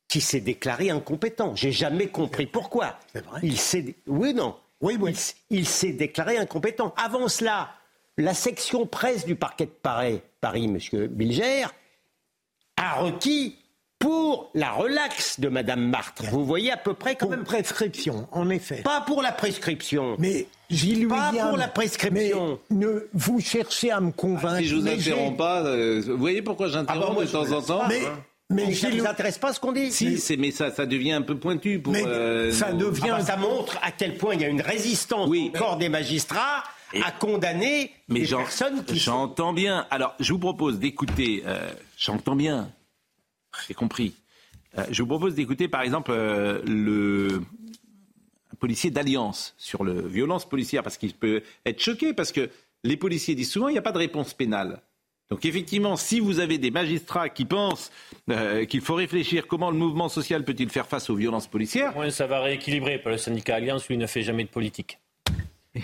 qui 0.09 0.21
s'est 0.21 0.41
déclaré 0.41 0.91
incompétent. 0.91 1.55
J'ai 1.55 1.73
jamais 1.73 2.09
compris 2.09 2.47
pourquoi. 2.47 2.99
C'est 3.13 3.25
vrai. 3.25 3.41
Il 3.43 3.59
s'est, 3.59 3.95
oui, 4.07 4.35
non. 4.35 4.57
Oui, 4.81 4.97
oui. 5.01 5.17
Il, 5.51 5.67
s'est 5.67 5.93
déclaré 5.93 6.37
incompétent. 6.37 6.95
Avant 6.97 7.29
cela, 7.29 7.71
la 8.19 8.35
section 8.35 8.87
presse 8.87 9.25
du 9.25 9.35
parquet 9.35 9.67
de 9.67 9.71
Paris, 9.71 10.21
Paris 10.41 10.65
M. 10.65 11.09
Bilger, 11.09 11.67
a 12.77 12.95
requis 12.95 13.57
pour 13.99 14.51
la 14.55 14.73
relaxe 14.73 15.41
de 15.41 15.49
Mme 15.49 15.89
Martre. 15.89 16.25
Vous 16.31 16.45
voyez 16.45 16.71
à 16.71 16.77
peu 16.77 16.93
près 16.93 17.17
quand 17.17 17.27
pour 17.27 17.37
même. 17.37 17.45
prescription, 17.45 18.29
en 18.33 18.51
effet. 18.51 18.83
Pas 18.83 19.01
pour 19.01 19.23
la 19.23 19.33
prescription. 19.33 20.17
Mais 20.19 20.47
j'y 20.69 21.07
Pas 21.07 21.33
pour 21.33 21.57
la 21.57 21.69
prescription. 21.69 22.59
Mais 22.71 22.77
ne, 22.77 23.09
vous 23.15 23.41
cherchez 23.41 23.91
à 23.91 24.01
me 24.01 24.13
convaincre. 24.13 24.59
si 24.59 24.67
je 24.67 24.77
vous 24.77 24.87
interromps 24.87 25.39
pas, 25.39 25.63
euh, 25.65 26.03
vous 26.07 26.19
voyez 26.19 26.43
pourquoi 26.43 26.69
j'interromps 26.69 27.07
ah 27.11 27.15
bah 27.15 27.25
de 27.25 27.31
temps 27.31 27.57
en 27.57 27.63
temps 27.63 27.89
mais, 27.89 28.03
mais 28.55 28.75
ça 28.75 28.91
ne 28.91 29.05
intéresse 29.05 29.39
pas 29.39 29.53
ce 29.53 29.61
qu'on 29.61 29.73
dit 29.73 29.91
Si, 29.91 30.37
mais 30.39 30.51
ça, 30.51 30.71
ça 30.71 30.87
devient 30.87 31.13
un 31.13 31.23
peu 31.23 31.37
pointu 31.37 31.81
pour. 31.81 31.95
Euh, 31.95 32.53
ça 32.53 32.73
devient. 32.73 33.11
Ah 33.13 33.19
bah, 33.19 33.25
ça 33.25 33.37
montre 33.37 33.79
à 33.83 33.91
quel 33.91 34.17
point 34.17 34.35
il 34.35 34.41
y 34.41 34.45
a 34.45 34.49
une 34.49 34.61
résistance 34.61 35.29
oui. 35.29 35.51
au 35.55 35.59
corps 35.59 35.77
des 35.77 35.89
magistrats 35.89 36.65
à 37.05 37.11
condamner 37.11 37.91
mais 38.09 38.21
les 38.21 38.29
personnes 38.29 38.85
qui. 38.85 38.99
J'entends 38.99 39.53
bien. 39.53 39.87
Alors, 39.91 40.15
je 40.21 40.33
vous 40.33 40.39
propose 40.39 40.79
d'écouter. 40.79 41.43
Euh, 41.47 41.71
j'entends 41.99 42.37
bien. 42.37 42.71
J'ai 43.69 43.75
compris. 43.75 44.15
Euh, 44.79 44.85
je 44.91 45.03
vous 45.03 45.09
propose 45.09 45.35
d'écouter, 45.35 45.69
par 45.69 45.83
exemple, 45.83 46.13
le 46.13 47.43
un 48.53 48.57
policier 48.57 48.91
d'Alliance 48.91 49.55
sur 49.59 49.83
le 49.83 50.07
violence 50.07 50.49
policière, 50.49 50.83
parce 50.85 50.97
qu'il 50.97 51.13
peut 51.13 51.43
être 51.67 51.81
choqué, 51.81 52.13
parce 52.15 52.31
que 52.31 52.51
les 52.85 52.97
policiers 52.97 53.35
disent 53.35 53.51
souvent 53.51 53.69
il 53.69 53.73
n'y 53.73 53.79
a 53.79 53.83
pas 53.83 53.93
de 53.93 53.99
réponse 53.99 54.35
pénale. 54.35 54.81
Donc 55.31 55.45
effectivement, 55.45 55.97
si 55.97 56.21
vous 56.21 56.39
avez 56.41 56.59
des 56.59 56.71
magistrats 56.71 57.29
qui 57.29 57.45
pensent 57.45 57.91
euh, 58.31 58.67
qu'il 58.67 58.83
faut 58.83 58.95
réfléchir 58.95 59.47
comment 59.47 59.71
le 59.71 59.77
mouvement 59.77 60.09
social 60.09 60.45
peut-il 60.45 60.69
faire 60.69 60.87
face 60.87 61.09
aux 61.11 61.17
violences 61.17 61.47
policières... 61.47 61.95
Ça 62.11 62.27
va 62.27 62.41
rééquilibrer. 62.41 63.01
Le 63.05 63.17
syndicat 63.17 63.57
Alliance, 63.57 63.89
lui, 63.89 63.97
ne 63.97 64.07
fait 64.07 64.23
jamais 64.23 64.45
de 64.45 64.49
politique. 64.49 64.99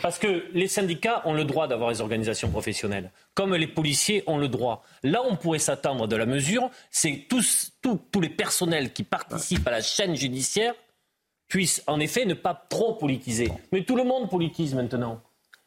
Parce 0.02 0.18
que 0.18 0.44
les 0.52 0.68
syndicats 0.68 1.22
ont 1.24 1.34
le 1.34 1.44
droit 1.44 1.66
d'avoir 1.66 1.90
des 1.90 2.00
organisations 2.00 2.48
professionnelles, 2.48 3.10
comme 3.34 3.54
les 3.56 3.66
policiers 3.66 4.22
ont 4.26 4.38
le 4.38 4.46
droit. 4.46 4.84
Là, 5.02 5.20
on 5.28 5.34
pourrait 5.34 5.58
s'attendre 5.58 6.06
de 6.06 6.14
la 6.14 6.26
mesure, 6.26 6.70
c'est 6.90 7.26
tous, 7.28 7.72
tous 7.82 8.20
les 8.20 8.28
personnels 8.28 8.92
qui 8.92 9.02
participent 9.02 9.66
à 9.66 9.72
la 9.72 9.82
chaîne 9.82 10.14
judiciaire 10.14 10.74
puissent 11.48 11.82
en 11.88 11.98
effet 11.98 12.24
ne 12.24 12.34
pas 12.34 12.54
trop 12.54 12.94
politiser. 12.94 13.50
Mais 13.72 13.82
tout 13.82 13.96
le 13.96 14.04
monde 14.04 14.30
politise 14.30 14.74
maintenant. 14.74 15.20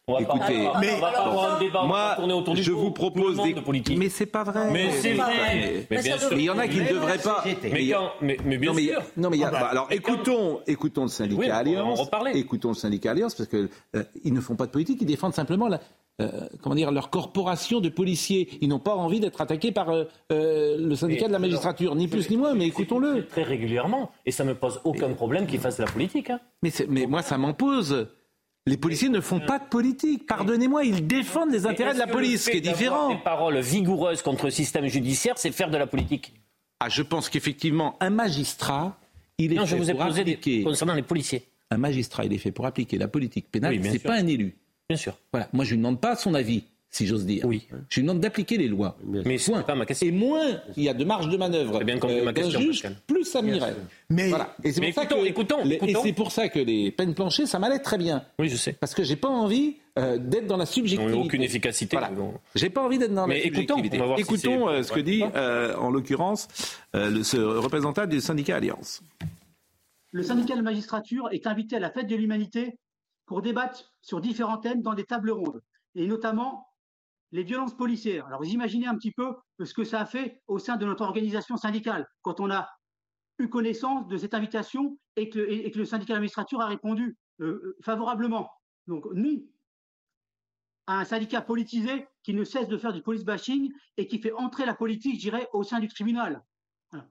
On 0.06 0.16
va 0.16 0.22
Écoutez, 0.22 0.66
pas, 0.66 0.80
mais, 0.82 1.02
avoir 1.02 1.56
un 1.56 1.60
débat, 1.60 1.84
moi, 1.84 2.16
tourner 2.18 2.34
autour 2.34 2.56
du 2.56 2.62
je 2.62 2.74
vous 2.74 2.92
propose 2.92 3.42
des 3.42 3.54
politiques. 3.54 3.98
Mais 3.98 4.10
c'est 4.10 4.26
pas 4.26 4.44
vrai. 4.44 4.70
Mais 4.70 4.92
c'est 4.92 5.14
vrai. 5.14 5.86
Mais, 5.90 6.02
bien 6.02 6.18
sûr. 6.18 6.34
il 6.34 6.42
y 6.42 6.50
en 6.50 6.58
a 6.58 6.68
qui 6.68 6.82
ne 6.82 6.90
devraient 6.90 7.20
pas. 7.20 7.42
Mais, 7.72 7.88
quand, 7.88 8.12
mais, 8.22 8.58
bien 8.58 8.74
non, 8.74 8.78
sûr. 8.78 9.02
Non, 9.16 9.30
mais 9.30 9.38
il 9.38 9.40
y 9.40 9.46
a, 9.46 9.52
bah, 9.52 9.70
alors 9.72 9.88
écoutons, 9.92 10.60
écoutons 10.68 11.04
le 11.04 11.08
syndicat 11.08 11.40
oui, 11.40 11.50
Alliance. 11.50 12.02
Écoutons 12.34 12.70
le 12.70 12.76
syndicat 12.76 13.12
Alliance 13.12 13.34
parce 13.34 13.48
que 13.48 13.70
euh, 13.96 14.04
ils 14.26 14.34
ne 14.34 14.42
font 14.42 14.58
pas 14.58 14.66
de 14.66 14.72
politique, 14.72 14.98
ils 15.00 15.06
défendent 15.06 15.36
simplement 15.36 15.70
la, 15.70 15.80
euh, 16.20 16.50
comment 16.62 16.76
dire, 16.76 16.92
leur 16.92 17.10
corporation 17.10 17.80
de 17.80 17.88
policiers. 17.88 18.50
Ils 18.60 18.68
n'ont 18.68 18.80
pas 18.80 18.96
envie 18.96 19.22
d'être 19.22 19.40
attaqués 19.40 19.72
par 19.72 19.90
euh, 19.90 20.04
euh 20.34 20.76
le 20.80 20.96
syndicat 20.96 21.28
de 21.28 21.32
la 21.32 21.40
magistrature, 21.40 21.96
ni 21.96 22.10
plus 22.10 22.30
ni 22.30 22.36
moins, 22.36 22.56
mais 22.56 22.66
écoutons-le. 22.68 23.26
Très 23.28 23.44
régulièrement. 23.44 24.12
Et 24.26 24.32
ça 24.32 24.44
ne 24.44 24.50
me 24.50 24.56
pose 24.56 24.82
aucun 24.84 25.14
problème 25.14 25.48
qu'ils 25.48 25.62
fassent 25.62 25.78
de 25.78 25.84
la 25.84 25.92
politique. 25.92 26.30
Hein. 26.30 26.42
Mais, 26.62 26.72
mais 26.90 27.06
moi, 27.06 27.22
ça 27.22 27.38
m'en 27.38 27.54
pose. 27.54 28.10
Les 28.66 28.78
policiers 28.78 29.10
ne 29.10 29.20
font 29.20 29.42
pas 29.42 29.60
de 29.60 29.66
politique. 29.66 30.26
Pardonnez-moi, 30.26 30.86
ils 30.86 31.06
défendent 31.06 31.52
les 31.52 31.66
intérêts 31.66 31.94
de 31.94 32.00
la 32.00 32.08
police, 32.08 32.46
ce 32.46 32.50
qui 32.50 32.58
est 32.58 32.62
différent. 32.62 33.10
Des 33.10 33.22
paroles 33.22 33.60
vigoureuses 33.60 34.22
contre 34.22 34.46
le 34.46 34.52
système 34.52 34.88
judiciaire, 34.88 35.38
c'est 35.38 35.52
faire 35.52 35.70
de 35.70 35.78
la 35.78 35.86
politique? 35.86 36.34
Ah, 36.80 36.88
je 36.88 37.02
pense 37.02 37.28
qu'effectivement, 37.30 37.98
un 38.00 38.10
magistrat, 38.10 38.98
il 39.38 39.52
est 39.52 39.56
non, 39.56 39.66
fait 39.66 39.76
je 39.76 39.82
vous 39.82 39.90
ai 39.92 39.94
pour 39.94 40.06
posé 40.06 40.22
appliquer. 40.22 40.64
concernant 40.64 40.94
les 40.94 41.02
policiers. 41.02 41.44
Un 41.72 41.78
magistrat, 41.78 42.24
il 42.24 42.32
est 42.32 42.38
fait 42.38 42.52
pour 42.52 42.66
appliquer 42.66 42.98
la 42.98 43.08
politique 43.10 43.52
pénale. 43.52 43.78
Oui, 43.78 43.90
c'est 43.92 44.00
pas 44.00 44.16
un 44.16 44.28
élu. 44.28 44.56
Bien 44.90 44.98
sûr. 44.98 45.18
Voilà. 45.34 45.50
Moi, 45.52 45.66
je 45.66 45.76
ne 45.76 45.80
demande 45.80 46.00
pas 46.00 46.16
son 46.16 46.34
avis. 46.34 46.64
Si 46.96 47.08
j'ose 47.08 47.26
dire. 47.26 47.44
Oui. 47.46 47.68
Je 47.90 48.00
lui 48.00 48.08
demande 48.08 48.22
d'appliquer 48.22 48.56
les 48.56 48.68
lois. 48.68 48.96
Mais 49.04 49.40
c'est 49.40 49.52
pas 49.66 49.74
ma 49.74 49.86
question. 49.88 50.08
Et 50.08 50.12
moins 50.12 50.46
il 50.78 50.84
y 50.84 50.90
a 50.90 50.94
de 50.94 51.04
marge 51.04 51.28
de 51.28 51.36
manœuvre 51.38 51.84
bien 51.84 51.98
euh, 52.04 52.24
ma 52.24 52.32
d'un 52.32 52.42
question, 52.44 52.60
juge, 52.62 52.82
Pascal. 52.84 52.96
plus 53.08 53.26
ça 53.26 53.42
m'irait. 53.42 53.76
Mais, 54.12 54.30
Voilà. 54.30 54.56
Et 54.64 54.72
c'est 54.72 54.80
Mais 54.80 54.92
pour, 54.94 55.02
ça 55.02 55.04
écoutons, 55.10 55.22
que- 55.24 55.28
écoutons, 55.28 55.64
les- 55.66 55.72
et 55.72 55.76
écoutons. 55.84 56.02
c'est 56.04 56.14
pour 56.14 56.32
ça 56.32 56.50
que 56.50 56.60
les 56.60 56.92
peines 56.92 57.16
planchées, 57.16 57.48
ça 57.48 57.58
m'allait 57.58 57.80
très 57.80 57.98
bien. 57.98 58.24
Oui, 58.38 58.48
je 58.48 58.56
sais. 58.56 58.74
Parce 58.74 58.94
que 58.94 59.04
j'ai 59.04 59.16
pas 59.16 59.28
envie 59.28 59.78
euh, 59.98 60.18
d'être 60.20 60.46
dans 60.46 60.58
la 60.58 60.68
subjectivité. 60.68 61.18
aucune 61.18 61.42
efficacité. 61.42 61.98
Voilà. 61.98 62.12
J'ai 62.56 62.70
pas 62.70 62.84
envie 62.84 63.00
d'être 63.00 63.14
dans 63.14 63.26
Mais 63.28 63.40
la 63.40 63.46
écoutons, 63.48 63.76
subjectivité. 63.78 64.02
on 64.02 64.08
va 64.10 64.16
si 64.16 64.22
Écoutons 64.22 64.70
euh, 64.70 64.84
ce 64.84 64.92
que 64.92 65.00
dit, 65.00 65.24
euh, 65.36 65.76
en 65.78 65.90
l'occurrence, 65.90 66.48
euh, 66.96 67.24
ce 67.24 67.38
représentant 67.38 68.06
du 68.06 68.22
syndicat 68.22 68.58
Alliance. 68.58 69.02
Le 70.12 70.22
syndicat 70.22 70.54
de 70.54 70.60
la 70.60 70.64
magistrature 70.64 71.28
est 71.32 71.48
invité 71.48 71.76
à 71.78 71.80
la 71.80 71.90
fête 71.90 72.06
de 72.08 72.16
l'humanité 72.16 72.78
pour 73.26 73.42
débattre 73.42 73.94
sur 74.04 74.22
différents 74.22 74.58
thèmes 74.58 74.82
dans 74.84 74.94
des 74.94 75.06
tables 75.06 75.32
rondes, 75.32 75.62
et 75.96 76.06
notamment 76.06 76.68
les 77.34 77.44
violences 77.44 77.76
policières. 77.76 78.28
Alors 78.28 78.42
vous 78.42 78.50
imaginez 78.50 78.86
un 78.86 78.96
petit 78.96 79.12
peu 79.12 79.36
ce 79.60 79.74
que 79.74 79.84
ça 79.84 80.00
a 80.00 80.06
fait 80.06 80.42
au 80.48 80.60
sein 80.60 80.78
de 80.78 80.86
notre 80.86 81.04
organisation 81.04 81.58
syndicale 81.58 82.08
quand 82.22 82.40
on 82.40 82.50
a 82.52 82.70
eu 83.40 83.50
connaissance 83.50 84.08
de 84.08 84.18
cette 84.18 84.36
invitation 84.36 85.00
et 85.16 85.30
que, 85.30 85.40
le 85.40 85.86
syndicat 85.86 86.20
de 86.20 86.60
a 86.62 86.66
répondu 86.68 87.18
euh, 87.42 87.76
favorablement. 87.82 88.52
Donc 88.86 89.06
nous, 89.14 89.50
à 90.86 91.00
un 91.00 91.06
syndicat 91.06 91.42
politisé 91.42 92.08
qui 92.22 92.36
ne 92.36 92.44
cesse 92.44 92.68
de 92.68 92.78
faire 92.78 92.94
du 92.94 93.02
police 93.02 93.26
bashing 93.26 93.74
et 93.98 94.08
qui 94.08 94.20
fait 94.20 94.34
entrer 94.34 94.68
la 94.68 94.76
politique, 94.76 95.16
je 95.16 95.22
dirais, 95.22 95.50
au 95.54 95.64
sein 95.64 95.80
du 95.80 95.88
tribunal. 95.88 96.44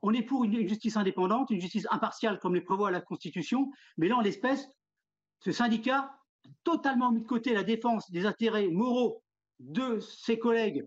On 0.02 0.14
est 0.14 0.22
pour 0.22 0.44
une 0.44 0.68
justice 0.68 0.96
indépendante, 0.96 1.50
une 1.50 1.60
justice 1.60 1.88
impartiale 1.90 2.38
comme 2.38 2.54
les 2.54 2.60
prévoit 2.60 2.92
la 2.92 3.00
Constitution, 3.00 3.72
mais 3.96 4.06
là, 4.06 4.16
en 4.16 4.20
l'espèce, 4.20 4.68
ce 5.40 5.50
syndicat 5.50 6.14
totalement 6.62 7.10
mis 7.10 7.22
de 7.22 7.26
côté 7.26 7.52
la 7.52 7.64
défense 7.64 8.08
des 8.12 8.24
intérêts 8.24 8.68
moraux 8.68 9.21
de 9.62 10.00
ses 10.00 10.38
collègues 10.38 10.84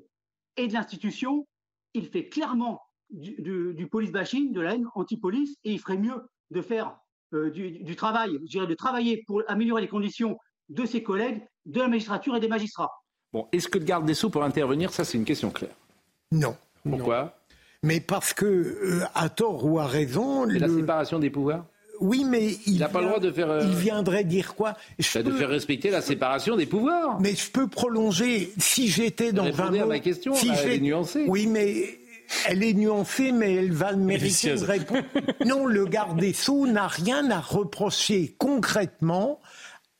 et 0.57 0.67
de 0.67 0.73
l'institution. 0.73 1.47
Il 1.93 2.07
fait 2.07 2.27
clairement 2.27 2.81
du, 3.09 3.35
du- 3.41 3.73
du 3.73 3.87
police 3.87 4.11
bashing, 4.11 4.51
de 4.51 4.61
la 4.61 4.75
haine 4.75 4.87
anti-police, 4.95 5.55
et 5.63 5.71
il 5.71 5.79
ferait 5.79 5.97
mieux 5.97 6.21
de 6.51 6.61
faire 6.61 6.97
euh, 7.33 7.49
du, 7.49 7.71
du 7.71 7.95
travail, 7.95 8.31
je 8.43 8.49
dirais, 8.49 8.67
de 8.67 8.73
travailler 8.75 9.23
pour 9.25 9.41
améliorer 9.47 9.81
les 9.81 9.87
conditions 9.87 10.37
de 10.69 10.85
ses 10.85 11.03
collègues, 11.03 11.41
de 11.65 11.79
la 11.79 11.87
magistrature 11.87 12.35
et 12.35 12.39
des 12.39 12.47
magistrats. 12.47 12.91
Bon, 13.33 13.47
est-ce 13.51 13.67
que 13.67 13.77
le 13.79 13.85
garde 13.85 14.05
des 14.05 14.13
Sceaux 14.13 14.29
peut 14.29 14.41
intervenir? 14.41 14.91
Ça, 14.93 15.03
c'est 15.03 15.17
une 15.17 15.25
question 15.25 15.49
claire. 15.51 15.75
Non. 16.31 16.55
Pourquoi? 16.83 17.37
Mais 17.83 17.99
parce 17.99 18.33
que, 18.33 18.45
euh, 18.45 19.05
à 19.13 19.29
tort 19.29 19.65
ou 19.65 19.79
à 19.79 19.85
raison. 19.85 20.45
La 20.45 20.67
séparation 20.67 21.19
des 21.19 21.29
pouvoirs? 21.29 21.65
Oui, 22.01 22.25
mais 22.25 22.55
il 22.67 22.79
n'a 22.79 22.89
pas 22.89 23.01
le 23.01 23.07
droit 23.07 23.19
de 23.19 23.31
faire, 23.31 23.49
euh, 23.49 23.61
Il 23.63 23.75
viendrait 23.75 24.23
dire 24.23 24.55
quoi 24.55 24.73
Je 24.99 25.07
Bah, 25.19 25.23
De 25.23 25.31
faire 25.31 25.49
respecter 25.49 25.89
la 25.89 26.01
séparation 26.01 26.55
des 26.55 26.65
pouvoirs. 26.65 27.17
Mais 27.21 27.35
je 27.35 27.49
peux 27.49 27.67
prolonger. 27.67 28.51
Si 28.57 28.87
j'étais 28.89 29.31
dans 29.31 29.43
Répondez 29.43 29.79
un 29.79 29.83
à 29.83 29.85
ma 29.85 29.99
question, 29.99 30.33
si 30.33 30.47
là, 30.47 30.53
elle 30.63 30.69
j'ai- 30.69 30.75
est 30.75 30.79
nuancée. 30.79 31.25
Oui, 31.27 31.47
mais 31.47 31.99
elle 32.47 32.63
est 32.63 32.73
nuancée, 32.73 33.31
mais 33.31 33.53
elle 33.55 33.71
va 33.71 33.93
mériter 33.93 34.51
une 34.51 34.63
réponse. 34.63 34.97
non, 35.45 35.65
le 35.65 35.85
garde 35.85 36.19
des 36.19 36.33
Sceaux 36.33 36.67
n'a 36.67 36.87
rien 36.87 37.29
à 37.31 37.39
reprocher 37.39 38.35
concrètement 38.37 39.39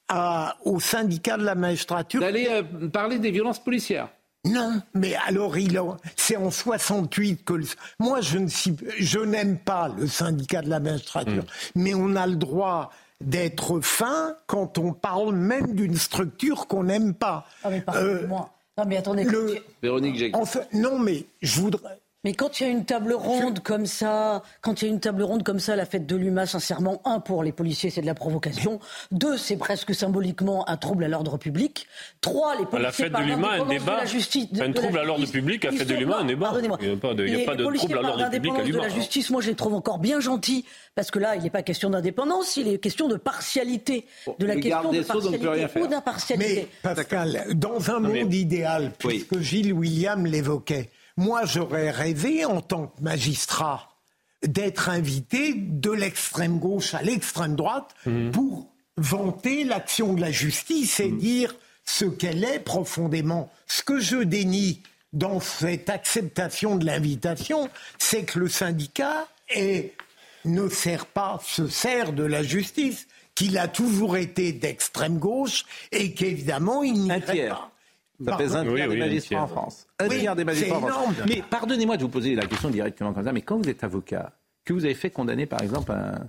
à- 0.08 0.58
au 0.66 0.80
syndicat 0.80 1.38
de 1.38 1.44
la 1.44 1.56
magistrature. 1.56 2.20
D'aller 2.22 2.48
euh, 2.50 2.88
parler 2.90 3.20
des 3.20 3.32
violences 3.32 3.64
policières. 3.64 4.10
Non, 4.46 4.82
mais 4.94 5.16
alors 5.28 5.58
il 5.58 5.82
c'est 6.16 6.38
en 6.38 6.52
68 6.52 7.44
que 7.44 7.54
le- 7.54 7.66
moi 8.00 8.22
je 8.22 8.38
ne 8.38 8.48
suis- 8.48 8.76
je 9.00 9.20
n'aime 9.20 9.58
pas 9.58 9.90
le 9.98 10.08
syndicat 10.08 10.62
de 10.62 10.70
la 10.70 10.80
magistrature, 10.80 11.44
Hmm. 11.44 11.80
mais 11.82 11.94
on 11.96 12.16
a 12.16 12.28
le 12.28 12.36
droit 12.36 12.92
d'être 13.22 13.80
fin 13.80 14.36
quand 14.46 14.78
on 14.78 14.94
parle 14.94 15.34
même 15.36 15.74
d'une 15.74 15.96
structure 15.98 16.68
qu'on 16.68 16.84
n'aime 16.84 17.14
pas. 17.14 17.46
Ah, 17.64 17.70
mais 17.70 17.82
pardonnez-moi. 17.82 18.50
non, 18.78 18.84
mais 18.86 18.98
attendez. 18.98 19.24
le- 19.24 19.58
Véronique 19.82 20.18
Jacques. 20.18 20.36
Enfin, 20.36 20.62
non, 20.74 21.00
mais 21.00 21.26
je 21.42 21.62
voudrais. 21.62 21.98
Mais 22.26 22.34
quand 22.34 22.60
il 22.60 22.64
y 22.64 22.66
a 22.66 22.70
une 22.70 22.86
table 22.86 23.14
ronde 23.14 23.60
comme 23.60 23.86
ça, 23.86 24.42
quand 24.62 24.82
il 24.82 24.86
y 24.86 24.88
a 24.90 24.92
une 24.92 25.00
table 25.00 25.22
ronde 25.22 25.44
comme 25.44 25.60
ça, 25.60 25.76
la 25.76 25.86
fête 25.86 26.08
de 26.08 26.16
l'UMA, 26.16 26.48
sincèrement, 26.48 27.00
un, 27.06 27.20
pour 27.20 27.44
les 27.44 27.52
policiers, 27.52 27.92
c'est 27.92 28.02
de 28.02 28.08
la 28.08 28.16
provocation. 28.16 28.80
Deux, 29.12 29.38
c'est 29.38 29.58
presque 29.58 29.94
symboliquement 29.94 30.68
un 30.68 30.76
trouble 30.76 31.04
à 31.04 31.08
l'ordre 31.08 31.38
public. 31.38 31.86
Trois, 32.22 32.56
les 32.58 32.66
policiers 32.66 32.82
la 32.82 32.92
fête 32.92 33.08
de 33.08 33.12
parlent 33.14 33.26
l'humain, 33.26 33.48
un 33.52 33.58
d'indépendance 33.60 33.80
débat. 33.80 33.92
de 33.94 34.00
la 34.00 34.06
justice. 34.06 34.52
de- 34.52 34.62
Un 34.64 34.70
de 34.70 34.74
trouble 34.74 34.98
à 34.98 35.04
l'ordre 35.04 35.28
public, 35.28 35.64
la 35.64 35.72
fête 35.72 35.88
de 35.88 35.94
l'humain, 35.94 36.18
un 36.22 36.26
débat. 36.26 36.46
Pardonnez-moi. 36.48 36.78
Il 36.82 36.88
n'y 36.88 36.94
a 36.96 36.98
pas 36.98 37.14
de, 37.14 37.24
a 37.24 37.26
Les- 37.28 37.46
pas 37.46 37.56
de 37.56 37.64
policiers 37.64 37.88
trouble 37.90 38.00
à 38.00 38.02
parlent 38.10 38.20
l'ordre 38.20 38.32
public 38.36 38.54
à 38.80 38.82
la 38.82 38.90
justice, 38.90 39.30
moi 39.30 39.42
je 39.42 39.50
les 39.50 39.56
trouve 39.56 39.76
encore 39.76 40.00
bien 40.00 40.20
gentils, 40.20 40.66
parce 40.96 41.12
que 41.12 41.20
là, 41.20 41.36
il 41.36 41.44
n'est 41.44 41.52
pas 41.52 41.62
question 41.62 41.92
d'indépendance, 41.92 42.58
il 42.58 42.68
est 42.68 42.80
question 42.80 43.08
de 43.08 43.18
partialité. 43.18 44.08
De 44.40 44.48
la 44.48 44.56
le 44.56 44.62
question 44.62 44.92
de 44.92 45.02
partialité 45.04 45.80
ou 45.80 45.86
d'impartialité. 45.88 46.56
Mais 46.84 46.94
Pascal, 46.96 47.46
dans 47.54 47.92
un 47.92 48.00
Non, 48.00 48.10
monde 48.12 48.34
idéal, 48.34 48.94
puisque 48.98 49.38
Gilles 49.40 49.74
William 49.74 50.26
l'évoquait, 50.26 50.90
moi 51.18 51.46
j'aurais 51.46 51.92
rêvé 51.92 52.46
en 52.46 52.62
tant 52.62 52.88
que 52.88 53.02
magistrat 53.02 53.90
d'être 54.44 54.90
invité 54.90 55.54
de 55.56 55.92
l'extrême 55.92 56.60
gauche 56.60 56.94
à 56.94 57.02
l'extrême 57.02 57.56
droite 57.56 57.96
Mhm. 58.06 58.32
pour 58.32 58.68
vanter 58.98 59.64
l'action 59.64 60.14
de 60.14 60.22
la 60.22 60.32
justice 60.32 61.00
et 61.00 61.10
dire 61.12 61.56
ce 61.86 62.06
qu'elle 62.06 62.44
est 62.44 62.60
profondément. 62.60 63.52
Ce 63.68 63.82
que 63.84 64.00
je 64.00 64.18
dénie 64.18 64.82
dans 65.14 65.40
cette 65.40 65.90
acceptation 65.90 66.76
de 66.76 66.86
l'invitation, 66.86 67.70
c'est 67.98 68.24
que 68.24 68.40
le 68.40 68.48
syndicat 68.50 69.28
est- 69.50 69.94
ne 70.46 70.70
sert 70.70 71.06
pas, 71.08 71.40
se 71.46 71.68
sert 71.68 72.14
de 72.14 72.24
la 72.24 72.44
justice, 72.44 73.08
qu'il 73.34 73.58
a 73.58 73.68
toujours 73.68 74.16
été 74.18 74.52
d'extrême 74.54 75.18
gauche 75.18 75.66
et 75.92 76.14
qu'évidemment 76.14 76.84
il 76.84 76.94
n'y 76.94 77.12
Un 77.12 77.20
tiers. 77.20 77.70
Ça 78.24 78.38
pèse 78.38 78.56
un 78.56 78.64
Pardon 78.64 78.76
tiers 78.76 78.88
Oui, 78.88 78.96
des 78.96 79.02
oui, 79.02 79.08
magistrats 79.08 79.28
tiers. 79.36 79.44
en 79.44 79.48
France. 79.48 79.88
Un 80.00 80.08
Oui, 80.08 80.20
tiers 80.20 80.36
des 80.36 80.46
magistrats 80.46 80.78
en 80.78 80.82
c'est 80.82 80.88
France. 80.88 81.14
énorme. 81.18 81.30
Mais 81.30 81.44
pardonnez-moi 81.50 81.98
de 81.98 82.04
vous 82.04 82.10
poser 82.10 82.36
la 82.36 82.46
question 82.46 82.70
directement 82.70 83.14
comme 83.14 83.24
ça, 83.26 83.34
mais 83.34 83.42
quand 83.42 83.58
vous 83.58 83.70
êtes 83.70 83.84
avocat, 83.84 84.32
que 84.64 84.74
vous 84.74 84.86
avez 84.86 84.94
fait 84.94 85.10
condamner 85.10 85.46
par 85.46 85.62
exemple 85.62 85.92
un, 85.92 86.28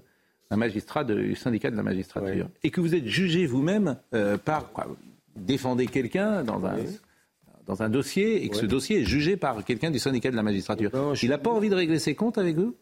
un 0.50 0.56
magistrat 0.56 1.04
du 1.04 1.34
syndicat 1.36 1.70
de 1.70 1.76
la 1.76 1.82
magistrature, 1.82 2.48
et 2.64 2.70
que 2.70 2.80
vous 2.80 2.94
êtes 2.94 3.06
jugé 3.06 3.46
vous-même 3.46 3.96
euh, 4.14 4.36
par 4.36 4.72
quoi, 4.72 4.86
vous 4.88 4.96
défendez 5.36 5.86
quelqu'un 5.86 6.42
dans 6.42 6.64
un, 6.66 6.76
dans 7.66 7.82
un 7.82 7.88
dossier, 7.88 8.44
et 8.44 8.48
que 8.48 8.56
ce 8.56 8.66
dossier 8.66 9.00
est 9.00 9.04
jugé 9.04 9.36
par 9.36 9.64
quelqu'un 9.64 9.90
du 9.90 9.98
syndicat 9.98 10.30
de 10.30 10.36
la 10.36 10.42
magistrature, 10.42 10.90
il 11.22 11.28
n'a 11.28 11.38
pas 11.38 11.50
envie 11.50 11.68
de 11.68 11.74
régler 11.76 11.98
ses 11.98 12.14
comptes 12.14 12.38
avec 12.38 12.56
vous? 12.56 12.74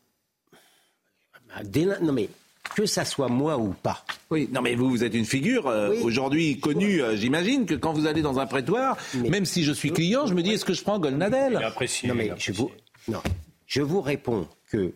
Non 2.02 2.12
mais 2.12 2.28
que 2.74 2.86
ça 2.86 3.04
soit 3.04 3.28
moi 3.28 3.58
ou 3.58 3.68
pas. 3.82 4.04
Oui, 4.30 4.48
non 4.52 4.62
mais 4.62 4.74
vous, 4.74 4.88
vous 4.88 5.04
êtes 5.04 5.14
une 5.14 5.24
figure 5.24 5.66
euh, 5.68 5.90
Oui. 5.90 5.98
aujourd'hui 6.02 6.58
connue, 6.60 7.02
euh, 7.02 7.16
j'imagine, 7.16 7.66
que 7.66 7.74
quand 7.74 7.92
vous 7.92 8.06
allez 8.06 8.22
dans 8.22 8.38
un 8.40 8.46
prétoire, 8.46 8.96
même 9.14 9.44
si 9.44 9.62
je 9.64 9.72
suis 9.72 9.92
client, 9.92 10.26
je 10.26 10.34
me 10.34 10.42
dis 10.42 10.52
est-ce 10.52 10.64
que 10.64 10.74
je 10.74 10.82
prends 10.82 10.98
Golnadel 10.98 11.56
Apprécié. 11.56 12.08
Non 12.08 12.14
mais 12.14 12.32
je 12.38 12.52
vous, 12.52 12.70
non, 13.08 13.20
je 13.66 13.82
vous 13.82 14.00
réponds 14.00 14.48
que 14.70 14.92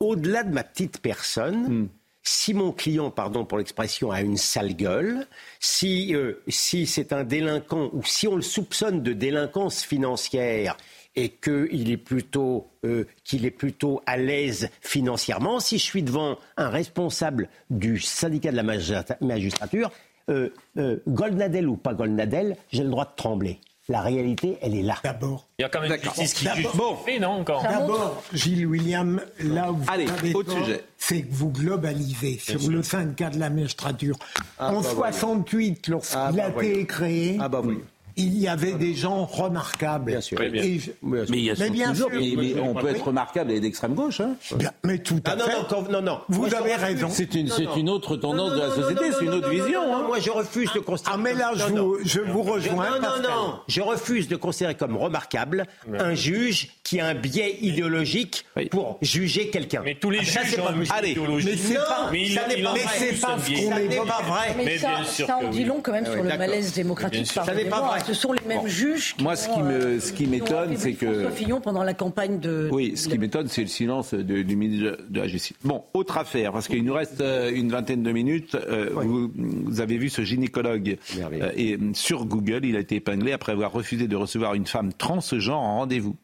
au-delà 0.00 0.44
de 0.44 0.52
ma 0.52 0.62
petite 0.62 1.00
personne, 1.00 1.88
si 2.22 2.54
mon 2.54 2.72
client, 2.72 3.10
pardon 3.10 3.44
pour 3.44 3.58
l'expression, 3.58 4.10
a 4.10 4.20
une 4.20 4.36
sale 4.36 4.74
gueule, 4.74 5.26
si, 5.60 6.14
euh, 6.14 6.42
si 6.48 6.86
c'est 6.86 7.12
un 7.12 7.22
délinquant 7.24 7.88
ou 7.92 8.02
si 8.04 8.26
on 8.28 8.34
le 8.36 8.42
soupçonne 8.42 9.02
de 9.02 9.12
délinquance 9.12 9.82
financière 9.84 10.76
et 11.16 11.30
qu'il 11.30 11.90
est 11.90 11.96
plutôt 11.96 12.68
euh, 12.84 13.04
qu'il 13.24 13.44
est 13.46 13.50
plutôt 13.50 14.02
à 14.06 14.16
l'aise 14.16 14.68
financièrement, 14.82 15.60
si 15.60 15.78
je 15.78 15.82
suis 15.82 16.02
devant 16.02 16.38
un 16.56 16.68
responsable 16.68 17.48
du 17.70 17.98
syndicat 17.98 18.50
de 18.52 18.56
la 18.56 18.62
magistrat- 18.62 19.16
magistrature, 19.20 19.90
euh, 20.28 20.50
euh, 20.78 20.98
Goldnadel 21.08 21.68
ou 21.68 21.76
pas 21.76 21.94
Goldnadel, 21.94 22.56
j'ai 22.70 22.82
le 22.84 22.90
droit 22.90 23.04
de 23.06 23.16
trembler. 23.16 23.58
La 23.88 24.00
réalité, 24.00 24.58
elle 24.62 24.74
est 24.74 24.82
là. 24.82 24.96
D'abord. 25.04 25.46
Il 25.60 25.62
y 25.62 25.64
a 25.64 25.68
quand 25.68 25.80
même 25.80 25.92
une 25.92 25.96
D'accord. 25.96 26.14
justice 26.16 26.34
qui 26.34 26.48
juge. 26.56 26.66
Bon. 26.74 26.96
Mais 27.06 27.20
non, 27.20 27.28
encore. 27.28 27.62
D'abord, 27.62 28.20
Gilles 28.32 28.66
William, 28.66 29.20
là 29.38 29.70
où 29.70 29.76
vous 29.76 29.84
Allez, 29.86 30.08
avez 30.10 30.34
autre 30.34 30.52
tort, 30.52 30.64
sujet. 30.64 30.80
c'est 30.98 31.22
que 31.22 31.28
vous 31.32 31.50
globalisez 31.52 32.38
sur 32.38 32.68
le 32.68 32.82
syndicat 32.82 33.30
de 33.30 33.38
la 33.38 33.48
magistrature. 33.48 34.18
Ah, 34.58 34.72
en 34.74 34.80
bah, 34.82 34.88
68, 35.12 35.86
lorsqu'il 35.86 36.18
Ah, 36.20 36.32
bah, 36.32 36.46
a 36.46 36.62
été 36.64 36.84
créé, 36.84 37.36
Ah 37.40 37.48
bah 37.48 37.62
oui. 37.64 37.78
Il 38.16 38.38
y 38.38 38.48
avait 38.48 38.72
des 38.72 38.94
gens 38.94 39.24
remarquables. 39.26 40.12
Bien 40.12 40.20
sûr. 40.20 40.38
Oui, 40.40 40.48
bien. 40.48 40.62
Et 40.62 40.78
je- 40.78 40.90
Bien 41.02 41.24
sûr. 41.24 41.30
Mais 41.30 41.38
il 41.38 41.44
y 41.44 41.50
a 41.50 41.54
Mais 41.58 41.70
bien 41.70 41.90
toujours, 41.92 42.10
sûr. 42.10 42.20
mais- 42.20 42.34
mais 42.54 42.60
on 42.60 42.74
peut 42.74 42.88
être 42.88 43.06
remarquable 43.06 43.52
et 43.52 43.60
d'extrême 43.60 43.94
gauche. 43.94 44.20
Hein. 44.20 44.36
Bien, 44.56 44.70
mais 44.84 44.98
tout 44.98 45.20
à 45.24 45.30
Ah 45.32 45.36
non, 45.36 45.44
fait. 45.44 45.52
non, 45.52 45.66
quand- 45.68 45.90
non, 45.90 46.00
non. 46.02 46.18
Vous 46.28 46.46
Moi, 46.46 46.54
avez 46.54 46.74
raison. 46.74 47.08
C'est 47.10 47.34
une, 47.34 47.90
autre 47.90 48.16
tendance 48.16 48.52
de 48.52 48.58
la 48.60 48.70
société, 48.70 49.12
c'est 49.18 49.24
une 49.24 49.30
autre 49.34 49.46
non, 49.48 49.64
vision. 49.64 49.82
non, 49.82 49.88
non, 49.92 49.96
hein. 49.96 50.04
Moi, 50.06 50.18
je 50.20 50.30
refuse 50.30 50.72
de 50.72 50.78
considérer. 50.80 51.14
Ah, 51.16 51.20
mais 51.22 51.34
là, 51.34 51.52
je, 51.54 51.62
Non, 51.64 51.68
vous, 51.88 51.96
non. 51.98 52.04
je 52.04 52.20
vous 52.20 52.42
rejoins. 52.42 52.90
Non, 53.00 53.00
non, 53.00 53.22
non. 53.22 53.54
Je 53.68 53.80
refuse 53.82 54.28
de 54.28 54.36
considérer 54.36 54.74
comme 54.74 54.96
remarquable 54.96 55.66
un 55.98 56.14
juge 56.14 56.70
qui 56.84 57.00
a 57.00 57.06
un 57.08 57.14
biais 57.14 57.58
idéologique 57.60 58.46
pour 58.70 58.98
juger 59.02 59.48
quelqu'un. 59.50 59.82
Mais 59.84 59.94
tous 59.94 60.10
les 60.10 60.20
Ah, 60.20 60.22
juges 60.44 60.58
ont 60.58 60.68
un. 60.68 60.96
Allez, 60.96 61.10
idéologie. 61.10 61.48
mais 61.50 61.56
c'est 61.56 61.74
pas- 61.74 62.08
mais 62.12 62.18
n'est 62.56 62.62
pas 62.62 62.70
vrai. 62.72 62.82
a 62.84 62.88
c'est 62.98 63.08
plus 63.08 63.20
pas 63.20 63.32
un 63.34 63.38
ce 63.38 63.46
biais. 63.46 63.62
qu'on 63.64 63.70
Ça 63.70 63.82
est 63.82 63.88
n'est 63.88 63.96
pas 63.96 64.22
vrai. 64.26 64.54
Mais, 64.56 64.78
ça, 64.78 65.36
en 65.36 65.50
dit 65.50 65.64
long 65.64 65.80
quand 65.82 65.92
même 65.92 66.04
Ah 66.06 66.12
sur 66.12 66.22
le 66.22 66.28
malaise 66.38 66.72
démocratique. 66.72 67.26
Ça 67.26 67.54
n'est 67.54 67.64
pas 67.66 67.80
vrai. 67.82 68.00
Ce 68.06 68.14
sont 68.14 68.32
les 68.32 68.44
mêmes 68.46 68.66
juges. 68.66 69.14
Qui 69.16 69.22
Moi, 69.24 69.36
ce 69.36 69.48
qui 69.48 69.60
me, 69.62 69.98
ce 70.00 70.12
qui 70.12 70.26
m'étonne, 70.26 70.76
c'est 70.76 70.92
que 70.94 71.12
François 71.12 71.30
Fillon 71.30 71.60
pendant 71.60 71.82
la 71.82 71.94
campagne 71.94 72.38
de. 72.38 72.68
Oui, 72.72 72.96
ce 72.96 73.08
qui 73.08 73.18
m'étonne, 73.18 73.48
c'est 73.48 73.62
le 73.62 73.66
silence 73.68 74.14
de- 74.14 74.42
du 74.42 74.56
ministre 74.56 74.98
de 75.08 75.20
la 75.20 75.26
Justice. 75.26 75.56
Bon, 75.64 75.82
autre 75.94 76.16
affaire, 76.18 76.52
parce 76.52 76.68
qu'il 76.68 76.84
nous 76.84 76.94
reste 76.94 77.20
euh, 77.20 77.50
une 77.52 77.70
vingtaine 77.70 78.02
de 78.02 78.12
minutes. 78.12 78.54
Euh, 78.54 78.90
vous, 78.94 79.30
vous 79.34 79.80
avez 79.80 79.98
vu 79.98 80.08
ce 80.08 80.22
gynécologue 80.22 80.98
euh, 81.18 81.50
et 81.56 81.78
sur 81.94 82.24
Google, 82.26 82.64
il 82.64 82.76
a 82.76 82.80
été 82.80 82.96
épinglé 82.96 83.32
après 83.32 83.52
avoir 83.52 83.72
refusé 83.72 84.06
de 84.08 84.16
recevoir 84.16 84.54
une 84.54 84.66
femme 84.66 84.92
transgenre 84.92 85.58
en 85.58 85.78
rendez-vous. 85.78 86.16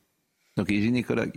Donc, 0.57 0.67
il 0.71 0.79
est 0.79 0.83
gynécologue. 0.83 1.33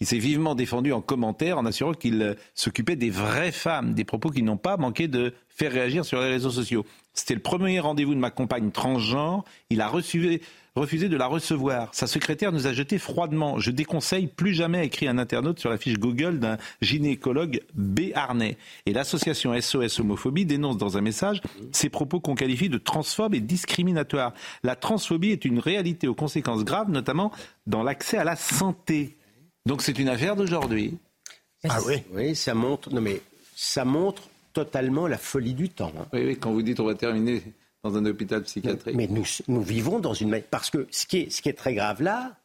Il 0.00 0.06
s'est 0.06 0.18
vivement 0.18 0.54
défendu 0.54 0.92
en 0.92 1.00
commentaire 1.00 1.56
en 1.56 1.64
assurant 1.64 1.92
qu'il 1.94 2.20
euh, 2.20 2.34
s'occupait 2.54 2.96
des 2.96 3.10
vraies 3.10 3.52
femmes, 3.52 3.94
des 3.94 4.04
propos 4.04 4.28
qui 4.30 4.42
n'ont 4.42 4.56
pas 4.58 4.76
manqué 4.76 5.08
de 5.08 5.32
faire 5.56 5.72
réagir 5.72 6.04
sur 6.04 6.20
les 6.20 6.28
réseaux 6.28 6.50
sociaux. 6.50 6.84
C'était 7.14 7.34
le 7.34 7.40
premier 7.40 7.80
rendez-vous 7.80 8.14
de 8.14 8.20
ma 8.20 8.30
compagne 8.30 8.70
transgenre. 8.70 9.42
Il 9.70 9.80
a 9.80 9.88
refusé, 9.88 10.42
refusé 10.74 11.08
de 11.08 11.16
la 11.16 11.26
recevoir. 11.26 11.88
Sa 11.94 12.06
secrétaire 12.06 12.52
nous 12.52 12.66
a 12.66 12.74
jeté 12.74 12.98
froidement. 12.98 13.58
Je 13.58 13.70
déconseille 13.70 14.26
plus 14.26 14.52
jamais, 14.52 14.84
écrit 14.84 15.08
un 15.08 15.16
internaute 15.16 15.58
sur 15.58 15.70
la 15.70 15.78
fiche 15.78 15.98
Google 15.98 16.38
d'un 16.38 16.58
gynécologue 16.82 17.62
béarnais. 17.74 18.58
Et 18.84 18.92
l'association 18.92 19.58
SOS 19.58 19.98
Homophobie 20.00 20.44
dénonce 20.44 20.76
dans 20.76 20.98
un 20.98 21.00
message 21.00 21.40
ces 21.72 21.88
propos 21.88 22.20
qu'on 22.20 22.34
qualifie 22.34 22.68
de 22.68 22.78
transphobes 22.78 23.34
et 23.34 23.40
discriminatoires. 23.40 24.34
La 24.62 24.76
transphobie 24.76 25.30
est 25.30 25.46
une 25.46 25.58
réalité 25.58 26.06
aux 26.06 26.14
conséquences 26.14 26.64
graves, 26.64 26.90
notamment 26.90 27.32
dans 27.66 27.82
l'accès 27.82 28.18
à 28.18 28.24
la 28.24 28.36
santé. 28.36 29.16
Donc 29.64 29.80
c'est 29.80 29.98
une 29.98 30.10
affaire 30.10 30.36
d'aujourd'hui. 30.36 30.98
Ah 31.66 31.78
oui 31.86 31.94
Oui, 32.12 32.36
ça 32.36 32.52
montre. 32.52 32.92
Non 32.92 33.00
mais 33.00 33.22
ça 33.54 33.86
montre 33.86 34.28
totalement 34.56 35.06
la 35.06 35.18
folie 35.18 35.52
du 35.52 35.68
temps. 35.68 35.92
hein. 35.98 36.06
Oui, 36.14 36.24
oui, 36.24 36.38
quand 36.38 36.50
vous 36.50 36.62
dites 36.62 36.80
on 36.80 36.86
va 36.86 36.94
terminer 36.94 37.42
dans 37.82 37.94
un 37.94 38.06
hôpital 38.06 38.42
psychiatrique. 38.42 38.96
Mais 38.96 39.06
nous, 39.06 39.24
nous 39.48 39.60
vivons 39.60 39.98
dans 39.98 40.14
une... 40.14 40.40
Parce 40.50 40.70
que 40.70 40.86
ce 40.90 41.04
qui 41.04 41.18
est, 41.18 41.30
ce 41.30 41.42
qui 41.42 41.50
est 41.50 41.58
très 41.58 41.74
grave 41.74 42.00
là, 42.00 42.38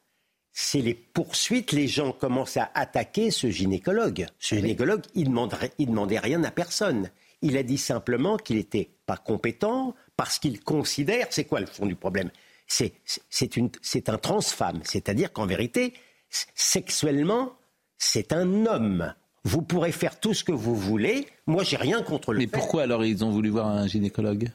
c'est 0.52 0.82
les 0.82 0.94
poursuites. 0.94 1.72
Les 1.72 1.88
gens 1.88 2.12
commencent 2.12 2.58
à 2.58 2.70
attaquer 2.74 3.32
ce 3.32 3.50
gynécologue. 3.50 4.28
Ce 4.40 4.56
gynécologue, 4.56 5.04
il 5.16 5.30
demanderait, 5.30 5.72
il 5.78 5.88
demandait 5.88 6.20
rien 6.20 6.44
à 6.44 6.52
personne. 6.52 7.10
Il 7.42 7.56
a 7.56 7.64
dit 7.64 7.78
simplement 7.78 8.36
qu'il 8.36 8.58
n'était 8.58 8.90
pas 9.06 9.16
compétent 9.18 9.96
parce 10.18 10.38
qu'il 10.38 10.60
considère... 10.60 11.28
C'est 11.30 11.46
quoi 11.46 11.62
le 11.62 11.66
fond 11.66 11.86
du 11.86 11.96
problème? 11.96 12.30
C'est, 12.68 12.94
un 14.10 14.18
transfemme. 14.18 14.82
C'est-à-dire 14.84 15.32
qu'en 15.32 15.46
vérité, 15.46 15.94
sexuellement, 16.30 17.54
c'est 17.98 18.34
un 18.34 18.66
homme. 18.66 19.14
Vous 19.44 19.62
pourrez 19.62 19.92
faire 19.92 20.20
tout 20.20 20.34
ce 20.34 20.44
que 20.44 20.52
vous 20.52 20.76
voulez. 20.76 21.28
Moi, 21.48 21.64
j'ai 21.64 21.78
rien 21.78 22.02
contre 22.04 22.32
le 22.34 22.40
Mais 22.40 22.46
fait. 22.46 22.52
pourquoi 22.52 22.84
alors 22.84 23.04
ils 23.04 23.24
ont 23.24 23.32
voulu 23.32 23.50
voir 23.50 23.68
un 23.68 23.88
gynécologue 23.88 24.50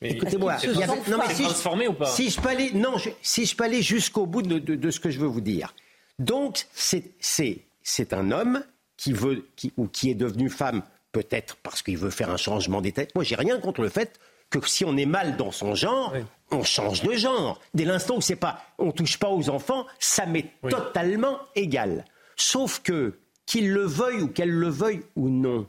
Écoutez-moi, 0.00 0.58
si 0.58 0.68
ou 0.68 1.92
pas 1.92 2.06
Si 2.06 2.30
je 2.30 2.40
peux 2.40 2.48
aller, 2.48 2.72
non, 2.72 2.98
je- 2.98 3.10
si 3.22 3.46
je 3.46 3.54
peux 3.54 3.64
aller 3.64 3.82
jusqu'au 3.82 4.26
bout 4.26 4.42
de, 4.42 4.58
de- 4.58 4.74
de 4.74 4.90
ce 4.90 4.98
que 4.98 5.10
je 5.10 5.20
veux 5.20 5.28
vous 5.28 5.40
dire. 5.40 5.74
Donc, 6.18 6.66
c'est 6.72 7.04
c'est 7.20 7.58
c'est 7.82 8.12
un 8.12 8.30
homme 8.32 8.64
qui 8.96 9.12
veut 9.12 9.46
qui, 9.54 9.72
ou 9.76 9.86
qui 9.86 10.10
est 10.10 10.14
devenu 10.14 10.50
femme, 10.50 10.82
peut-être 11.12 11.56
parce 11.62 11.82
qu'il 11.82 11.98
veut 11.98 12.10
faire 12.10 12.30
un 12.30 12.36
changement 12.36 12.80
d'état. 12.80 13.02
Moi, 13.14 13.22
j'ai 13.24 13.36
rien 13.36 13.58
contre 13.60 13.80
le 13.82 13.88
fait 13.90 14.18
que 14.50 14.58
si 14.66 14.84
on 14.84 14.96
est 14.96 15.06
mal 15.06 15.36
dans 15.36 15.52
son 15.52 15.74
genre, 15.74 16.12
on 16.50 16.62
change 16.64 17.02
de 17.02 17.12
genre. 17.14 17.60
Dès 17.72 17.84
l'instant 17.84 18.16
où 18.16 18.20
c'est 18.20 18.36
pas, 18.36 18.60
on 18.78 18.90
touche 18.92 19.18
pas 19.18 19.28
aux 19.30 19.48
enfants, 19.50 19.86
ça 20.00 20.26
m'est 20.26 20.50
totalement 20.68 21.38
égal. 21.54 22.04
Sauf 22.36 22.80
que 22.82 23.18
qu'il 23.46 23.72
le 23.72 23.84
veuille 23.84 24.22
ou 24.22 24.28
qu'elle 24.28 24.50
le 24.50 24.68
veuille 24.68 25.02
ou 25.16 25.28
non, 25.28 25.68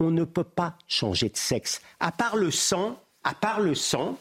on 0.00 0.10
ne 0.10 0.24
peut 0.24 0.44
pas 0.44 0.76
changer 0.86 1.28
de 1.28 1.36
sexe. 1.36 1.80
À 2.00 2.12
part 2.12 2.36
le 2.36 2.50
sang, 2.50 3.00
à 3.24 3.34
part 3.34 3.60
le 3.60 3.74
sang, 3.74 4.18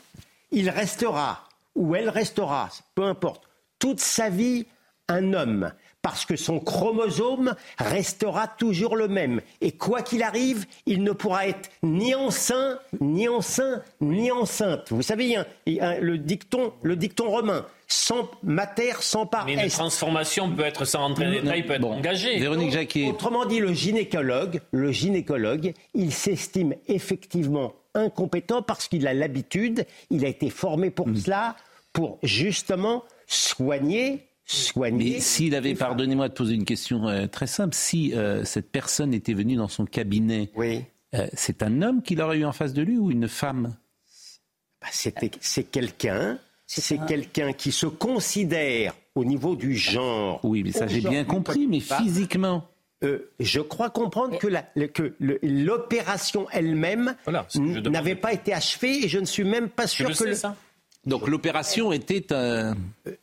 il 0.52 0.70
restera 0.70 1.48
ou 1.76 1.96
elle 1.96 2.10
restera, 2.10 2.70
peu 2.96 3.04
importe, 3.04 3.48
toute 3.80 4.00
sa 4.00 4.30
vie 4.30 4.66
un 5.08 5.34
homme. 5.34 5.72
Parce 6.08 6.26
que 6.26 6.38
son 6.38 6.62
chromosome 6.62 7.54
restera 7.78 8.48
toujours 8.48 8.96
le 8.96 9.10
même. 9.10 9.42
Et 9.60 9.74
quoi 9.74 10.02
qu'il 10.02 10.24
arrive, 10.24 10.66
il 10.86 11.04
ne 11.04 11.12
pourra 11.12 11.50
être 11.50 11.70
ni 11.84 12.16
enceint, 12.16 12.80
ni 13.02 13.28
enceint, 13.28 13.82
ni 14.00 14.32
enceinte. 14.32 14.88
Vous 14.90 15.02
savez, 15.02 15.36
le 15.66 16.18
dicton, 16.18 16.72
le 16.82 16.96
dicton 16.96 17.30
romain, 17.30 17.66
sans 17.88 18.32
mater, 18.42 18.94
sans 19.02 19.26
par 19.26 19.48
Mais 19.48 19.56
une 19.56 19.60
est. 19.60 19.68
transformation 19.68 20.50
peut 20.50 20.64
être 20.64 20.86
sans 20.86 21.00
rentrer 21.00 21.26
dans 21.26 21.32
les 21.32 21.42
détails, 21.42 21.64
peut 21.64 21.74
être 21.74 21.84
engagée. 21.84 22.40
Véronique 22.40 22.72
Jacquier. 22.72 23.10
Autrement 23.10 23.44
dit, 23.46 23.60
le 23.60 23.74
gynécologue, 23.74 24.62
le 24.72 24.94
gynécologue, 24.94 25.74
il 25.94 26.14
s'estime 26.14 26.74
effectivement 26.88 27.74
incompétent 27.96 28.62
parce 28.62 28.88
qu'il 28.88 29.08
a 29.08 29.14
l'habitude, 29.14 29.86
il 30.10 30.24
a 30.24 30.30
été 30.30 30.50
formé 30.50 30.90
pour 30.90 31.08
cela, 31.22 31.58
pour 31.92 32.18
justement 32.24 33.04
soigner, 33.28 34.27
soigner. 34.48 35.14
Mais 35.16 35.20
s'il 35.20 35.54
avait, 35.56 35.76
pardonnez-moi 35.76 36.30
de 36.30 36.34
poser 36.34 36.56
une 36.56 36.66
question 36.66 37.08
euh, 37.08 37.28
très 37.28 37.48
simple, 37.48 37.76
si 37.76 38.14
euh, 38.16 38.44
cette 38.46 38.72
personne 38.72 39.14
était 39.14 39.34
venue 39.34 39.56
dans 39.56 39.68
son 39.68 39.86
cabinet, 39.86 40.50
euh, 41.14 41.28
c'est 41.34 41.62
un 41.64 41.82
homme 41.82 42.02
qu'il 42.02 42.22
aurait 42.22 42.40
eu 42.40 42.46
en 42.46 42.54
face 42.54 42.74
de 42.74 42.82
lui 42.82 42.98
ou 42.98 43.12
une 43.12 43.28
femme? 43.28 43.76
Bah, 44.82 44.88
c'est 44.92 45.64
quelqu'un, 45.72 46.40
c'est 46.66 47.00
quelqu'un 47.08 47.54
qui 47.54 47.72
se 47.72 47.86
considère 47.88 48.94
au 49.16 49.26
niveau 49.26 49.56
du 49.56 49.76
genre. 49.76 50.40
Oui, 50.44 50.64
mais 50.64 50.72
ça 50.72 50.88
j'ai 50.88 51.02
bien 51.02 51.24
compris, 51.24 51.68
mais 51.68 51.80
physiquement. 51.80 52.68
Euh, 53.04 53.30
je 53.40 53.60
crois 53.60 53.92
comprendre 53.92 54.40
que 54.40 54.48
la- 54.48 54.66
le- 54.76 54.88
que 54.88 55.14
le- 55.20 55.38
l'opération 55.44 56.48
elle-même 56.52 57.16
n'avait 57.92 58.16
pas 58.16 58.34
été 58.34 58.54
achevée 58.54 59.06
et 59.06 59.08
je 59.08 59.20
ne 59.20 59.26
suis 59.26 59.44
même 59.44 59.70
pas 59.70 59.86
sûr 59.86 60.08
que 60.18 60.24
le- 60.24 60.36
Donc 61.08 61.28
l'opération 61.28 61.92
était 61.92 62.32
un... 62.34 62.76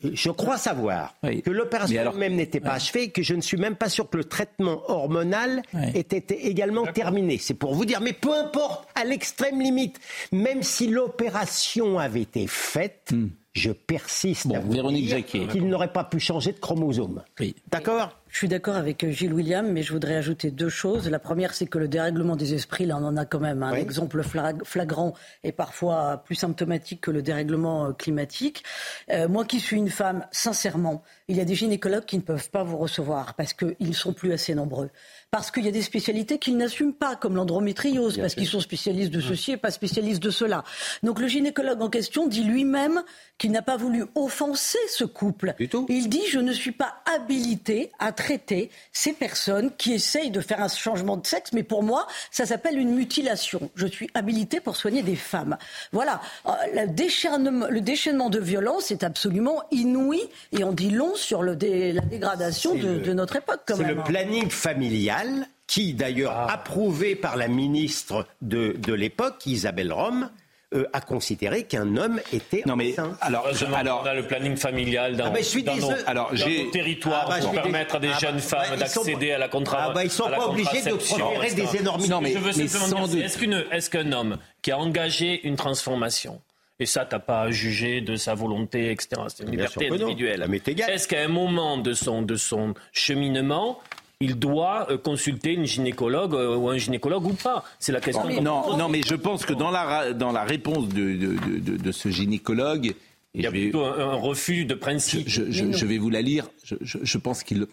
Je 0.03 0.30
crois 0.30 0.57
savoir 0.59 1.14
que 1.22 1.51
l'opération 1.51 2.01
alors- 2.01 2.14
elle-même 2.14 2.35
n'était 2.35 2.59
pas 2.61 2.72
achevée 2.72 3.05
et 3.05 3.11
que 3.11 3.22
je 3.22 3.35
ne 3.35 3.41
suis 3.43 3.59
même 3.59 3.76
pas 3.76 3.89
sûr 3.89 4.09
que 4.09 4.16
le 4.16 4.24
traitement 4.24 4.82
hormonal 4.91 5.62
était 5.95 6.24
également 6.47 6.87
terminé. 6.87 7.39
C'est 7.39 7.55
pour 7.55 7.74
vous 7.74 7.85
dire, 7.85 8.01
mais 8.01 8.12
peu 8.14 8.32
importe, 8.35 8.89
à 8.95 9.05
l'extrême 9.05 9.61
limite, 9.61 10.01
même 10.32 10.62
si 10.62 10.89
l'opération 10.89 11.99
avait 11.99 12.22
été 12.22 12.47
faite, 12.47 13.12
je 13.53 13.70
persiste 13.70 14.47
à 14.53 14.59
vous 14.61 14.70
Hmm. 14.70 14.74
Véronique 14.74 15.07
dire 15.07 15.16
Jacquier. 15.18 15.47
qu'il 15.49 15.68
n'aurait 15.68 15.93
pas 15.93 16.05
pu 16.05 16.18
changer 16.18 16.53
de 16.53 16.59
chromosome. 16.59 17.22
D'accord 17.70 18.11
Je 18.35 18.39
suis 18.41 18.49
d'accord 18.49 18.74
avec 18.74 19.05
euh, 19.05 19.12
Gilles 19.12 19.32
William, 19.32 19.64
mais 19.70 19.85
je 19.85 19.93
voudrais 19.93 20.16
ajouter 20.16 20.51
deux 20.51 20.68
choses. 20.68 21.09
La 21.09 21.20
première, 21.20 21.55
c'est 21.55 21.68
que 21.68 21.78
le 21.78 21.87
dérèglement 21.87 22.35
des 22.35 22.53
esprits, 22.53 22.85
là, 22.85 22.97
on 23.01 23.05
en 23.05 23.16
a 23.16 23.24
quand 23.24 23.39
même 23.39 23.62
un 23.62 23.74
exemple 23.74 24.24
flag- 24.24 24.64
flagrant 24.64 25.14
et 25.45 25.53
parfois 25.53 26.20
plus 26.24 26.35
symptomatique 26.35 27.01
que 27.01 27.12
le 27.12 27.22
dérèglement 27.22 27.87
euh, 27.87 27.93
climatique. 27.93 28.64
Euh, 29.12 29.28
moi 29.28 29.45
qui 29.45 29.61
suis 29.61 29.76
une 29.76 29.89
femme, 29.89 30.26
sincèrement, 30.32 31.05
il 31.28 31.37
y 31.37 31.41
a 31.41 31.45
des 31.45 31.55
gynécologues 31.55 32.07
qui 32.07 32.16
ne 32.16 32.22
peuvent 32.22 32.51
pas 32.51 32.64
vous 32.64 32.76
recevoir 32.76 33.35
parce 33.35 33.53
qu'ils 33.53 33.76
ne 33.78 33.93
sont 33.93 34.12
plus 34.12 34.32
assez 34.32 34.57
nombreux. 34.57 34.91
Parce 35.30 35.53
qu'il 35.53 35.64
y 35.64 35.68
a 35.68 35.72
des 35.72 35.82
spécialités 35.82 36.41
qu'ils 36.41 36.57
n'assument 36.57 36.93
pas, 36.93 37.14
comme 37.14 37.37
l'endométriose, 37.37 38.18
parce 38.18 38.35
qu'ils 38.35 38.49
sont 38.49 38.59
spécialistes 38.59 39.12
de 39.12 39.20
ceci 39.20 39.53
et 39.53 39.57
pas 39.57 39.70
spécialistes 39.70 40.22
de 40.22 40.30
cela. 40.30 40.64
Donc 41.05 41.20
le 41.20 41.28
gynécologue 41.28 41.80
en 41.82 41.89
question 41.89 42.26
dit 42.26 42.43
lui-même 42.43 43.01
qu'il 43.37 43.51
n'a 43.51 43.62
pas 43.62 43.76
voulu 43.76 44.05
offenser 44.14 44.78
ce 44.89 45.05
couple. 45.05 45.55
Il 45.89 46.09
dit 46.09 46.22
je 46.30 46.39
ne 46.39 46.53
suis 46.53 46.70
pas 46.72 46.95
habilité 47.14 47.91
à 47.99 48.12
traiter 48.12 48.70
ces 48.93 49.12
personnes 49.12 49.72
qui 49.76 49.93
essayent 49.93 50.30
de 50.30 50.41
faire 50.41 50.62
un 50.62 50.68
changement 50.68 51.16
de 51.16 51.26
sexe, 51.26 51.53
mais 51.53 51.62
pour 51.64 51.82
moi, 51.82 52.07
ça 52.30 52.47
s'appelle 52.47 52.78
une 52.78 52.95
mutilation. 52.95 53.70
Je 53.74 53.87
suis 53.87 54.09
habilité 54.14 54.61
pour 54.61 54.76
soigner 54.76 55.03
des 55.03 55.16
femmes. 55.16 55.57
Voilà. 55.93 56.20
Euh, 56.47 56.51
Le 56.74 56.87
déchaînement, 56.89 57.66
le 57.68 57.80
déchaînement 57.80 58.30
de 58.30 58.39
violence 58.39 58.91
est 58.91 59.03
absolument 59.03 59.62
inouï 59.72 60.20
et 60.53 60.62
on 60.62 60.72
dit 60.72 60.91
long 60.91 61.14
sur 61.16 61.43
le 61.43 61.57
dé- 61.57 61.93
la 61.93 62.03
dégradation 62.03 62.74
de, 62.74 62.87
le- 62.87 62.99
de 62.99 63.12
notre 63.12 63.37
époque. 63.37 63.62
C'est 63.66 63.82
le 63.82 64.03
planning 64.05 64.49
familial 64.51 65.47
qui, 65.66 65.95
d'ailleurs, 65.95 66.51
approuvé 66.51 67.16
par 67.16 67.37
la 67.37 67.49
ministre 67.49 68.26
de, 68.43 68.74
de 68.78 68.93
l'époque, 68.93 69.45
Isabelle 69.47 69.93
Rome, 69.93 70.30
euh, 70.75 70.87
a 70.93 71.01
considéré 71.01 71.64
qu'un 71.64 71.97
homme 71.97 72.20
était 72.33 72.62
non, 72.66 72.77
mais, 72.77 72.95
alors, 73.20 73.45
Heureusement 73.47 73.79
qu'on 73.83 74.07
a 74.07 74.14
le 74.14 74.27
planning 74.27 74.57
familial 74.57 75.16
dans, 75.16 75.27
Ah, 75.27 75.31
ben, 75.31 75.39
je 75.43 75.49
suis 75.49 75.62
dans 75.62 75.77
nos. 75.77 75.91
Alors, 76.07 76.33
dans 76.33 76.47
nos 76.49 76.70
territoires 76.70 77.27
Ah, 77.29 77.39
bah, 77.39 77.41
pour 77.41 77.53
permettre 77.53 77.97
à 77.97 77.99
des 78.01 78.11
ah, 78.14 78.18
jeunes 78.18 78.35
bah, 78.37 78.41
femmes 78.41 78.61
bah, 78.70 78.77
ils 78.81 78.89
sont 78.89 79.01
d'accéder 79.05 79.33
à 79.33 79.39
la 79.39 79.49
contraception. 79.49 79.91
Ah, 79.91 79.95
bah, 79.95 80.05
ils 80.05 80.11
sont 80.11 80.29
pas 80.29 80.49
obligés 80.49 80.83
de 80.83 80.95
proférer 80.95 81.53
des 81.53 81.77
énormités. 81.77 82.11
Non, 82.11 82.20
mais- 82.20 82.33
je 82.33 82.39
veux 82.39 82.53
mais 82.57 82.68
simplement 82.68 83.07
sans 83.07 83.12
dire, 83.12 83.25
est-ce, 83.25 83.39
qu'une- 83.39 83.64
est-ce 83.70 83.91
qu'un 83.91 84.12
homme 84.12 84.39
qui 84.62 84.72
a 84.72 84.79
engagé 84.79 85.47
une 85.47 85.57
transformation, 85.57 86.41
et 86.81 86.87
ça, 86.87 87.05
t'as 87.05 87.20
pas 87.20 87.43
à 87.43 87.51
juger 87.51 88.01
de 88.01 88.16
sa 88.16 88.35
volonté, 88.35 88.91
etc. 88.91 89.22
C'est 89.29 89.45
une 89.45 89.51
Bien 89.51 89.66
liberté 89.66 89.91
individuelle. 89.91 90.45
Est-ce 90.89 91.07
qu'à 91.07 91.20
un 91.22 91.29
moment 91.29 91.79
de 91.79 91.93
son, 91.93 92.22
de 92.22 92.35
son 92.37 92.75
cheminement, 92.93 93.79
il 94.25 94.39
doit 94.39 94.87
euh, 94.91 94.99
consulter 94.99 95.53
une 95.53 95.64
gynécologue 95.66 96.35
euh, 96.35 96.57
ou 96.57 96.68
un 96.68 96.77
gynécologue 96.79 97.25
ou 97.27 97.33
pas 97.35 97.64
C'est 97.79 97.93
la 97.93 98.01
question. 98.01 98.25
non, 98.43 98.77
non, 98.77 98.89
mais 98.89 99.03
je 99.07 99.14
pense 99.14 99.45
que 99.45 99.53
dans 99.53 99.70
la, 99.70 100.12
dans 100.12 100.33
la 100.33 100.45
réponse 100.45 100.89
de, 100.89 101.16
de, 101.16 101.77
de- 101.77 101.93
ce 101.93 102.09
gynécologue, 102.09 102.95
il 103.35 103.43
y 103.43 103.47
a 103.47 103.51
plutôt 103.51 103.85
un, 103.85 103.99
un 103.99 104.14
refus 104.14 104.64
de 104.64 104.75
principe. 104.75 105.29
Je, 105.29 105.51
je- 105.51 105.72
je 105.72 105.87
vais 105.87 105.99
vous 105.99 106.11
la 106.11 106.22
lire. 106.22 106.47
Je, 106.64 106.75
je- 106.81 106.99
je 107.03 107.18
pense 107.18 107.43
qu'il 107.43 107.66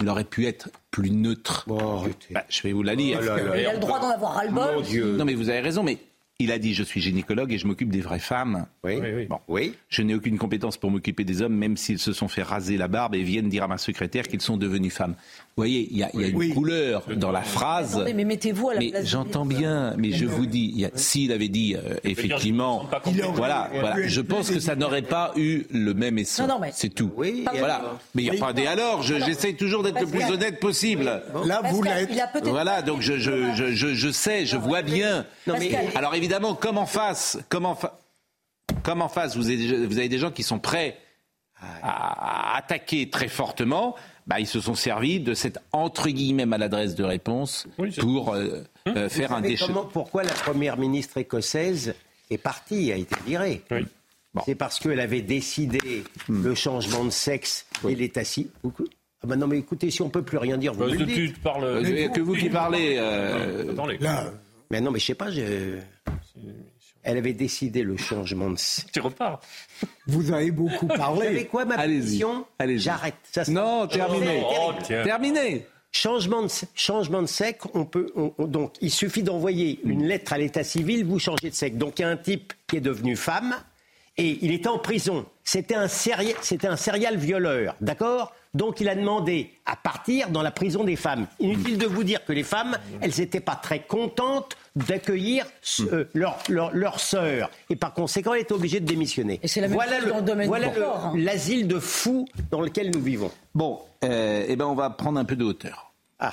il 0.00 0.08
aurait 0.08 0.24
pu 0.24 0.46
être 0.46 0.70
plus 0.90 1.10
neutre. 1.12 1.64
Bah, 1.68 2.44
je 2.48 2.62
vais 2.62 2.72
vous 2.72 2.82
la 2.82 2.94
lire. 2.96 3.20
Il 3.22 3.28
a 3.66 3.72
le 3.74 3.78
droit 3.78 4.00
d'en 4.00 4.10
avoir 4.10 4.32
ras-le-bol. 4.34 4.82
Non, 5.16 5.24
mais 5.24 5.34
vous 5.34 5.48
avez 5.50 5.60
raison, 5.60 5.82
mais 5.84 5.98
Il 6.40 6.50
a 6.50 6.58
dit 6.58 6.74
je 6.74 6.82
suis 6.82 7.00
gynécologue 7.00 7.52
et 7.52 7.58
je 7.58 7.66
m'occupe 7.68 7.90
des 7.90 8.00
vraies 8.00 8.18
femmes. 8.18 8.66
Oui. 8.82 8.96
Bon. 9.30 9.38
oui. 9.46 9.74
Je 9.88 10.02
n'ai 10.02 10.16
aucune 10.16 10.36
compétence 10.36 10.76
pour 10.76 10.90
m'occuper 10.90 11.22
des 11.22 11.42
hommes, 11.42 11.54
même 11.54 11.76
s'ils 11.76 12.00
se 12.00 12.12
sont 12.12 12.26
fait 12.26 12.42
raser 12.42 12.76
la 12.76 12.88
barbe 12.88 13.14
et 13.14 13.22
viennent 13.22 13.48
dire 13.48 13.62
à 13.62 13.68
ma 13.68 13.78
secrétaire 13.78 14.26
qu'ils 14.26 14.40
sont 14.40 14.56
devenus 14.56 14.92
femmes. 14.92 15.12
Vous 15.12 15.60
voyez, 15.60 15.86
il 15.92 15.96
y 15.96 16.02
a, 16.02 16.10
il 16.12 16.20
y 16.22 16.24
a 16.24 16.26
une 16.26 16.52
couleur 16.52 17.04
dans 17.16 17.30
la 17.30 17.42
phrase. 17.42 17.94
Attendez, 17.94 18.14
mais 18.14 18.24
mettez-vous 18.24 18.70
à 18.70 18.74
la 18.74 18.80
Mais 18.80 18.88
place. 18.90 19.06
j'entends 19.06 19.46
bien, 19.46 19.94
mais 19.96 20.10
je 20.10 20.26
vous 20.26 20.46
dis, 20.46 20.84
s'il 20.96 21.30
avait 21.30 21.46
dit 21.46 21.76
euh, 21.76 21.94
effectivement, 22.02 22.78
aurait- 22.82 23.28
voilà, 23.34 23.70
voilà, 23.72 24.08
je 24.08 24.20
pense 24.20 24.46
plus 24.46 24.54
que 24.56 24.60
ça 24.60 24.74
n'aurait 24.74 25.02
pas 25.02 25.32
eu 25.36 25.62
le 25.70 25.94
même 25.94 26.18
essai. 26.18 26.42
Non, 26.42 26.48
non, 26.48 26.58
mais- 26.60 26.72
C'est 26.74 26.88
tout. 26.92 27.12
Oui, 27.16 27.44
voilà. 27.56 27.76
alors 27.76 28.00
Mais 28.16 28.24
il 28.24 28.30
n'y 28.32 28.36
a 28.36 28.40
pas 28.44 28.52
des 28.52 28.66
alors. 28.66 29.02
je- 29.04 29.20
J'essaye 29.24 29.54
toujours 29.54 29.84
d'être 29.84 30.00
le 30.00 30.08
plus 30.08 30.24
honnête 30.24 30.58
possible. 30.58 31.04
Là, 31.46 31.62
vous 31.70 31.80
l'êtes. 31.80 32.10
Voilà, 32.46 32.82
donc 32.82 33.02
je, 33.02 33.18
je, 33.18 33.54
je, 33.54 33.72
je, 33.72 33.94
je 33.94 34.08
sais, 34.10 34.46
je 34.46 34.56
vois 34.56 34.82
bien. 34.82 35.24
Non, 35.46 35.54
mais-. 35.56 35.70
Alors 35.94 36.16
évidemment, 36.24 36.54
comme 36.54 36.78
en 36.78 36.86
face, 36.86 37.38
comme 37.48 37.66
en, 37.66 37.74
fa- 37.74 37.98
comme 38.82 39.02
en 39.02 39.08
face, 39.08 39.36
vous 39.36 39.46
avez, 39.46 39.56
des- 39.56 39.86
vous 39.86 39.98
avez 39.98 40.08
des 40.08 40.18
gens 40.18 40.30
qui 40.30 40.42
sont 40.42 40.58
prêts 40.58 40.98
à, 41.82 42.54
à 42.54 42.56
attaquer 42.58 43.10
très 43.10 43.28
fortement. 43.28 43.94
Bah, 44.26 44.40
ils 44.40 44.46
se 44.46 44.58
sont 44.60 44.74
servis 44.74 45.20
de 45.20 45.34
cette 45.34 45.58
entre 45.72 46.08
guillemets 46.08 46.46
maladresse 46.46 46.94
de 46.94 47.04
réponse 47.04 47.66
pour 48.00 48.32
euh, 48.34 48.62
euh, 48.88 49.08
faire 49.10 49.32
un 49.32 49.42
déchet. 49.42 49.66
comment- 49.66 49.84
pourquoi 49.84 50.22
la 50.22 50.32
première 50.32 50.78
ministre 50.78 51.18
écossaise 51.18 51.94
est 52.30 52.38
partie, 52.38 52.90
a 52.90 52.96
été 52.96 53.14
virée 53.26 53.62
C'est 54.46 54.54
parce 54.54 54.78
qu'elle 54.80 55.00
avait 55.00 55.20
décidé 55.20 56.04
Hmm. 56.28 56.42
le 56.42 56.54
changement 56.54 57.04
de 57.04 57.10
sexe 57.10 57.66
et 57.86 57.94
l'état 57.94 58.24
civil. 58.24 58.50
Ah 59.22 59.26
bah 59.26 59.36
non 59.36 59.46
mais 59.46 59.58
écoutez, 59.58 59.90
si 59.90 60.00
on 60.02 60.08
peut 60.10 60.22
plus 60.22 60.38
rien 60.38 60.56
dire, 60.56 60.72
vous 60.72 60.80
Bah, 60.80 60.86
me 60.86 60.92
le 60.92 60.98
tu- 60.98 61.04
dites. 61.26 61.34
tu 61.34 61.40
parles- 61.40 61.64
Euh, 61.64 62.06
a 62.06 62.08
que 62.08 62.20
vous 62.20 62.34
qui 62.34 62.48
parlez. 62.48 62.96
euh, 62.98 63.72
Attendez. 63.72 63.98
Mais 64.74 64.80
non 64.80 64.90
mais 64.90 64.98
je 64.98 65.06
sais 65.06 65.14
pas, 65.14 65.30
je- 65.30 65.78
elle 67.04 67.16
avait 67.18 67.32
décidé 67.32 67.84
le 67.84 67.96
changement 67.96 68.50
de 68.50 68.56
sexe. 68.58 68.88
Tu 68.92 69.00
repars. 69.00 69.38
Vous 70.08 70.32
avez 70.32 70.50
beaucoup 70.50 70.86
Vous 70.88 70.96
savez 70.96 70.98
parlé. 70.98 71.46
quoi 71.46 71.64
ma 71.64 71.76
Allez-y. 71.76 72.24
J'arrête. 72.80 73.14
Non, 73.46 73.86
terminé. 73.86 74.42
Oh. 74.44 74.72
Terminé. 74.84 75.64
Changement 75.92 76.42
de, 76.42 76.48
changement 76.74 77.22
de 77.22 77.28
sexe, 77.28 77.66
on 77.72 77.84
peut, 77.84 78.10
on- 78.16 78.32
on- 78.36 78.46
donc 78.46 78.74
il 78.80 78.90
suffit 78.90 79.22
d'envoyer 79.22 79.78
une 79.84 80.04
lettre 80.08 80.32
à 80.32 80.38
l'état 80.38 80.64
civil, 80.64 81.04
vous 81.04 81.20
changez 81.20 81.50
de 81.50 81.54
sexe. 81.54 81.76
Donc 81.76 82.00
il 82.00 82.02
y 82.02 82.04
a 82.04 82.08
un 82.08 82.16
type 82.16 82.52
qui 82.66 82.78
est 82.78 82.80
devenu 82.80 83.14
femme 83.14 83.54
et 84.16 84.38
il 84.42 84.50
était 84.50 84.66
en 84.66 84.80
prison. 84.80 85.24
C'était 85.44 85.74
un, 85.74 85.88
séri- 85.88 86.34
c'était 86.42 86.66
un 86.68 86.76
serial 86.76 87.16
violeur, 87.16 87.76
d'accord? 87.80 88.32
Donc 88.54 88.80
il 88.80 88.88
a 88.88 88.94
demandé 88.94 89.50
à 89.66 89.76
partir 89.76 90.30
dans 90.30 90.40
la 90.42 90.50
prison 90.52 90.84
des 90.84 90.96
femmes. 90.96 91.26
Inutile 91.40 91.76
de 91.76 91.86
vous 91.86 92.04
dire 92.04 92.24
que 92.24 92.32
les 92.32 92.44
femmes, 92.44 92.78
elles 93.00 93.12
n'étaient 93.18 93.40
pas 93.40 93.56
très 93.56 93.80
contentes 93.80 94.56
d'accueillir 94.76 95.44
ce- 95.60 95.82
euh, 95.82 96.08
leur, 96.14 96.38
leur, 96.48 96.70
leur 96.74 97.00
sœur. 97.00 97.50
Et 97.68 97.76
par 97.76 97.92
conséquent, 97.92 98.32
elle 98.32 98.40
était 98.42 98.54
obligée 98.54 98.80
de 98.80 98.86
démissionner. 98.86 99.38
Et 99.42 99.48
c'est 99.48 99.60
la 99.60 99.66
même 99.68 99.74
voilà 99.74 100.00
chose 100.00 100.08
dans 100.08 100.16
le 100.16 100.22
domaine 100.22 100.46
voilà 100.48 100.68
hein. 100.68 101.12
l'asile 101.16 101.66
de 101.68 101.78
fous 101.78 102.26
dans 102.50 102.60
lequel 102.60 102.90
nous 102.94 103.02
vivons. 103.02 103.30
Bon, 103.54 103.80
euh, 104.04 104.44
eh 104.48 104.56
ben 104.56 104.66
on 104.66 104.74
va 104.74 104.88
prendre 104.90 105.18
un 105.18 105.24
peu 105.24 105.36
de 105.36 105.44
hauteur. 105.44 105.92
Ah. 106.20 106.32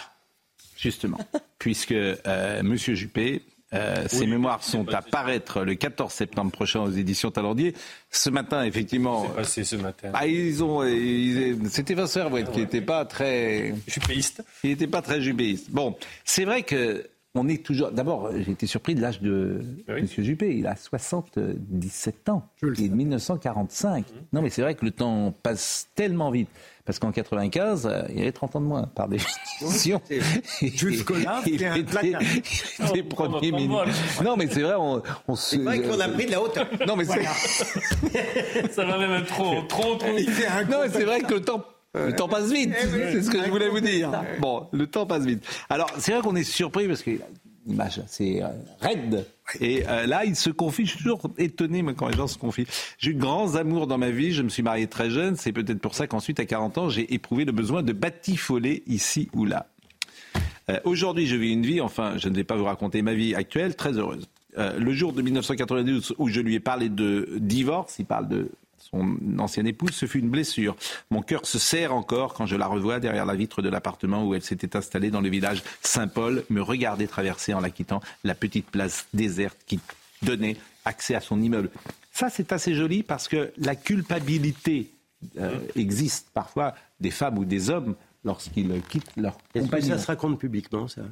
Justement, 0.78 1.18
puisque 1.60 1.92
euh, 1.92 2.64
Monsieur 2.64 2.94
Juppé, 2.96 3.44
euh, 3.74 4.08
ses 4.08 4.28
mémoires 4.28 4.64
sont 4.64 4.88
à 4.94 5.02
paraître 5.02 5.62
le 5.64 5.76
14 5.76 6.12
septembre 6.12 6.52
prochain 6.52 6.82
aux 6.82 6.92
éditions 6.92 7.32
Talendier. 7.32 7.74
Ce 8.10 8.30
matin, 8.30 8.64
effectivement, 8.64 9.26
C'est 9.28 9.36
passé 9.36 9.64
ce 9.64 9.76
matin. 9.78 10.12
ah, 10.14 10.28
ils 10.28 10.64
ont, 10.64 10.82
c'était 11.70 11.94
Vincent 11.94 12.22
Herouet 12.22 12.44
qui 12.52 12.60
n'était 12.60 12.82
pas 12.82 13.06
très, 13.06 13.74
Juppéiste. 13.88 14.44
il 14.64 14.72
n'était 14.72 14.88
pas 14.88 15.02
très 15.02 15.22
jupéiste. 15.22 15.72
Bon, 15.72 15.96
c'est 16.26 16.46
vrai 16.46 16.64
que 16.64 17.06
on 17.34 17.48
est 17.48 17.64
toujours. 17.66 17.92
D'abord, 17.94 18.30
j'ai 18.38 18.52
été 18.52 18.68
surpris 18.68 18.94
de 18.94 19.00
l'âge 19.02 19.22
de 19.22 19.62
Oui. 19.88 20.02
Monsieur 20.02 20.22
Juppé. 20.22 20.54
Il 20.58 20.68
a 20.68 20.76
77 20.76 22.28
ans. 22.30 22.46
Il 22.62 22.84
est 22.84 22.90
de 22.90 22.94
1945. 22.96 24.06
Non, 24.34 24.42
mais 24.42 24.50
c'est 24.50 24.62
vrai 24.62 24.76
que 24.76 24.84
le 24.84 24.92
temps 24.92 25.34
passe 25.44 25.88
tellement 25.96 26.30
vite. 26.32 26.50
Parce 26.86 27.00
qu'en 27.00 27.12
95, 27.12 27.86
euh, 27.86 28.02
il 28.14 28.22
avait 28.22 28.32
30 28.32 28.56
ans 28.56 28.62
de 28.62 28.66
moins, 28.66 28.84
par 28.84 29.08
définition. 29.08 30.02
Il 30.62 31.28
un 31.28 31.76
était, 31.76 31.84
placard. 31.84 32.22
il 32.22 32.38
était 32.38 33.04
Oh, 33.04 33.16
premier 33.16 33.52
ministre. 33.52 34.24
Non, 34.24 34.36
mais 34.36 34.48
c'est 34.50 34.62
vrai, 34.62 34.74
on, 34.78 35.02
on 35.28 35.36
se. 35.36 35.58
C'est 35.58 35.62
vrai 35.64 35.80
qu'on 35.82 36.00
a 36.00 36.08
pris 36.08 36.26
de 36.26 36.32
la 36.32 36.42
hauteur. 36.42 36.68
Non, 36.88 36.96
mais 36.96 37.06
c'est. 37.06 37.24
Ça 38.72 38.86
va 38.86 38.98
même 38.98 39.26
trop, 39.26 39.62
trop, 39.64 39.96
trop. 39.96 40.18
Il 40.18 40.30
fait 40.30 40.48
un 40.48 40.64
Non, 40.64 40.80
mais 40.84 40.90
c'est 40.90 41.04
vrai 41.04 41.22
que 41.22 41.36
le 41.36 41.42
temps, 41.42 41.64
le 41.94 42.16
temps 42.16 42.28
passe 42.28 42.52
vite. 42.52 42.74
C'est 42.80 43.22
ce 43.22 43.30
que 43.30 43.44
je 43.44 43.50
voulais 43.50 43.70
vous 43.70 43.80
dire. 43.80 44.12
Bon, 44.40 44.68
le 44.72 44.88
temps 44.88 45.06
passe 45.06 45.26
vite. 45.26 45.44
Alors, 45.70 45.90
c'est 45.98 46.14
vrai 46.14 46.22
qu'on 46.22 46.36
est 46.36 46.44
surpris 46.44 46.88
parce 46.88 47.04
que 47.04 47.12
l'image, 47.66 48.02
c'est 48.08 48.42
euh, 48.42 48.48
raide. 48.80 49.26
Et 49.60 49.84
euh, 49.88 50.06
là, 50.06 50.26
il 50.26 50.36
se 50.36 50.50
confie. 50.50 50.86
Je 50.86 50.92
suis 50.92 51.00
toujours 51.00 51.22
étonné 51.38 51.84
quand 51.96 52.08
les 52.08 52.18
gens 52.18 52.28
se 52.28 52.38
confient. 52.38 52.68
J'ai 52.98 53.12
eu 53.12 53.14
de 53.16 53.20
grands 53.20 53.56
amours 53.56 53.88
dans 53.88 53.98
ma 53.98 54.10
vie. 54.10 54.32
Je 54.32 54.44
me 54.44 54.50
suis 54.50 54.64
marié 54.64 54.88
très 54.88 55.10
jeune. 55.10 55.36
C'est 55.36 55.52
peut-être 55.52 55.80
pour 55.80 55.96
ça 55.96 56.08
qu'ensuite, 56.08 56.40
à 56.40 56.46
40 56.46 56.78
ans, 56.78 56.90
j'ai 56.90 57.14
éprouvé 57.14 57.46
le 57.46 57.52
besoin 57.52 57.84
de 57.84 57.94
batifoler 57.94 58.84
ici 58.88 59.30
ou 59.34 59.46
là. 59.46 59.68
Euh, 60.70 60.80
Aujourd'hui, 60.86 61.28
je 61.28 61.36
vis 61.36 61.52
une 61.52 61.66
vie, 61.66 61.82
enfin, 61.82 62.18
je 62.18 62.30
ne 62.30 62.36
vais 62.36 62.44
pas 62.44 62.56
vous 62.56 62.66
raconter 62.66 63.02
ma 63.02 63.14
vie 63.14 63.36
actuelle, 63.36 63.76
très 63.76 63.98
heureuse. 63.98 64.28
Euh, 64.58 64.78
le 64.78 64.94
jour 64.94 65.14
de 65.14 65.22
1992 65.22 66.16
où 66.18 66.28
je 66.28 66.42
lui 66.42 66.56
ai 66.56 66.60
parlé 66.60 66.90
de 66.90 67.38
divorce, 67.38 67.96
il 68.00 68.06
parle 68.06 68.28
de 68.28 68.50
son 68.94 69.18
ancienne 69.40 69.68
épouse, 69.68 69.92
ce 69.92 70.06
fut 70.06 70.20
une 70.20 70.30
blessure. 70.30 70.76
Mon 71.10 71.22
cœur 71.22 71.46
se 71.46 71.60
serre 71.60 71.94
encore 71.94 72.34
quand 72.34 72.46
je 72.46 72.56
la 72.56 72.68
revois 72.68 73.00
derrière 73.00 73.26
la 73.26 73.36
vitre 73.36 73.62
de 73.62 73.70
l'appartement 73.70 74.26
où 74.26 74.36
elle 74.36 74.42
s'était 74.42 74.76
installée 74.76 75.12
dans 75.12 75.22
le 75.22 75.30
village 75.30 75.64
Saint-Paul, 75.82 76.44
me 76.50 76.62
regarder 76.62 77.08
traverser 77.08 77.54
en 77.54 77.62
la 77.62 77.70
quittant 77.70 78.02
la 78.24 78.36
petite 78.36 78.70
place 78.70 79.08
déserte 79.14 79.58
qui 79.66 79.80
donnait 80.22 80.58
accès 80.86 81.16
à 81.16 81.22
son 81.22 81.42
immeuble. 81.42 81.70
Ça, 82.12 82.30
c'est 82.30 82.52
assez 82.52 82.76
joli 82.76 83.04
parce 83.04 83.28
que 83.28 83.54
la 83.58 83.76
culpabilité 83.76 84.92
euh, 85.38 85.60
existe 85.76 86.30
parfois 86.34 86.76
des 87.00 87.12
femmes 87.12 87.38
ou 87.38 87.46
des 87.46 87.70
hommes 87.70 87.96
lorsqu'ils 88.24 88.82
quittent 88.90 89.16
leur 89.16 89.38
Est-ce 89.56 89.68
que 89.68 89.82
ça 89.82 89.98
se 89.98 90.08
raconte 90.08 90.40
publiquement, 90.40 90.88
ça? 90.88 91.04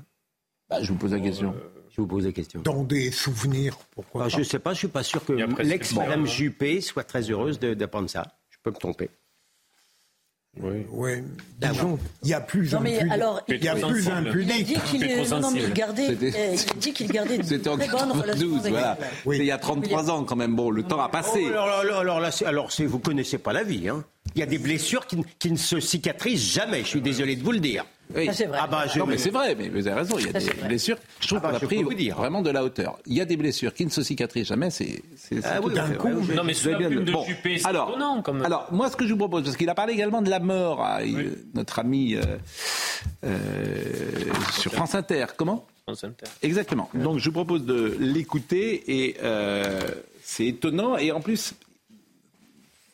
Bah, 0.70 0.82
je 0.82 0.92
vous 0.92 0.98
pose 0.98 1.14
la 1.14 1.20
question. 1.20 1.56
Je 1.92 2.02
vous 2.02 2.08
pose 2.08 2.26
la 2.26 2.32
question. 2.32 2.62
Dans 2.62 2.84
des 2.84 3.12
souvenirs, 3.12 3.78
pourquoi 3.92 4.22
Ah, 4.22 4.26
pas. 4.26 4.30
je 4.30 4.40
ne 4.40 4.44
sais 4.44 4.60
pas, 4.60 4.72
je 4.72 4.76
ne 4.76 4.80
suis 4.80 4.88
pas 4.88 5.04
sûr 5.04 5.24
que 5.26 5.34
l'ex-madame 5.64 6.22
hein. 6.24 6.26
Juppé 6.26 6.82
soit 6.82 7.04
très 7.04 7.22
heureuse 7.30 7.60
de- 7.60 7.74
d'apprendre 7.74 8.10
ça. 8.10 8.26
Je 8.50 8.58
peux 8.64 8.70
me 8.72 8.76
tromper. 8.76 9.10
Oui. 10.60 10.86
Ouais, 10.90 11.24
disons, 11.62 12.00
il 12.24 12.30
y 12.30 12.34
a 12.34 12.42
plus 12.42 12.74
Non, 12.74 12.80
mais 12.80 13.00
alors, 13.12 13.40
il 13.48 13.64
y 13.64 13.68
a 13.70 13.76
plus 13.76 14.04
il- 14.04 14.42
Il 14.42 14.52
a 14.52 14.62
dit 14.64 14.74
qu'il 14.82 15.74
gardait, 15.74 16.08
il 16.08 16.76
dit 16.80 16.92
qu'il 16.92 17.08
gardait 17.12 17.38
en 17.70 17.78
très 17.78 17.88
bonnes 17.88 18.12
relations 18.12 18.50
92, 18.50 18.60
avec 18.62 18.72
voilà. 18.72 18.98
elle. 19.00 19.08
C'est 19.28 19.38
il 19.38 19.46
y 19.46 19.52
a 19.52 19.58
33 19.60 20.10
ans 20.10 20.24
quand 20.24 20.36
même. 20.36 20.56
Bon, 20.56 20.72
le 20.72 20.84
temps 20.84 21.00
a 21.02 21.08
passé. 21.10 21.44
Oh, 21.46 21.48
alors, 21.50 21.68
alors, 21.70 22.00
alors, 22.00 22.20
là, 22.20 22.32
alors, 22.46 22.70
vous 22.80 23.00
connaissez 23.00 23.38
pas 23.38 23.54
la 23.54 23.64
vie. 23.64 23.88
Hein. 23.90 24.04
Il 24.36 24.40
y 24.40 24.44
a 24.44 24.48
des 24.48 24.58
blessures 24.58 25.06
qui 25.06 25.52
ne 25.52 25.58
se 25.58 25.80
cicatrisent 25.80 26.52
jamais. 26.52 26.80
Je 26.82 26.88
suis 26.88 27.02
désolé 27.02 27.36
de 27.36 27.44
vous 27.44 27.52
le 27.52 27.60
dire. 27.60 27.86
Oui. 28.16 28.26
Ça, 28.26 28.34
c'est 28.34 28.46
vrai. 28.46 28.58
Ah 28.62 28.66
bah, 28.68 28.86
je- 28.88 28.98
Non, 28.98 29.06
mais 29.06 29.18
c'est 29.20 29.30
vrai, 29.30 29.54
mais 29.56 29.70
vous 29.70 29.88
avez 29.88 30.00
raison. 30.00 30.18
Il 30.18 30.26
y 30.26 30.30
a 30.36 30.40
Ça, 30.40 30.52
des 30.52 30.68
blessures. 30.68 30.98
Je 31.20 31.28
trouve 31.28 31.40
Ah 31.44 31.48
bah, 31.48 31.50
qu'on 31.60 31.66
a 31.66 31.68
pris 31.68 31.78
peux 31.78 31.84
vous 31.84 31.94
dire. 31.94 32.16
vraiment 32.18 32.42
de 32.42 32.50
la 32.50 32.64
hauteur. 32.64 32.98
Il 33.06 33.14
y 33.14 33.22
a 33.22 33.26
des 33.26 33.38
blessures 33.38 33.72
qui 33.74 33.86
ne 33.86 33.92
se 33.92 34.02
cicatrisent 34.02 34.48
jamais. 34.48 34.72
C'est 34.72 35.04
c'est- 35.16 35.40
Ah 35.46 35.60
oui, 35.64 35.74
tout 35.76 35.80
oui, 35.80 35.96
vrai. 35.96 36.14
oui. 36.30 36.36
Non, 36.36 36.44
mais 36.44 36.54
sous 36.56 36.70
la 36.70 36.78
bien 36.80 36.88
plume 36.90 37.06
de 37.06 37.12
Bon, 37.12 37.24
Juppé, 37.26 37.60
c'est 37.60 37.68
alors, 37.68 37.90
étonnant, 37.90 38.22
quand 38.24 38.34
même. 38.34 38.46
alors, 38.46 38.68
moi, 38.72 38.90
ce 38.90 38.96
que 38.96 39.06
je 39.06 39.12
vous 39.14 39.20
propose, 39.20 39.44
parce 39.44 39.58
qu'il 39.58 39.70
a 39.70 39.76
parlé 39.76 39.94
également 39.94 40.24
de 40.24 40.30
la 40.32 40.40
mort, 40.40 40.82
à, 40.84 41.02
euh, 41.02 41.36
notre 41.54 41.78
ami 41.78 42.16
euh, 42.16 42.22
euh, 43.26 43.84
sur 44.60 44.72
France 44.74 44.96
Inter. 44.96 45.26
Comment? 45.38 45.66
France 45.84 46.04
Inter. 46.04 46.26
Exactement. 46.42 46.90
Donc 46.94 47.20
je 47.20 47.26
vous 47.26 47.34
propose 47.34 47.64
de 47.66 47.96
l'écouter 48.00 49.06
et 49.06 49.18
euh, 49.24 49.82
c'est 50.24 50.46
étonnant 50.48 50.98
et 50.98 51.12
en 51.12 51.20
plus 51.22 51.54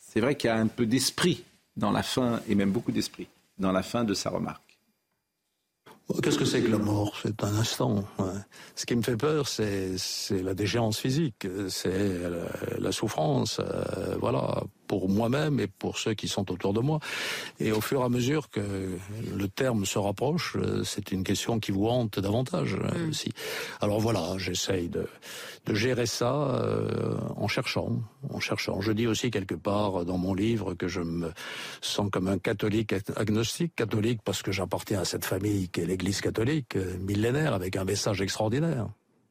c'est 0.01 0.21
vrai 0.21 0.35
qu'il 0.35 0.49
y 0.49 0.53
a 0.53 0.55
un 0.57 0.67
peu 0.67 0.85
d'esprit 0.85 1.43
dans 1.75 1.91
la 1.91 2.03
fin 2.03 2.39
et 2.47 2.55
même 2.55 2.71
beaucoup 2.71 2.91
d'esprit 2.93 3.27
dans 3.59 3.71
la 3.73 3.83
fin 3.83 4.03
de 4.05 4.13
sa 4.13 4.29
remarque. 4.29 4.61
Qu'est-ce 6.21 6.37
que 6.37 6.45
c'est 6.45 6.61
que 6.61 6.69
la 6.69 6.77
mort? 6.77 7.17
C'est 7.21 7.43
un 7.43 7.55
instant. 7.55 8.03
Ce 8.75 8.85
qui 8.85 8.95
me 8.95 9.01
fait 9.01 9.17
peur, 9.17 9.47
c'est 9.47 9.97
c'est 9.97 10.43
la 10.43 10.53
déchéance 10.53 10.99
physique, 10.99 11.47
c'est 11.69 12.29
la, 12.29 12.77
la 12.79 12.91
souffrance, 12.91 13.59
euh, 13.59 14.15
voilà, 14.19 14.63
pour 14.87 15.09
moi-même 15.09 15.59
et 15.59 15.67
pour 15.67 15.97
ceux 15.97 16.13
qui 16.13 16.27
sont 16.27 16.51
autour 16.51 16.73
de 16.73 16.79
moi. 16.79 16.99
Et 17.59 17.71
au 17.71 17.81
fur 17.81 18.01
et 18.01 18.03
à 18.03 18.09
mesure 18.09 18.49
que 18.49 18.97
le 19.35 19.47
terme 19.47 19.85
se 19.85 19.99
rapproche, 19.99 20.55
euh, 20.55 20.83
c'est 20.83 21.11
une 21.11 21.23
question 21.23 21.59
qui 21.59 21.71
vous 21.71 21.87
hante 21.87 22.19
davantage 22.19 22.77
aussi. 23.09 23.31
Alors 23.81 23.99
voilà, 23.99 24.37
j'essaye 24.37 24.89
de, 24.89 25.07
de 25.65 25.73
gérer 25.73 26.05
ça 26.05 26.33
euh, 26.33 27.17
en 27.35 27.47
cherchant, 27.47 27.89
en 28.29 28.39
cherchant. 28.39 28.81
Je 28.81 28.91
dis 28.91 29.07
aussi 29.07 29.31
quelque 29.31 29.55
part 29.55 30.05
dans 30.05 30.17
mon 30.17 30.33
livre 30.33 30.73
que 30.73 30.87
je 30.87 31.01
me 31.01 31.31
sens 31.81 32.09
comme 32.11 32.27
un 32.27 32.37
catholique 32.37 32.93
agnostique, 33.15 33.75
catholique 33.75 34.21
parce 34.23 34.41
que 34.41 34.51
j'appartiens 34.51 35.01
à 35.01 35.05
cette 35.05 35.25
famille 35.25 35.69
qui 35.69 35.81
est 35.81 35.85
l'Église 35.85 36.21
catholique, 36.21 36.75
millénaire, 36.99 37.53
avec 37.53 37.75
un 37.75 37.83
message 37.83 38.21
extraordinaire. 38.21 38.87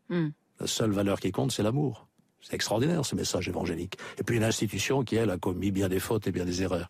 Hmm. 0.09 0.28
La 0.61 0.66
seule 0.66 0.92
valeur 0.92 1.20
qui 1.20 1.32
compte, 1.32 1.52
c'est 1.52 1.62
l'amour. 1.62 2.07
C'est 2.45 2.55
extraordinaire 2.55 3.05
ce 3.07 3.14
message 3.16 3.49
évangélique. 3.49 3.97
Et 4.18 4.22
puis 4.22 4.36
une 4.36 4.45
institution 4.45 5.03
qui, 5.03 5.16
elle, 5.16 5.30
a 5.30 5.38
commis 5.38 5.70
bien 5.70 5.88
des 5.88 5.99
fautes 5.99 6.26
et 6.26 6.32
bien 6.32 6.45
des 6.45 6.61
erreurs. 6.62 6.88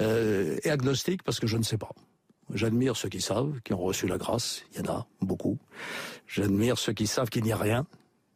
Euh, 0.00 0.56
et 0.64 0.70
agnostique 0.70 1.22
parce 1.22 1.38
que 1.38 1.46
je 1.46 1.58
ne 1.58 1.62
sais 1.62 1.76
pas. 1.76 1.92
J'admire 2.52 2.96
ceux 2.96 3.10
qui 3.10 3.20
savent, 3.20 3.60
qui 3.62 3.74
ont 3.74 3.82
reçu 3.82 4.06
la 4.06 4.16
grâce. 4.16 4.64
Il 4.72 4.78
y 4.78 4.88
en 4.88 4.92
a 4.92 5.06
beaucoup. 5.20 5.58
J'admire 6.26 6.78
ceux 6.78 6.94
qui 6.94 7.06
savent 7.06 7.28
qu'il 7.28 7.44
n'y 7.44 7.52
a 7.52 7.56
rien. 7.56 7.86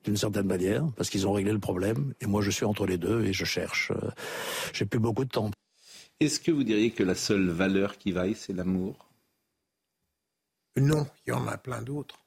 d'une 0.05 0.17
certaine 0.17 0.47
manière, 0.47 0.87
parce 0.97 1.11
qu'ils 1.11 1.27
ont 1.27 1.33
réglé 1.33 1.53
le 1.53 1.59
problème. 1.59 2.15
Et 2.21 2.27
moi, 2.27 2.41
je 2.41 2.51
suis 2.51 2.65
entre 2.65 2.87
les 2.87 2.99
deux 2.99 3.25
et 3.25 3.33
je 3.33 3.45
cherche. 3.45 3.91
Euh, 3.91 4.11
j'ai 4.73 4.87
plus 4.87 5.01
beaucoup 5.01 5.25
de 5.25 5.31
temps. 5.31 5.51
Est-ce 6.21 6.41
que 6.41 6.51
vous 6.51 6.65
diriez 6.65 6.91
que 6.93 7.03
la 7.03 7.15
seule 7.15 7.49
valeur 7.51 7.99
qui 7.99 8.13
vaille, 8.13 8.35
c'est 8.35 8.53
l'amour? 8.53 9.09
Non, 10.77 11.07
il 11.27 11.31
y 11.31 11.33
en 11.33 11.47
a 11.47 11.59
plein 11.59 11.83
d'autres. 11.83 12.19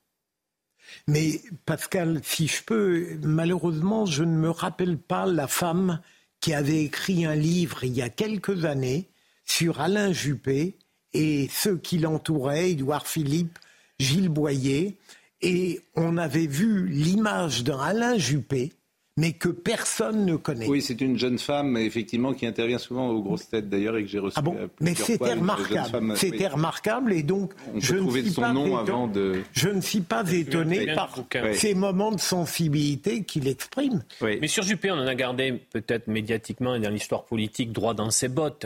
Mais 1.07 1.41
Pascal, 1.65 2.21
si 2.23 2.47
je 2.47 2.63
peux, 2.63 3.17
malheureusement, 3.23 4.05
je 4.05 4.23
ne 4.23 4.35
me 4.35 4.49
rappelle 4.49 4.97
pas 4.97 5.25
la 5.25 5.47
femme 5.47 6.01
qui 6.39 6.53
avait 6.53 6.83
écrit 6.83 7.25
un 7.25 7.35
livre 7.35 7.83
il 7.83 7.93
y 7.93 8.01
a 8.01 8.09
quelques 8.09 8.65
années 8.65 9.09
sur 9.45 9.79
Alain 9.79 10.11
Juppé 10.11 10.77
et 11.13 11.49
ceux 11.51 11.77
qui 11.77 11.97
l'entouraient, 11.97 12.71
Édouard 12.71 13.07
Philippe, 13.07 13.59
Gilles 13.99 14.29
Boyer, 14.29 14.97
et 15.41 15.81
on 15.95 16.17
avait 16.17 16.47
vu 16.47 16.87
l'image 16.87 17.63
d'un 17.63 17.79
Alain 17.79 18.17
Juppé 18.17 18.73
mais 19.21 19.33
que 19.33 19.49
personne 19.49 20.25
ne 20.25 20.35
connaît. 20.35 20.65
Oui, 20.65 20.81
c'est 20.81 20.99
une 20.99 21.15
jeune 21.15 21.37
femme, 21.37 21.77
effectivement, 21.77 22.33
qui 22.33 22.47
intervient 22.47 22.79
souvent 22.79 23.07
aux 23.09 23.21
grosses 23.21 23.47
têtes 23.47 23.69
d'ailleurs 23.69 23.95
et 23.95 24.03
que 24.03 24.09
j'ai 24.09 24.17
reçu. 24.17 24.33
Ah 24.35 24.41
bon 24.41 24.57
Mais 24.79 24.95
c'était 24.95 25.33
remarquable. 25.33 26.17
C'était 26.17 26.47
remarquable 26.47 27.13
et 27.13 27.21
donc 27.21 27.53
je 27.77 27.97
ne, 27.97 28.09
suis 28.09 28.31
son 28.31 28.41
pas 28.41 28.51
nom 28.51 28.77
avant 28.77 29.05
de... 29.05 29.43
je 29.53 29.69
ne 29.69 29.79
suis 29.79 30.01
pas 30.01 30.27
étonné 30.31 30.95
par 30.95 31.13
ces 31.53 31.75
moments 31.75 32.11
de 32.11 32.19
sensibilité 32.19 33.23
qu'il 33.23 33.47
exprime. 33.47 34.03
Mais 34.21 34.47
sur 34.47 34.63
Juppé, 34.63 34.89
on 34.89 34.95
en 34.95 35.07
a 35.07 35.15
gardé 35.15 35.53
peut-être 35.71 36.07
médiatiquement 36.07 36.73
et 36.73 36.79
dans 36.79 36.89
l'histoire 36.89 37.25
politique 37.25 37.71
droit 37.71 37.93
dans 37.93 38.09
ses 38.09 38.27
bottes. 38.27 38.65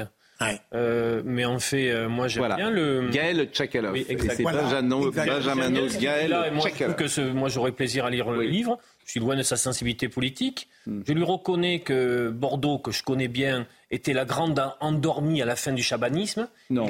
Euh, 0.73 1.21
mais 1.25 1.45
en 1.45 1.59
fait, 1.59 1.89
euh, 1.91 2.09
moi 2.09 2.27
j'aime 2.27 2.53
bien 2.55 2.69
le. 2.69 3.09
Gaël 3.09 3.47
Tchakalov. 3.51 3.93
Oui, 3.93 4.05
c'est 4.07 4.43
Benjamin 4.43 4.99
Gaël 5.99 6.35
moi, 6.53 6.69
que 6.69 7.31
moi 7.31 7.49
j'aurais 7.49 7.71
plaisir 7.71 8.05
à 8.05 8.09
lire 8.09 8.29
le 8.29 8.43
livre. 8.43 8.77
Je 9.05 9.11
suis 9.11 9.19
loin 9.19 9.35
de 9.35 9.43
sa 9.43 9.55
sensibilité 9.55 10.09
politique. 10.09 10.67
Hmm. 10.87 11.01
Je 11.07 11.13
lui 11.13 11.23
reconnais 11.23 11.79
que 11.79 12.29
Bordeaux, 12.29 12.79
que 12.79 12.91
je 12.91 13.03
connais 13.03 13.27
bien, 13.27 13.67
était 13.91 14.13
la 14.13 14.25
grande 14.25 14.61
endormie 14.79 15.41
à 15.41 15.45
la 15.45 15.55
fin 15.55 15.71
du 15.71 15.83
chabanisme. 15.83 16.47
Non. 16.69 16.87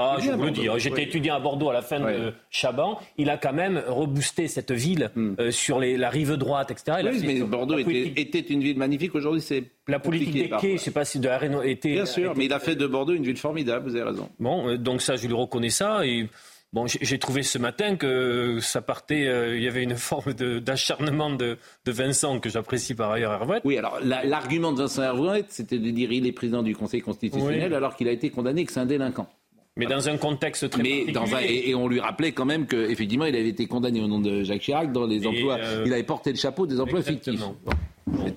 Ah, 0.00 0.16
je 0.20 0.30
vous 0.30 0.44
le 0.44 0.52
dis, 0.52 0.68
j'étais 0.76 1.02
étudiant 1.02 1.34
à 1.34 1.40
Bordeaux 1.40 1.70
à 1.70 1.72
la 1.72 1.82
fin 1.82 1.98
de 1.98 2.32
Chaban. 2.50 3.00
Il 3.16 3.30
a 3.30 3.36
quand 3.36 3.52
même 3.52 3.82
reboosté 3.88 4.46
cette 4.46 4.70
ville 4.70 5.10
hmm. 5.16 5.34
euh, 5.40 5.50
sur 5.50 5.80
les, 5.80 5.96
la 5.96 6.08
rive 6.08 6.34
droite, 6.34 6.70
etc. 6.70 6.98
Oui, 7.02 7.20
mais 7.24 7.40
Bordeaux 7.40 7.76
était, 7.78 8.38
une 8.38 8.62
ville 8.62 8.78
magnifique. 8.78 9.14
Aujourd'hui, 9.16 9.40
c'est 9.40 9.64
la 9.88 9.98
politique 9.98 10.32
des 10.32 10.48
quais. 10.50 10.68
Je 10.68 10.72
ne 10.74 10.78
sais 10.78 10.90
pas 10.92 11.04
si 11.04 11.18
de 11.18 11.28
la 11.28 11.66
était. 11.66 11.92
Bien 11.92 12.06
sûr, 12.06 12.34
mais 12.36 12.44
il 12.44 12.52
a 12.52 12.60
fait 12.60 12.76
de 12.76 12.86
Bordeaux 12.86 13.12
une 13.12 13.24
ville 13.24 13.36
formidable. 13.36 13.90
Vous 13.90 13.96
avez 13.96 14.08
raison. 14.08 14.28
Bon, 14.38 14.68
euh, 14.68 14.78
donc 14.78 15.02
ça, 15.02 15.16
je 15.16 15.26
lui 15.26 15.34
reconnais 15.34 15.70
ça 15.70 16.06
et. 16.06 16.28
Bon, 16.74 16.86
j'ai 16.86 17.18
trouvé 17.18 17.42
ce 17.42 17.56
matin 17.56 17.96
que 17.96 18.58
ça 18.60 18.82
partait, 18.82 19.26
euh, 19.26 19.56
il 19.56 19.62
y 19.62 19.68
avait 19.68 19.82
une 19.82 19.96
forme 19.96 20.34
d'acharnement 20.34 21.30
de, 21.30 21.56
de, 21.86 21.92
Vincent 21.92 22.40
que 22.40 22.50
j'apprécie 22.50 22.94
par 22.94 23.10
ailleurs 23.10 23.32
Hervouet. 23.32 23.60
Oui, 23.64 23.78
alors 23.78 23.98
l'argument 24.02 24.72
de 24.72 24.78
Vincent 24.78 25.02
Hervouet, 25.02 25.44
c'était 25.48 25.78
de 25.78 25.90
dire 25.90 26.12
il 26.12 26.26
est 26.26 26.32
président 26.32 26.62
du 26.62 26.76
Conseil 26.76 27.00
constitutionnel 27.00 27.72
alors 27.72 27.96
qu'il 27.96 28.06
a 28.08 28.12
été 28.12 28.28
condamné 28.30 28.66
que 28.66 28.72
c'est 28.72 28.80
un 28.80 28.86
délinquant. 28.86 29.28
Mais 29.78 29.86
dans 29.86 30.08
un 30.08 30.16
contexte 30.16 30.68
très 30.68 30.82
Mais 30.82 31.12
dans 31.12 31.34
un, 31.34 31.40
et, 31.40 31.74
on 31.74 31.88
lui 31.88 32.00
rappelait 32.00 32.32
quand 32.32 32.44
même 32.44 32.66
qu'effectivement, 32.66 33.26
il 33.26 33.36
avait 33.36 33.48
été 33.48 33.66
condamné 33.66 34.00
au 34.02 34.08
nom 34.08 34.20
de 34.20 34.42
Jacques 34.42 34.62
Chirac 34.62 34.92
dans 34.92 35.06
les 35.06 35.24
emplois. 35.24 35.58
Euh, 35.60 35.84
il 35.86 35.92
avait 35.92 36.02
porté 36.02 36.32
le 36.32 36.36
chapeau 36.36 36.66
des 36.66 36.80
emplois 36.80 37.00
fictifs. 37.00 37.40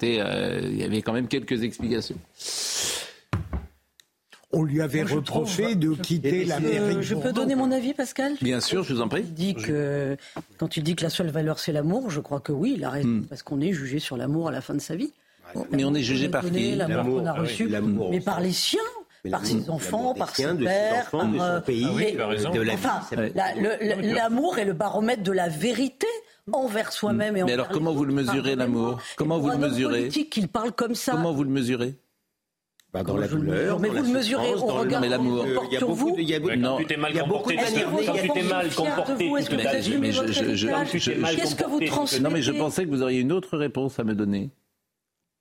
Euh, 0.03 0.61
il 0.63 0.77
y 0.77 0.83
avait 0.83 1.01
quand 1.01 1.13
même 1.13 1.27
quelques 1.27 1.63
explications 1.63 2.17
on 4.53 4.63
lui 4.63 4.81
avait 4.81 5.03
reproché 5.03 5.75
de 5.75 5.93
quitter 5.93 6.45
l'Amérique. 6.45 7.01
Je 7.01 7.15
peux 7.15 7.31
donner 7.31 7.55
mon 7.55 7.71
avis, 7.71 7.93
Pascal? 7.93 8.33
Bien 8.41 8.59
sûr, 8.59 8.83
je 8.83 8.93
vous 8.93 9.01
en 9.01 9.07
prie. 9.07 9.23
Dit 9.23 9.55
que, 9.55 10.17
quand 10.57 10.67
tu 10.67 10.81
dis 10.81 10.95
que 10.95 11.03
la 11.03 11.09
seule 11.09 11.29
valeur, 11.29 11.59
c'est 11.59 11.71
l'amour, 11.71 12.09
je 12.09 12.19
crois 12.19 12.39
que 12.39 12.51
oui, 12.51 12.73
il 12.77 12.83
a 12.83 12.89
raison, 12.89 13.07
hmm. 13.07 13.25
parce 13.25 13.43
qu'on 13.43 13.61
est 13.61 13.73
jugé 13.73 13.99
sur 13.99 14.17
l'amour 14.17 14.49
à 14.49 14.51
la 14.51 14.61
fin 14.61 14.73
de 14.73 14.81
sa 14.81 14.95
vie. 14.95 15.13
mais 15.71 15.83
on 15.83 15.93
est 15.93 16.03
jugé 16.03 16.29
par 16.29 16.43
qui? 16.43 16.75
L'amour 16.75 17.21
qu'on 17.21 17.25
a 17.25 17.31
ah 17.31 17.41
reçu, 17.41 17.69
mais 18.09 18.19
par 18.19 18.39
les 18.39 18.51
siens 18.51 18.79
par 19.29 19.45
ses 19.45 19.69
enfants, 19.69 20.13
par 20.13 20.35
ses 20.35 20.53
pères, 20.55 21.09
par 21.09 21.21
son 21.21 21.39
euh, 21.39 21.59
pays, 21.59 22.15
de 22.15 22.61
la 22.61 22.73
enfin, 22.73 23.01
l'amour 23.35 24.57
est 24.57 24.65
le 24.65 24.73
baromètre 24.73 25.23
de 25.23 25.31
la 25.31 25.47
vérité 25.47 26.07
envers 26.51 26.91
soi-même 26.91 27.37
et 27.37 27.43
Mais 27.43 27.53
alors 27.53 27.69
comment 27.69 27.93
vous 27.93 28.05
le 28.05 28.13
mesurez 28.13 28.55
l'amour? 28.55 28.99
Comment 29.15 29.37
vous 29.37 29.49
le 29.49 29.57
mesurez? 29.57 30.09
qu'il 30.09 30.47
parle 30.47 30.71
comme 30.71 30.95
ça. 30.95 31.11
Comment 31.11 31.33
vous 31.33 31.43
le 31.43 31.49
mesurez? 31.49 31.95
Bah, 32.93 33.03
dans 33.03 33.15
la 33.17 33.27
douleur. 33.27 33.79
Mais 33.79 33.89
vous 33.89 34.03
le 34.03 34.09
mesurez 34.13 34.53
au 34.55 34.65
regard 34.65 35.01
de 35.01 35.07
l'amour. 35.07 35.45
Il 35.47 35.73
y 35.73 35.77
a 35.77 35.79
beaucoup 35.85 36.11
de. 36.11 36.61
Quand 36.63 36.77
tu 36.77 36.85
t'es 36.85 36.97
mal 36.97 37.13
comporté, 37.13 37.55
quand 38.05 38.13
tu 38.13 38.29
t'es 38.29 38.43
mal 38.43 38.69
comporté, 38.73 39.31
Qu'est-ce 41.35 41.55
que 41.55 41.69
vous 41.69 41.79
transmettez 41.85 42.23
Non, 42.23 42.29
mais 42.31 42.41
je 42.41 42.51
pensais 42.51 42.85
que 42.85 42.89
vous 42.89 43.01
auriez 43.01 43.21
une 43.21 43.31
autre 43.31 43.57
réponse 43.57 43.99
à 43.99 44.03
me 44.03 44.13
donner. 44.13 44.49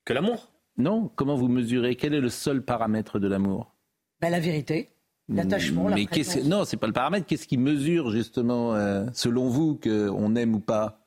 Que 0.05 0.13
l'amour? 0.13 0.51
Non. 0.79 1.11
Comment 1.17 1.35
vous 1.35 1.49
mesurez? 1.49 1.97
Quel 1.97 2.15
est 2.15 2.21
le 2.21 2.29
seul 2.31 2.63
paramètre 2.63 3.19
de 3.19 3.27
l'amour? 3.29 3.75
Bah, 4.21 4.31
La 4.31 4.41
vérité. 4.41 4.91
L'attachement, 5.29 5.89
la. 5.89 5.97
Non, 6.45 6.65
c'est 6.65 6.77
pas 6.77 6.89
le 6.89 6.93
paramètre. 6.93 7.27
Qu'est-ce 7.27 7.47
qui 7.47 7.57
mesure 7.57 8.11
justement, 8.11 8.75
selon 9.13 9.49
vous, 9.49 9.79
qu'on 9.83 10.35
aime 10.37 10.55
ou 10.55 10.61
pas? 10.61 11.00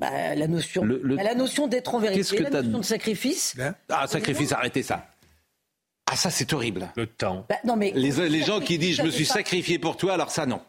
Bah, 0.00 0.34
la 0.34 0.48
notion, 0.48 0.82
bah, 0.84 1.22
la 1.22 1.34
notion 1.34 1.66
d'être 1.66 1.94
en 1.94 1.98
vérité, 1.98 2.38
la 2.38 2.62
notion 2.62 2.78
de 2.78 2.84
sacrifice. 2.84 3.54
Hein 3.60 3.74
ah, 3.90 4.06
sacrifice, 4.06 4.50
arrêtez 4.52 4.82
ça. 4.82 5.06
Ah, 6.10 6.16
ça, 6.16 6.30
c'est 6.30 6.52
horrible. 6.54 6.88
Le 6.96 7.06
temps. 7.06 7.44
Bah, 7.48 7.56
non, 7.64 7.76
mais... 7.76 7.92
les, 7.94 8.42
gens 8.42 8.60
qui 8.60 8.78
disent 8.78 8.96
je 8.96 9.02
me 9.02 9.10
suis 9.10 9.26
sacrifié 9.26 9.78
pour 9.78 9.98
toi, 9.98 10.14
alors 10.14 10.30
ça, 10.30 10.46
non. 10.46 10.60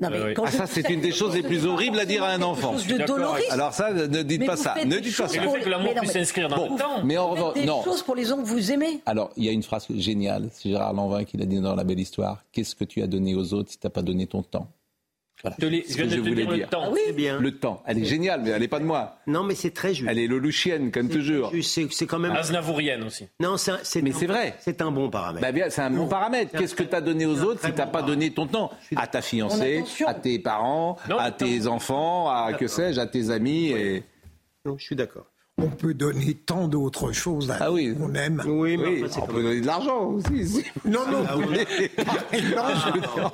Non, 0.00 0.08
mais 0.10 0.34
ah, 0.36 0.50
ça, 0.50 0.66
c'est 0.66 0.88
une 0.88 1.00
des 1.00 1.12
choses 1.12 1.34
les 1.34 1.42
plus 1.42 1.66
horribles 1.66 2.00
à 2.00 2.04
dire 2.04 2.24
à 2.24 2.30
un 2.30 2.42
enfant. 2.42 2.72
De 2.72 3.52
alors 3.52 3.74
ça, 3.74 3.92
ne 3.92 4.22
dites 4.22 4.44
pas 4.44 4.56
ça. 4.56 4.74
Ne 4.84 4.98
dites 4.98 5.16
pas 5.16 5.28
ça. 5.28 5.40
le 5.40 5.50
fait 5.50 5.60
que 5.60 5.68
l'amour 5.68 5.94
puisse 5.94 6.12
s'inscrire 6.12 6.48
dans 6.48 6.70
le 6.70 6.78
temps. 6.78 7.04
Mais 7.04 7.16
en 7.16 7.28
revanche, 7.28 7.58
non. 7.64 7.84
choses 7.84 8.02
pour 8.02 8.16
les 8.16 8.24
gens 8.24 8.38
que 8.38 8.46
vous 8.46 8.72
aimez. 8.72 9.00
Alors, 9.06 9.30
il 9.36 9.44
y 9.44 9.48
a 9.48 9.52
une 9.52 9.62
phrase 9.62 9.86
géniale. 9.94 10.48
C'est 10.52 10.70
Gérard 10.70 10.94
Lanvin 10.94 11.24
qui 11.24 11.36
l'a 11.36 11.44
dit 11.44 11.60
dans 11.60 11.76
La 11.76 11.84
Belle 11.84 12.00
Histoire. 12.00 12.42
Qu'est-ce 12.50 12.74
que 12.74 12.84
tu 12.84 13.02
as 13.02 13.06
donné 13.06 13.34
aux 13.34 13.52
autres 13.52 13.70
si 13.70 13.78
tu 13.78 13.86
n'as 13.86 13.90
pas 13.90 14.02
donné 14.02 14.26
ton 14.26 14.42
temps? 14.42 14.68
Je, 15.44 15.66
viens 15.66 16.06
de 16.06 16.20
voulais 16.20 16.46
dire. 16.46 16.56
Le 16.56 16.66
temps. 16.66 16.82
Ah 16.84 16.90
oui, 16.92 17.12
bien. 17.12 17.38
Le 17.38 17.56
temps. 17.56 17.82
Elle 17.86 17.98
est 17.98 18.04
géniale, 18.04 18.42
mais 18.42 18.50
elle 18.50 18.60
n'est 18.60 18.68
pas 18.68 18.78
de 18.78 18.84
moi. 18.84 19.16
Non, 19.26 19.42
mais 19.42 19.54
c'est 19.54 19.70
très 19.70 19.94
juste. 19.94 20.08
Elle 20.10 20.18
est 20.18 20.26
lelouchienne, 20.26 20.90
comme 20.90 21.08
toujours. 21.08 21.52
C'est 21.62 22.06
quand 22.06 22.18
même. 22.18 22.32
Aznavourienne 22.32 23.04
aussi. 23.04 23.26
Non, 23.38 23.56
c'est. 23.56 24.02
Mais 24.02 24.12
c'est 24.12 24.26
vrai. 24.26 24.54
C'est 24.60 24.82
un 24.82 24.90
bon 24.90 25.10
paramètre. 25.10 25.52
Bah 25.52 25.70
c'est 25.70 25.82
un 25.82 25.90
bon 25.90 26.08
paramètre. 26.08 26.56
Qu'est-ce 26.56 26.74
que 26.74 26.82
tu 26.82 26.94
as 26.94 27.00
donné 27.00 27.26
aux 27.26 27.42
autres 27.42 27.60
si 27.64 27.72
tu 27.72 27.78
n'as 27.78 27.86
pas 27.86 28.02
donné 28.02 28.32
ton 28.32 28.46
temps 28.46 28.70
À 28.96 29.06
ta 29.06 29.22
fiancée, 29.22 29.84
à 30.06 30.14
tes 30.14 30.38
parents, 30.38 30.96
à 31.18 31.30
tes 31.30 31.66
enfants, 31.66 32.28
à 32.28 32.52
que 32.52 32.66
sais-je, 32.66 33.00
à 33.00 33.06
tes 33.06 33.30
amis. 33.30 33.70
Et... 33.70 34.02
Non, 34.64 34.76
je 34.76 34.84
suis 34.84 34.96
d'accord 34.96 35.29
on 35.62 35.70
peut 35.70 35.94
donner 35.94 36.34
tant 36.34 36.68
d'autres 36.68 37.12
choses 37.12 37.50
à 37.50 37.58
ah 37.60 37.72
oui. 37.72 37.94
qu'on 37.94 38.14
aime. 38.14 38.42
Oui, 38.46 38.76
mais 38.76 39.02
on 39.16 39.26
peut 39.26 39.42
donner 39.42 39.60
de 39.60 39.66
l'argent 39.66 40.10
aussi. 40.10 40.64
Non, 40.84 41.00
non, 41.10 41.24
ah, 41.28 41.36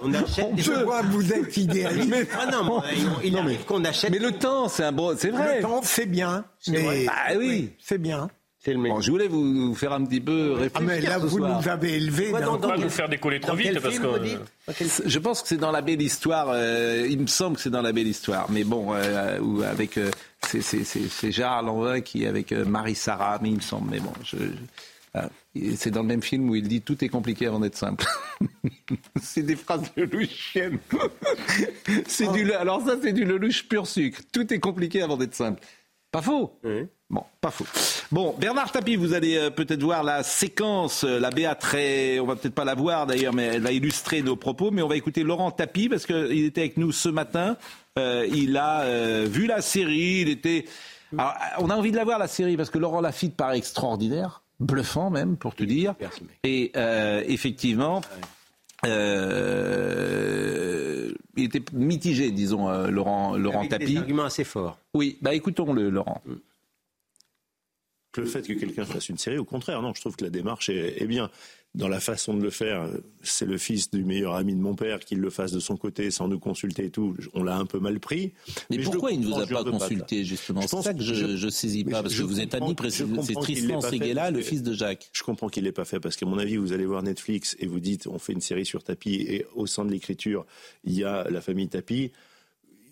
on, 0.03 0.15
achète 0.15 0.45
on 0.45 0.57
peut 0.57 0.87
vous 1.11 1.33
êtes 1.33 1.57
idéaliste. 1.57 2.09
Mais, 2.09 2.27
ah 2.39 2.51
non, 2.51 2.83
il 3.23 3.33
non, 3.33 3.43
mais, 3.43 3.57
qu'on 3.57 3.85
achète. 3.85 4.11
Mais 4.11 4.19
le 4.19 4.33
temps, 4.33 4.69
c'est 4.69 4.85
un 4.85 4.93
bon, 4.93 5.15
c'est 5.17 5.31
vrai. 5.31 5.57
Le 5.57 5.63
temps, 5.63 5.81
c'est 5.83 6.07
bien. 6.07 6.45
Mais 6.69 7.07
ah 7.09 7.33
oui, 7.37 7.73
c'est 7.79 7.99
bien. 7.99 8.29
Bon, 8.75 9.01
je 9.01 9.11
voulais 9.11 9.29
vous, 9.29 9.75
faire 9.75 9.93
un 9.93 10.05
petit 10.05 10.21
peu 10.21 10.53
réfléchir. 10.53 10.73
Ah 10.75 10.81
mais 10.81 11.01
là, 11.01 11.19
vous 11.19 11.39
nous 11.39 11.69
avez 11.69 11.95
élevés. 11.95 12.33
Ouais, 12.33 12.41
dans, 12.41 12.59
pas 12.59 12.77
vous 12.77 12.89
faire 12.89 13.09
décoller 13.09 13.41
trop 13.41 13.55
vite 13.55 13.81
parce 13.81 13.99
que. 13.99 14.07
Je 15.07 15.19
pense 15.19 15.43
que 15.43 15.49
c'est 15.49 15.57
dans 15.57 15.71
la 15.71 15.83
belle 15.83 16.03
histoire. 16.03 16.49
Euh, 16.51 17.07
il 17.09 17.21
me 17.21 17.27
semble 17.27 17.57
que 17.57 17.63
c'est 17.63 17.71
dans 17.71 17.83
la 17.83 17.93
belle 17.93 18.09
histoire. 18.09 18.47
Mais 18.51 18.65
bon, 18.65 18.95
euh, 18.95 19.39
ou 19.41 19.63
avec 19.63 19.99
euh, 19.99 20.11
c'est 20.43 21.33
Gérard 21.33 21.63
Lanvin 21.63 22.01
qui 22.01 22.27
avec 22.27 22.53
Marie 22.53 22.95
Sarah, 22.95 23.39
mais 23.43 23.51
il 23.51 23.57
me 23.57 23.61
semble. 23.61 23.91
Mais 23.91 24.01
bon, 24.01 24.13
je, 24.23 24.37
c'est 25.77 25.91
dans 25.91 26.03
le 26.03 26.09
même 26.09 26.23
film 26.23 26.51
où 26.51 26.55
il 26.55 26.69
dit 26.69 26.83
tout 26.83 27.03
est 27.05 27.09
compliqué 27.09 27.47
avant 27.47 27.61
d'être 27.61 27.77
simple. 27.77 28.05
c'est 29.23 29.43
des 29.43 29.57
phrases 29.57 29.91
de 29.97 30.03
Lelouchienne. 30.03 30.79
c'est 32.07 32.31
du, 32.33 32.53
alors 32.53 32.85
ça, 32.85 32.97
c'est 33.03 33.13
du 33.13 33.25
Lelouch 33.25 33.69
pur 33.69 33.87
sucre. 33.87 34.21
Tout 34.33 34.53
est 34.53 34.61
compliqué 34.61 35.03
avant 35.03 35.17
d'être 35.17 35.35
simple. 35.35 35.63
Pas 36.17 36.23
faux. 36.23 36.59
Bon, 37.11 37.25
pas 37.43 37.51
faux. 37.51 37.67
Bon, 38.11 38.35
Bernard 38.39 38.73
Tapie, 38.73 38.97
vous 38.97 39.13
allez 39.13 39.37
euh, 39.37 39.51
peut-être 39.51 39.83
voir 39.83 40.03
la 40.03 40.23
séquence, 40.23 41.05
euh, 41.05 41.21
la 41.21 41.29
BA 41.29 41.55
très, 41.57 42.19
on 42.21 42.27
va 42.27 42.37
peut-être 42.37 42.55
pas 42.55 42.65
la 42.65 42.75
voir 42.75 43.07
d'ailleurs, 43.07 43.35
mais 43.35 43.45
elle 43.45 43.61
va 43.61 43.71
illustrer 43.71 44.23
nos 44.23 44.35
propos. 44.35 44.71
Mais 44.71 44.81
on 44.81 44.89
va 44.89 44.97
écouter 44.97 45.25
Laurent 45.25 45.51
Tapie 45.51 45.91
parce 45.91 46.07
qu'il 46.07 46.47
était 46.47 46.63
avec 46.63 46.79
nous 46.79 46.91
ce 46.91 47.11
matin. 47.11 47.59
Euh, 47.99 48.27
il 48.33 48.57
a 48.57 49.27
vu 49.27 49.47
la 49.47 49.61
série. 49.61 50.23
Il 50.23 50.31
était. 50.31 50.65
on 51.13 51.69
a 51.69 51.77
envie 51.77 51.91
de 51.91 51.97
la 51.97 52.05
voir 52.05 52.19
la 52.19 52.29
série 52.29 52.57
parce 52.57 52.71
que 52.71 52.79
Laurent 52.79 53.03
Lafitte 53.03 53.37
paraît 53.37 53.59
extraordinaire, 53.59 54.43
bluffant 54.59 55.11
même 55.11 55.37
pour 55.37 55.55
te 55.55 55.65
dire. 55.65 55.97
Et 56.45 56.73
effectivement. 57.27 58.01
Euh, 58.85 60.67
il 61.37 61.45
était 61.45 61.63
mitigé, 61.73 62.31
disons, 62.31 62.69
Laurent, 62.89 63.37
Laurent 63.37 63.61
Avec 63.61 63.71
Tapie. 63.71 63.93
Des 63.93 63.99
arguments 63.99 64.25
assez 64.25 64.45
forts. 64.45 64.79
Oui, 64.95 65.19
bah 65.23 65.35
écoutons-le, 65.35 65.91
Laurent. 65.91 66.23
Que 68.17 68.23
le 68.23 68.27
fait 68.27 68.41
que 68.41 68.55
quelqu'un 68.55 68.87
fasse 68.87 69.11
une 69.11 69.19
série, 69.19 69.37
au 69.37 69.45
contraire, 69.45 69.83
non, 69.83 69.93
je 69.95 70.01
trouve 70.01 70.17
que 70.17 70.25
la 70.25 70.31
démarche 70.31 70.71
est, 70.71 71.03
est 71.03 71.07
bien 71.07 71.31
dans 71.77 71.89
la 71.89 72.01
façon 72.01 72.33
de 72.35 72.43
le 72.43 72.49
faire, 72.49 72.89
c'est 73.23 73.45
le 73.45 73.59
fils 73.59 73.91
du 73.91 74.03
meilleur 74.03 74.35
ami 74.35 74.55
de 74.55 74.61
mon 74.61 74.75
père 74.75 75.01
qu'il 75.01 75.19
le 75.19 75.29
fasse 75.29 75.53
de 75.53 75.61
son 75.61 75.77
côté 75.77 76.11
sans 76.11 76.27
nous 76.27 76.39
consulter 76.39 76.87
et 76.87 76.91
tout. 76.91 77.15
On 77.35 77.43
l'a 77.45 77.59
un 77.59 77.67
peu 77.67 77.79
mal 77.79 78.01
pris. 78.01 78.33
Mais, 78.71 78.79
pourquoi 78.79 79.13
il 79.13 79.21
ne 79.21 79.27
vous 79.27 79.39
a 79.39 79.47
pas 79.47 79.63
consulté 79.63 80.25
justement 80.25 80.63
C'est 80.63 80.81
ça 80.81 80.95
que 80.95 81.03
je, 81.03 81.45
ne 81.45 81.51
saisis 81.51 81.85
pas 81.85 82.03
parce 82.03 82.15
que 82.15 82.23
vous 82.23 82.41
êtes 82.41 82.55
ami 82.55 82.75
précisément. 82.75 83.23
C'est 83.23 83.35
Tristan 83.35 83.83
Seguela, 83.83 84.31
le 84.31 84.41
fils 84.41 84.63
de 84.63 84.73
Jacques. 84.73 85.11
Je 85.13 85.23
comprends 85.23 85.51
qu'il 85.51 85.65
l'ait 85.65 85.73
pas 85.73 85.85
fait 85.85 86.01
parce 86.01 86.17
qu'à 86.17 86.25
mon 86.25 86.39
avis, 86.39 86.57
vous 86.57 86.73
allez 86.73 86.87
voir 86.87 87.03
Netflix 87.03 87.57
et 87.61 87.67
vous 87.67 87.81
dites 87.81 88.07
on 88.07 88.19
fait 88.19 88.33
une 88.33 88.41
série 88.41 88.65
sur 88.65 88.83
Tapi 88.83 89.15
et 89.15 89.45
au 89.55 89.67
sein 89.67 89.85
de 89.85 89.91
l'écriture 89.91 90.47
il 90.85 90.95
y 90.95 91.05
a 91.05 91.29
la 91.29 91.43
famille 91.43 91.69
Tapi 91.69 92.11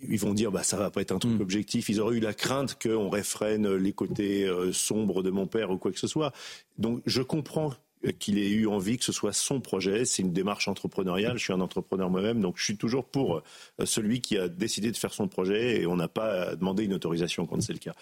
ils 0.09 0.19
vont 0.19 0.35
dire 0.35 0.51
bah 0.51 0.63
ça 0.63 0.77
va 0.77 0.91
pas 0.91 1.01
être 1.01 1.13
un 1.13 1.19
truc 1.19 1.39
hmm. 1.39 1.43
objectif. 1.43 1.89
Ils 1.89 2.01
auraient 2.01 2.17
eu 2.17 2.21
la 2.21 2.35
crainte 2.35 2.77
qu'on 2.81 3.09
réfrène 3.09 3.75
les 3.75 3.93
côtés 3.93 4.45
euh, 4.45 4.73
sombres 4.73 5.23
de 5.23 5.31
mon 5.31 5.47
père 5.47 5.71
ou 5.71 5.79
quoi 5.79 5.93
que 5.93 5.99
ce 5.99 6.07
soit. 6.07 6.33
Donc 6.79 7.03
je 7.07 7.23
comprends 7.23 7.73
qu'il 8.13 8.39
ait 8.39 8.51
eu 8.51 8.67
envie 8.67 8.99
que 8.99 9.05
ce 9.05 9.13
soit 9.13 9.33
son 9.33 9.61
projet. 9.61 10.05
C'est 10.05 10.23
une 10.23 10.33
démarche 10.33 10.69
entrepreneuriale. 10.69 11.39
Je 11.39 11.45
suis 11.45 11.53
un 11.53 11.61
entrepreneur 11.61 12.11
moi-même, 12.11 12.41
donc 12.41 12.59
je 12.59 12.65
suis 12.65 12.77
toujours 12.77 13.05
pour 13.05 13.37
euh, 13.37 13.87
celui 13.87 14.21
qui 14.21 14.37
a 14.37 14.49
décidé 14.49 14.91
de 14.91 14.97
faire 14.97 15.13
son 15.13 15.29
projet 15.29 15.81
et 15.81 15.87
on 15.87 15.97
n'a 15.97 16.09
pas 16.09 16.55
demandé 16.57 16.85
une 16.85 16.95
autorisation 16.95 17.47
quand 17.47 17.61
c'est 17.63 17.73
le 17.73 17.79
cas. 17.79 17.95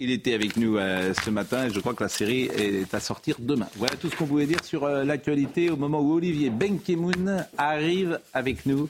Il 0.00 0.12
était 0.12 0.32
avec 0.32 0.56
nous 0.56 0.76
euh, 0.76 1.12
ce 1.12 1.30
matin 1.30 1.66
et 1.66 1.70
je 1.70 1.80
crois 1.80 1.92
que 1.92 2.04
la 2.04 2.08
série 2.08 2.42
est 2.44 2.94
à 2.94 3.00
sortir 3.00 3.34
demain. 3.40 3.66
Voilà 3.74 3.96
tout 3.96 4.08
ce 4.08 4.14
qu'on 4.14 4.26
pouvait 4.26 4.46
dire 4.46 4.64
sur 4.64 4.84
euh, 4.84 5.02
l'actualité 5.02 5.70
au 5.70 5.76
moment 5.76 6.00
où 6.00 6.12
Olivier 6.12 6.50
Benkemoun 6.50 7.44
arrive 7.56 8.20
avec 8.32 8.64
nous. 8.64 8.88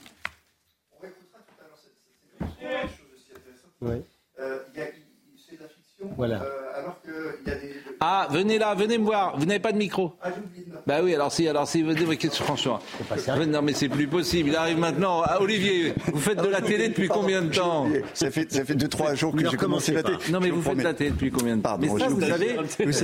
On 0.93 1.01
réécoutera 1.01 1.39
tout 1.39 1.55
à 1.59 1.63
l'heure 1.63 1.79
cette, 1.79 3.68
séquence. 3.79 4.05
c'est 5.47 5.57
de 5.57 5.63
la 5.63 5.69
fiction. 5.69 6.13
Voilà. 6.15 6.43
alors 6.75 7.01
qu'il 7.01 7.47
y 7.47 7.51
a 7.51 7.55
des 7.55 7.78
ah, 8.01 8.27
venez 8.31 8.57
là, 8.57 8.75
venez 8.75 8.97
me 8.97 9.03
voir. 9.03 9.37
Vous 9.37 9.45
n'avez 9.45 9.59
pas 9.59 9.71
de 9.71 9.77
micro 9.77 10.13
Ah, 10.21 10.29
Bah 10.87 10.99
oui, 11.03 11.13
alors 11.13 11.31
si, 11.31 11.47
alors 11.47 11.67
si, 11.67 11.81
venez, 11.81 12.05
franchement. 12.29 12.79
Non, 13.47 13.61
mais 13.61 13.73
c'est 13.73 13.89
plus 13.89 14.07
possible. 14.07 14.49
Il 14.49 14.55
arrive 14.55 14.79
maintenant. 14.79 15.21
Ah, 15.25 15.41
Olivier, 15.41 15.93
vous 16.11 16.19
faites 16.19 16.41
de 16.41 16.47
la 16.47 16.61
télé 16.61 16.89
depuis 16.89 17.07
combien 17.07 17.41
de 17.41 17.49
temps 17.53 17.87
Ça 18.13 18.31
fait, 18.31 18.51
ça 18.51 18.63
fait 18.63 18.75
2-3 18.75 19.15
jours 19.15 19.35
que 19.35 19.49
j'ai 19.49 19.57
commencé 19.57 19.93
la 19.93 20.03
télé. 20.03 20.17
Non, 20.31 20.39
mais 20.39 20.49
vous 20.49 20.61
faites 20.61 20.77
de 20.77 20.83
la 20.83 20.93
télé 20.93 21.11
depuis 21.11 21.31
combien 21.31 21.57
de 21.57 21.61
temps 21.61 21.77
Mais 21.77 21.87
ça, 21.87 22.07
vous, 22.07 22.21
savez, 22.21 22.57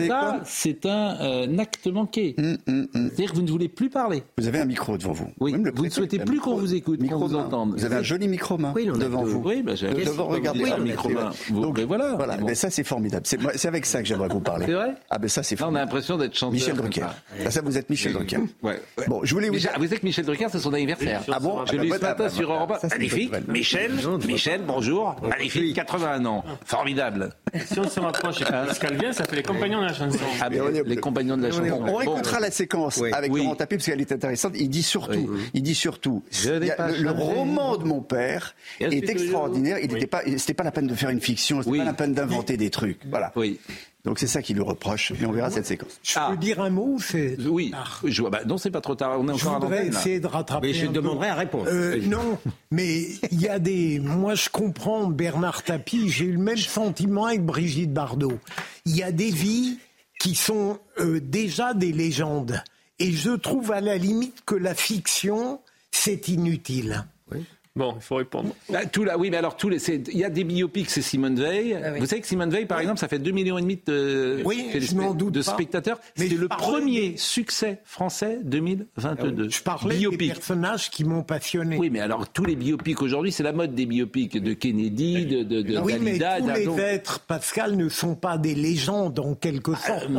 ça, 0.08 0.42
c'est 0.46 0.86
un 0.86 1.18
euh, 1.22 1.58
acte 1.58 1.88
manqué. 1.88 2.36
Hum, 2.38 2.58
hum, 2.68 2.88
hum. 2.94 3.10
C'est-à-dire 3.10 3.32
que 3.32 3.36
vous 3.36 3.42
ne 3.44 3.52
voulez 3.52 3.70
plus 3.70 3.90
parler. 3.90 4.24
Vous 4.38 4.48
avez 4.48 4.60
un 4.60 4.66
micro 4.66 4.98
devant 4.98 5.14
vous. 5.14 5.30
Oui, 5.40 5.56
vous 5.76 5.86
ne 5.86 5.90
souhaitez 5.90 6.20
plus 6.20 6.40
qu'on 6.40 6.56
vous 6.56 6.74
écoute, 6.74 7.06
qu'on 7.08 7.18
vous 7.18 7.36
entende. 7.36 7.74
Vous 7.78 7.86
avez 7.86 7.96
un 7.98 8.04
joli 8.04 8.28
micro 8.28 8.58
main 8.58 8.74
devant 8.74 9.24
vous. 9.24 9.42
Oui, 9.46 9.62
bah, 9.62 9.76
j'ai 9.76 9.90
devant 9.90 10.28
regarder 10.28 10.72
un 10.72 10.78
micro 10.78 11.10
main. 11.10 11.32
Donc 11.52 11.80
voilà. 11.82 12.14
Voilà, 12.16 12.38
mais 12.38 12.56
ça 12.56 12.70
c'est 12.70 12.84
formidable. 12.84 13.26
C'est 13.26 13.68
avec 13.68 13.86
ça 13.86 14.02
que 14.02 14.08
j'aimerais 14.08 14.30
vous 14.30 14.40
parler. 14.40 14.66
Vrai 14.86 14.96
Ah 15.10 15.18
ben 15.18 15.28
ça 15.28 15.44
c'est 15.44 15.56
on 15.62 15.76
a 15.76 15.80
l'impression 15.80 16.18
d'être 16.18 16.36
chanteur. 16.36 16.54
Michel 16.54 16.76
Drucker. 16.76 17.08
Ah, 17.46 17.52
ça, 17.52 17.62
vous 17.62 17.78
êtes 17.78 17.90
Michel 17.90 18.14
Drucker. 18.14 18.38
Ouais. 18.62 18.80
Bon, 19.08 19.22
je 19.24 19.34
voulais 19.34 19.48
vous. 19.48 19.56
Déjà, 19.56 19.72
vous 19.78 19.84
savez 19.84 19.98
que 19.98 20.06
Michel 20.06 20.26
Drucker, 20.26 20.48
c'est 20.52 20.60
son 20.60 20.74
anniversaire. 20.74 21.22
Ah 21.32 21.40
bon 21.40 21.66
Je 21.66 21.78
l'ai 21.78 21.90
ce 21.90 22.00
matin 22.00 22.30
sur 22.30 22.52
Europe 22.52 22.74
1. 22.84 22.88
Magnifique. 22.90 23.32
Michel, 23.48 23.92
Michel, 24.28 24.62
bonjour. 24.66 25.16
Magnifique, 25.24 25.76
81 25.76 26.26
ans. 26.26 26.44
Formidable. 26.66 27.32
Si 27.66 27.80
on 27.80 27.88
se 27.88 28.00
rapproche 28.00 28.42
et 28.42 28.46
Pascal 28.46 28.98
vient, 28.98 29.14
ça 29.14 29.24
fait 29.26 29.38
les 29.38 29.44
compagnons 29.44 29.80
de 29.82 29.86
la 29.86 29.94
chanson. 29.94 30.20
Ah, 30.42 30.50
les 30.50 30.98
compagnons 30.98 31.38
de 31.38 31.44
la 31.44 31.52
chanson. 31.52 31.84
On 31.88 31.96
réécoutera 31.96 32.40
la 32.40 32.52
séquence 32.52 33.02
avec 33.14 33.32
Laurent 33.34 33.56
Tapie 33.56 33.76
parce 33.78 33.86
qu'elle 33.86 34.02
est 34.02 34.12
intéressante. 34.12 34.54
Il 34.56 34.70
dit 34.70 34.84
surtout, 34.84 35.30
il 35.54 35.64
dit 35.64 35.76
surtout, 35.76 36.24
le 36.46 37.10
roman 37.12 37.78
de 37.78 37.86
mon 37.86 38.02
père 38.02 38.56
est 38.80 39.10
extraordinaire. 39.10 39.80
Il 39.80 39.92
n'était 39.92 40.08
pas, 40.08 40.22
c'était 40.38 40.54
pas 40.54 40.64
la 40.64 40.72
peine 40.72 40.88
de 40.88 40.96
faire 40.96 41.10
une 41.10 41.22
fiction, 41.22 41.62
c'était 41.62 41.78
pas 41.78 41.84
la 41.84 41.94
peine 41.94 42.14
d'inventer 42.14 42.58
des 42.58 42.70
trucs. 42.70 43.00
Voilà. 43.10 43.32
Oui. 43.36 43.60
Donc 44.06 44.20
c'est 44.20 44.28
ça 44.28 44.42
qui 44.42 44.54
lui 44.54 44.62
reproche, 44.62 45.12
et 45.20 45.26
on 45.26 45.32
verra 45.32 45.50
cette 45.50 45.66
séquence. 45.66 46.00
Je 46.04 46.20
peux 46.30 46.38
dire 46.38 46.62
un 46.62 46.70
mot 46.70 46.98
c'est 47.00 47.38
Oui, 47.40 47.74
je 48.04 48.22
vois, 48.22 48.30
bah, 48.30 48.42
non, 48.46 48.58
c'est 48.58 48.70
pas 48.70 48.82
trop 48.82 48.96
tard, 48.96 49.20
on 49.20 49.28
est 49.28 49.32
encore 49.32 49.56
Je 49.60 49.66
voudrais 49.66 49.88
essayer 49.88 50.20
de 50.20 50.28
rattraper. 50.28 50.68
Mais 50.68 50.74
je 50.74 50.86
demanderai 50.86 51.30
à 51.30 51.36
répondre. 51.36 51.66
Euh, 51.68 52.00
non, 52.04 52.38
mais 52.72 53.02
il 53.32 53.42
y 53.42 53.48
a 53.48 53.58
des. 53.58 54.00
Moi, 54.00 54.36
je 54.36 54.50
comprends 54.50 55.08
Bernard 55.08 55.64
Tapie, 55.64 56.10
j'ai 56.10 56.26
eu 56.26 56.34
le 56.34 56.40
même 56.40 56.58
sentiment 56.58 57.26
avec 57.26 57.44
Brigitte 57.44 57.94
Bardot. 57.94 58.40
Il 58.86 58.96
y 58.96 59.02
a 59.02 59.12
des 59.12 59.32
vies 59.32 59.80
qui 60.20 60.36
sont 60.36 60.78
euh, 61.00 61.20
déjà 61.20 61.74
des 61.74 61.92
légendes. 61.92 62.64
Et 63.00 63.12
je 63.12 63.32
trouve 63.32 63.72
à 63.72 63.82
la 63.82 63.98
limite 63.98 64.44
que 64.46 64.56
la 64.56 64.74
fiction, 64.76 65.60
c'est 65.92 66.28
inutile. 66.28 67.06
Oui. 67.32 67.44
Bon, 67.78 67.94
il 67.98 68.02
faut 68.02 68.16
répondre. 68.16 68.56
Bah, 68.70 68.86
tout 68.86 69.04
là, 69.04 69.18
oui, 69.18 69.30
mais 69.30 69.36
alors 69.36 69.58
tous 69.58 69.68
les, 69.68 69.90
il 69.90 70.18
y 70.18 70.24
a 70.24 70.30
des 70.30 70.46
biopics, 70.46 70.90
c'est 70.90 71.02
Simone 71.02 71.36
Veil. 71.36 71.78
Ah 71.84 71.92
Vous 72.00 72.06
savez 72.06 72.22
que 72.22 72.28
Simone 72.28 72.50
Veil, 72.50 72.68
par 72.68 72.80
exemple, 72.80 73.00
ça 73.00 73.10
fait 73.10 73.20
2 73.20 73.32
millions 73.32 73.58
et 73.58 73.62
demi 73.62 73.78
de, 73.86 74.42
oui, 74.46 74.70
de 74.74 75.42
spectateurs. 75.42 76.00
C'est 76.16 76.30
le 76.30 76.48
premier 76.48 77.18
succès 77.18 77.82
français 77.84 78.40
2022. 78.44 79.44
Ah 79.44 79.50
je 79.52 79.62
parlais 79.62 79.98
biopic. 79.98 80.20
des 80.20 80.28
personnages 80.28 80.90
qui 80.90 81.04
m'ont 81.04 81.24
passionné. 81.24 81.78
Oui, 81.78 81.90
mais 81.90 82.00
alors 82.00 82.30
tous 82.30 82.46
les 82.46 82.56
biopics 82.56 83.02
aujourd'hui, 83.02 83.34
c'est 83.34 83.44
la 83.44 83.52
mode 83.52 83.76
des 83.76 83.86
biopics 83.86 84.42
de 84.42 84.54
Kennedy, 84.54 85.26
de, 85.26 85.44
de, 85.44 85.62
de 85.62 85.78
Oui, 85.80 85.96
mais 86.00 86.18
tous 86.18 86.48
les 86.56 86.80
êtres, 86.80 87.20
Pascal, 87.20 87.76
ne 87.76 87.90
sont 87.90 88.16
pas 88.16 88.38
des 88.38 88.56
légendes 88.56 89.20
en 89.20 89.36
quelque 89.36 89.72
ah, 89.76 89.88
sorte. 89.88 90.10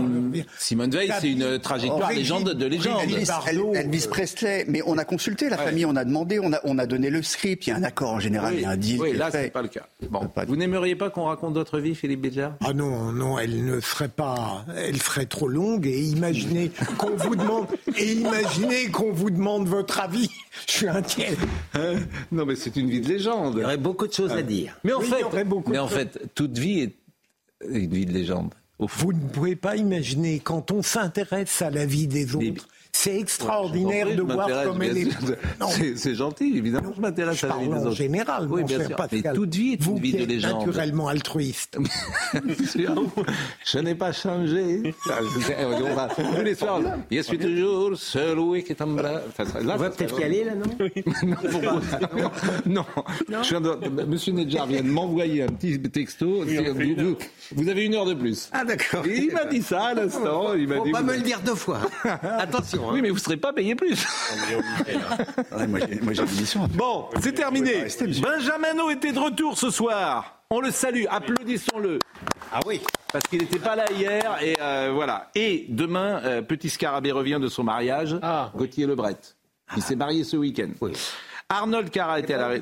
Simone 0.59 0.90
Veil, 0.90 1.11
c'est 1.22 1.30
une 1.32 1.59
trajectoire 1.59 2.12
légende 2.12 2.52
de 2.52 2.66
légende. 2.66 3.00
Elvis, 3.74 4.09
Presley, 4.11 4.66
mais 4.68 4.82
on 4.84 4.98
a 4.98 5.07
consulté 5.07 5.48
la 5.48 5.57
famille, 5.57 5.86
on 5.86 5.96
a 5.96 6.04
demandé, 6.04 6.38
on 6.38 6.52
a, 6.52 6.61
on 6.64 6.76
a 6.76 6.84
donné 6.84 7.09
le 7.09 7.22
script 7.22 7.45
puis 7.55 7.66
il 7.66 7.70
y 7.70 7.72
a 7.74 7.76
un 7.76 7.84
accord 7.84 8.12
en 8.14 8.18
général, 8.18 8.55
il 8.55 8.62
y 8.62 8.64
a 8.64 8.70
un 8.70 8.76
deal. 8.76 9.01
Oui, 9.01 9.12
là, 9.12 9.30
ce 9.30 9.36
n'est 9.36 9.51
pas 9.51 9.62
le 9.62 9.68
cas. 9.68 9.86
Bon. 10.11 10.28
Vous 10.49 10.57
n'aimeriez 10.57 10.97
pas 10.97 11.11
qu'on 11.11 11.24
raconte 11.24 11.55
votre 11.55 11.78
vie, 11.78 11.94
Philippe 11.94 12.22
Béjar 12.22 12.55
Ah 12.64 12.72
non, 12.72 13.12
non, 13.12 13.38
elle 13.38 13.64
ne 13.64 13.78
serait 13.80 14.09
pas. 14.09 14.64
Elle 14.76 15.01
serait 15.01 15.26
trop 15.26 15.47
longue 15.47 15.86
et 15.86 16.01
imaginez 16.01 16.72
qu'on 16.99 17.14
vous 17.14 17.36
demande. 17.36 17.66
Et 17.97 18.14
imaginez 18.14 18.90
qu'on 18.90 19.12
vous 19.12 19.30
demande 19.30 19.68
votre 19.68 20.01
avis. 20.01 20.30
Je 20.66 20.72
suis 20.72 20.88
inquiet. 20.88 21.36
Hein 21.74 21.94
non, 22.32 22.47
mais 22.47 22.57
c'est 22.57 22.74
une 22.76 22.90
vie 22.90 23.01
de 23.01 23.09
légende. 23.09 23.55
Il 23.57 23.61
y 23.61 23.64
aurait 23.64 23.76
beaucoup 23.76 24.07
de 24.07 24.12
choses 24.12 24.32
à 24.32 24.42
dire. 24.42 24.76
Mais 24.82 24.92
en 24.92 25.01
fait, 25.01 25.24
mais 25.68 25.78
en 25.78 25.88
fait 25.88 26.18
toute 26.34 26.59
vie 26.59 26.80
est 26.80 26.97
une 27.68 27.92
vie 27.92 28.07
de 28.07 28.12
légende. 28.12 28.55
Vous 28.78 29.12
ne 29.12 29.28
pouvez 29.28 29.57
pas 29.57 29.76
imaginer 29.76 30.38
quand 30.38 30.70
on 30.70 30.82
s'intéresse 30.82 31.62
à 31.62 31.70
la 31.70 31.86
vie 31.86 32.07
des 32.07 32.34
autres. 32.34 32.68
C'est 32.99 33.18
extraordinaire 33.18 34.16
de 34.16 34.22
voir 34.22 34.49
comme 34.64 34.82
elle 34.82 34.97
est. 34.97 35.09
C'est 35.97 36.14
gentil, 36.14 36.57
évidemment, 36.57 36.92
je 36.97 37.01
m'intéresse 37.01 37.44
à 37.44 37.49
la 37.49 37.57
vie 37.57 37.68
des 37.68 37.74
autres. 37.74 37.88
en 37.88 37.90
général, 37.90 38.47
oui, 38.51 38.64
bien 38.64 38.84
sûr. 38.86 38.97
Mais 39.12 39.22
toute 39.34 39.55
vie 39.55 39.72
est 39.74 39.86
une 39.86 39.99
vie 39.99 40.12
de 40.14 40.24
légende. 40.24 40.61
naturellement 40.61 41.09
altruiste. 41.09 41.78
je 43.64 43.78
n'ai 43.78 43.94
pas 43.94 44.12
changé. 44.12 44.94
Tous 45.05 46.42
les 46.42 46.55
soirs, 46.55 46.80
je 47.11 47.20
suis 47.20 47.38
toujours 47.38 47.97
celui 47.97 48.64
qui 48.64 48.74
t'embrasse. 48.74 49.22
On 49.61 49.76
va 49.76 49.90
peut-être 49.90 50.18
y 50.18 50.24
aller, 50.24 50.44
là, 50.44 50.53
non 50.55 50.64
Non. 52.66 52.84
non. 53.36 53.44
Monsieur 54.09 54.32
Nedjar 54.32 54.66
vient 54.66 54.82
de 54.82 54.88
m'envoyer 54.88 55.42
un 55.42 55.49
petit 55.49 55.78
texto. 55.82 56.44
Vous 57.55 57.68
avez 57.68 57.84
une 57.84 57.94
heure 57.94 58.07
de 58.07 58.14
plus. 58.14 58.49
Ah, 58.53 58.64
d'accord. 58.64 59.07
Il 59.07 59.32
m'a 59.32 59.44
dit 59.44 59.62
ça 59.62 59.88
à 59.88 59.94
l'instant. 59.94 60.55
Il 60.55 60.66
m'a 60.66 60.80
dit. 60.80 60.92
pas 60.92 61.03
me 61.03 61.14
le 61.14 61.20
dire 61.22 61.40
deux 61.44 61.55
fois. 61.55 61.80
Attention. 62.38 62.86
Oui, 62.93 63.03
mais 63.03 63.09
vous 63.11 63.16
ne 63.16 63.20
serez 63.20 63.37
pas 63.37 63.53
payé 63.53 63.74
plus. 63.74 64.07
moi, 65.68 65.80
j'ai 66.12 66.22
une 66.22 66.41
mission. 66.41 66.68
Bon, 66.74 67.09
c'est 67.20 67.32
terminé. 67.32 67.87
Benjamin 68.22 68.91
était 68.91 69.12
de 69.12 69.18
retour 69.18 69.57
ce 69.59 69.70
soir. 69.70 70.41
On 70.51 70.61
le 70.61 70.70
salue, 70.70 71.05
applaudissons-le. 71.11 71.99
Ah 72.53 72.61
oui. 72.66 72.80
Parce 73.12 73.26
qu'il 73.26 73.41
n'était 73.41 73.59
pas 73.59 73.74
là 73.74 73.84
hier 73.91 74.37
et 74.43 74.57
euh, 74.61 74.93
voilà. 74.95 75.30
Et 75.34 75.66
demain, 75.68 76.20
euh, 76.24 76.43
petit 76.43 76.70
Scarabée 76.70 77.11
revient 77.11 77.39
de 77.41 77.49
son 77.49 77.64
mariage. 77.64 78.16
Ah. 78.22 78.53
Gauthier 78.55 78.87
Lebret. 78.87 79.16
Il 79.76 79.82
s'est 79.82 79.97
marié 79.97 80.22
ce 80.22 80.37
week-end. 80.37 80.68
Oui. 80.80 80.93
Arnold 81.49 81.91
Cara 81.91 82.20
était 82.20 82.34
à 82.34 82.49
la 82.49 82.59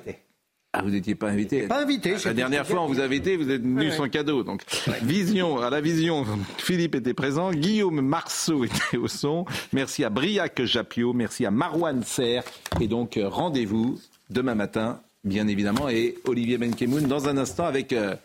ah, 0.76 0.82
vous 0.82 0.90
n'étiez 0.90 1.14
pas 1.14 1.28
invité 1.28 1.68
Pas 1.68 1.82
invité. 1.82 2.16
La 2.24 2.34
dernière 2.34 2.66
fois, 2.66 2.82
on 2.82 2.88
vous 2.88 3.00
a 3.00 3.04
invité, 3.04 3.36
vous 3.36 3.48
êtes 3.48 3.62
venu 3.62 3.92
sans 3.92 4.08
cadeau. 4.08 4.42
Donc, 4.42 4.62
vision, 5.02 5.60
à 5.60 5.70
la 5.70 5.80
vision, 5.80 6.26
Philippe 6.58 6.96
était 6.96 7.14
présent, 7.14 7.52
Guillaume 7.52 8.00
Marceau 8.00 8.64
était 8.64 8.96
au 8.96 9.06
son. 9.06 9.44
Merci 9.72 10.02
à 10.02 10.10
Briac 10.10 10.64
Japio, 10.64 11.12
merci 11.12 11.46
à 11.46 11.52
Marwan 11.52 12.02
Serre. 12.02 12.42
Et 12.80 12.88
donc, 12.88 13.16
euh, 13.16 13.28
rendez-vous 13.28 14.00
demain 14.30 14.56
matin, 14.56 15.00
bien 15.22 15.46
évidemment, 15.46 15.88
et 15.88 16.16
Olivier 16.26 16.58
Benkemoun 16.58 17.04
dans 17.04 17.28
un 17.28 17.38
instant 17.38 17.66
avec, 17.66 17.92
euh, 17.92 18.16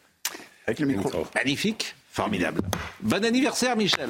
avec 0.66 0.80
le 0.80 0.88
micro. 0.88 1.12
Magnifique, 1.36 1.96
formidable. 2.10 2.62
Bon 3.04 3.24
anniversaire, 3.24 3.78
Michel. 3.78 4.10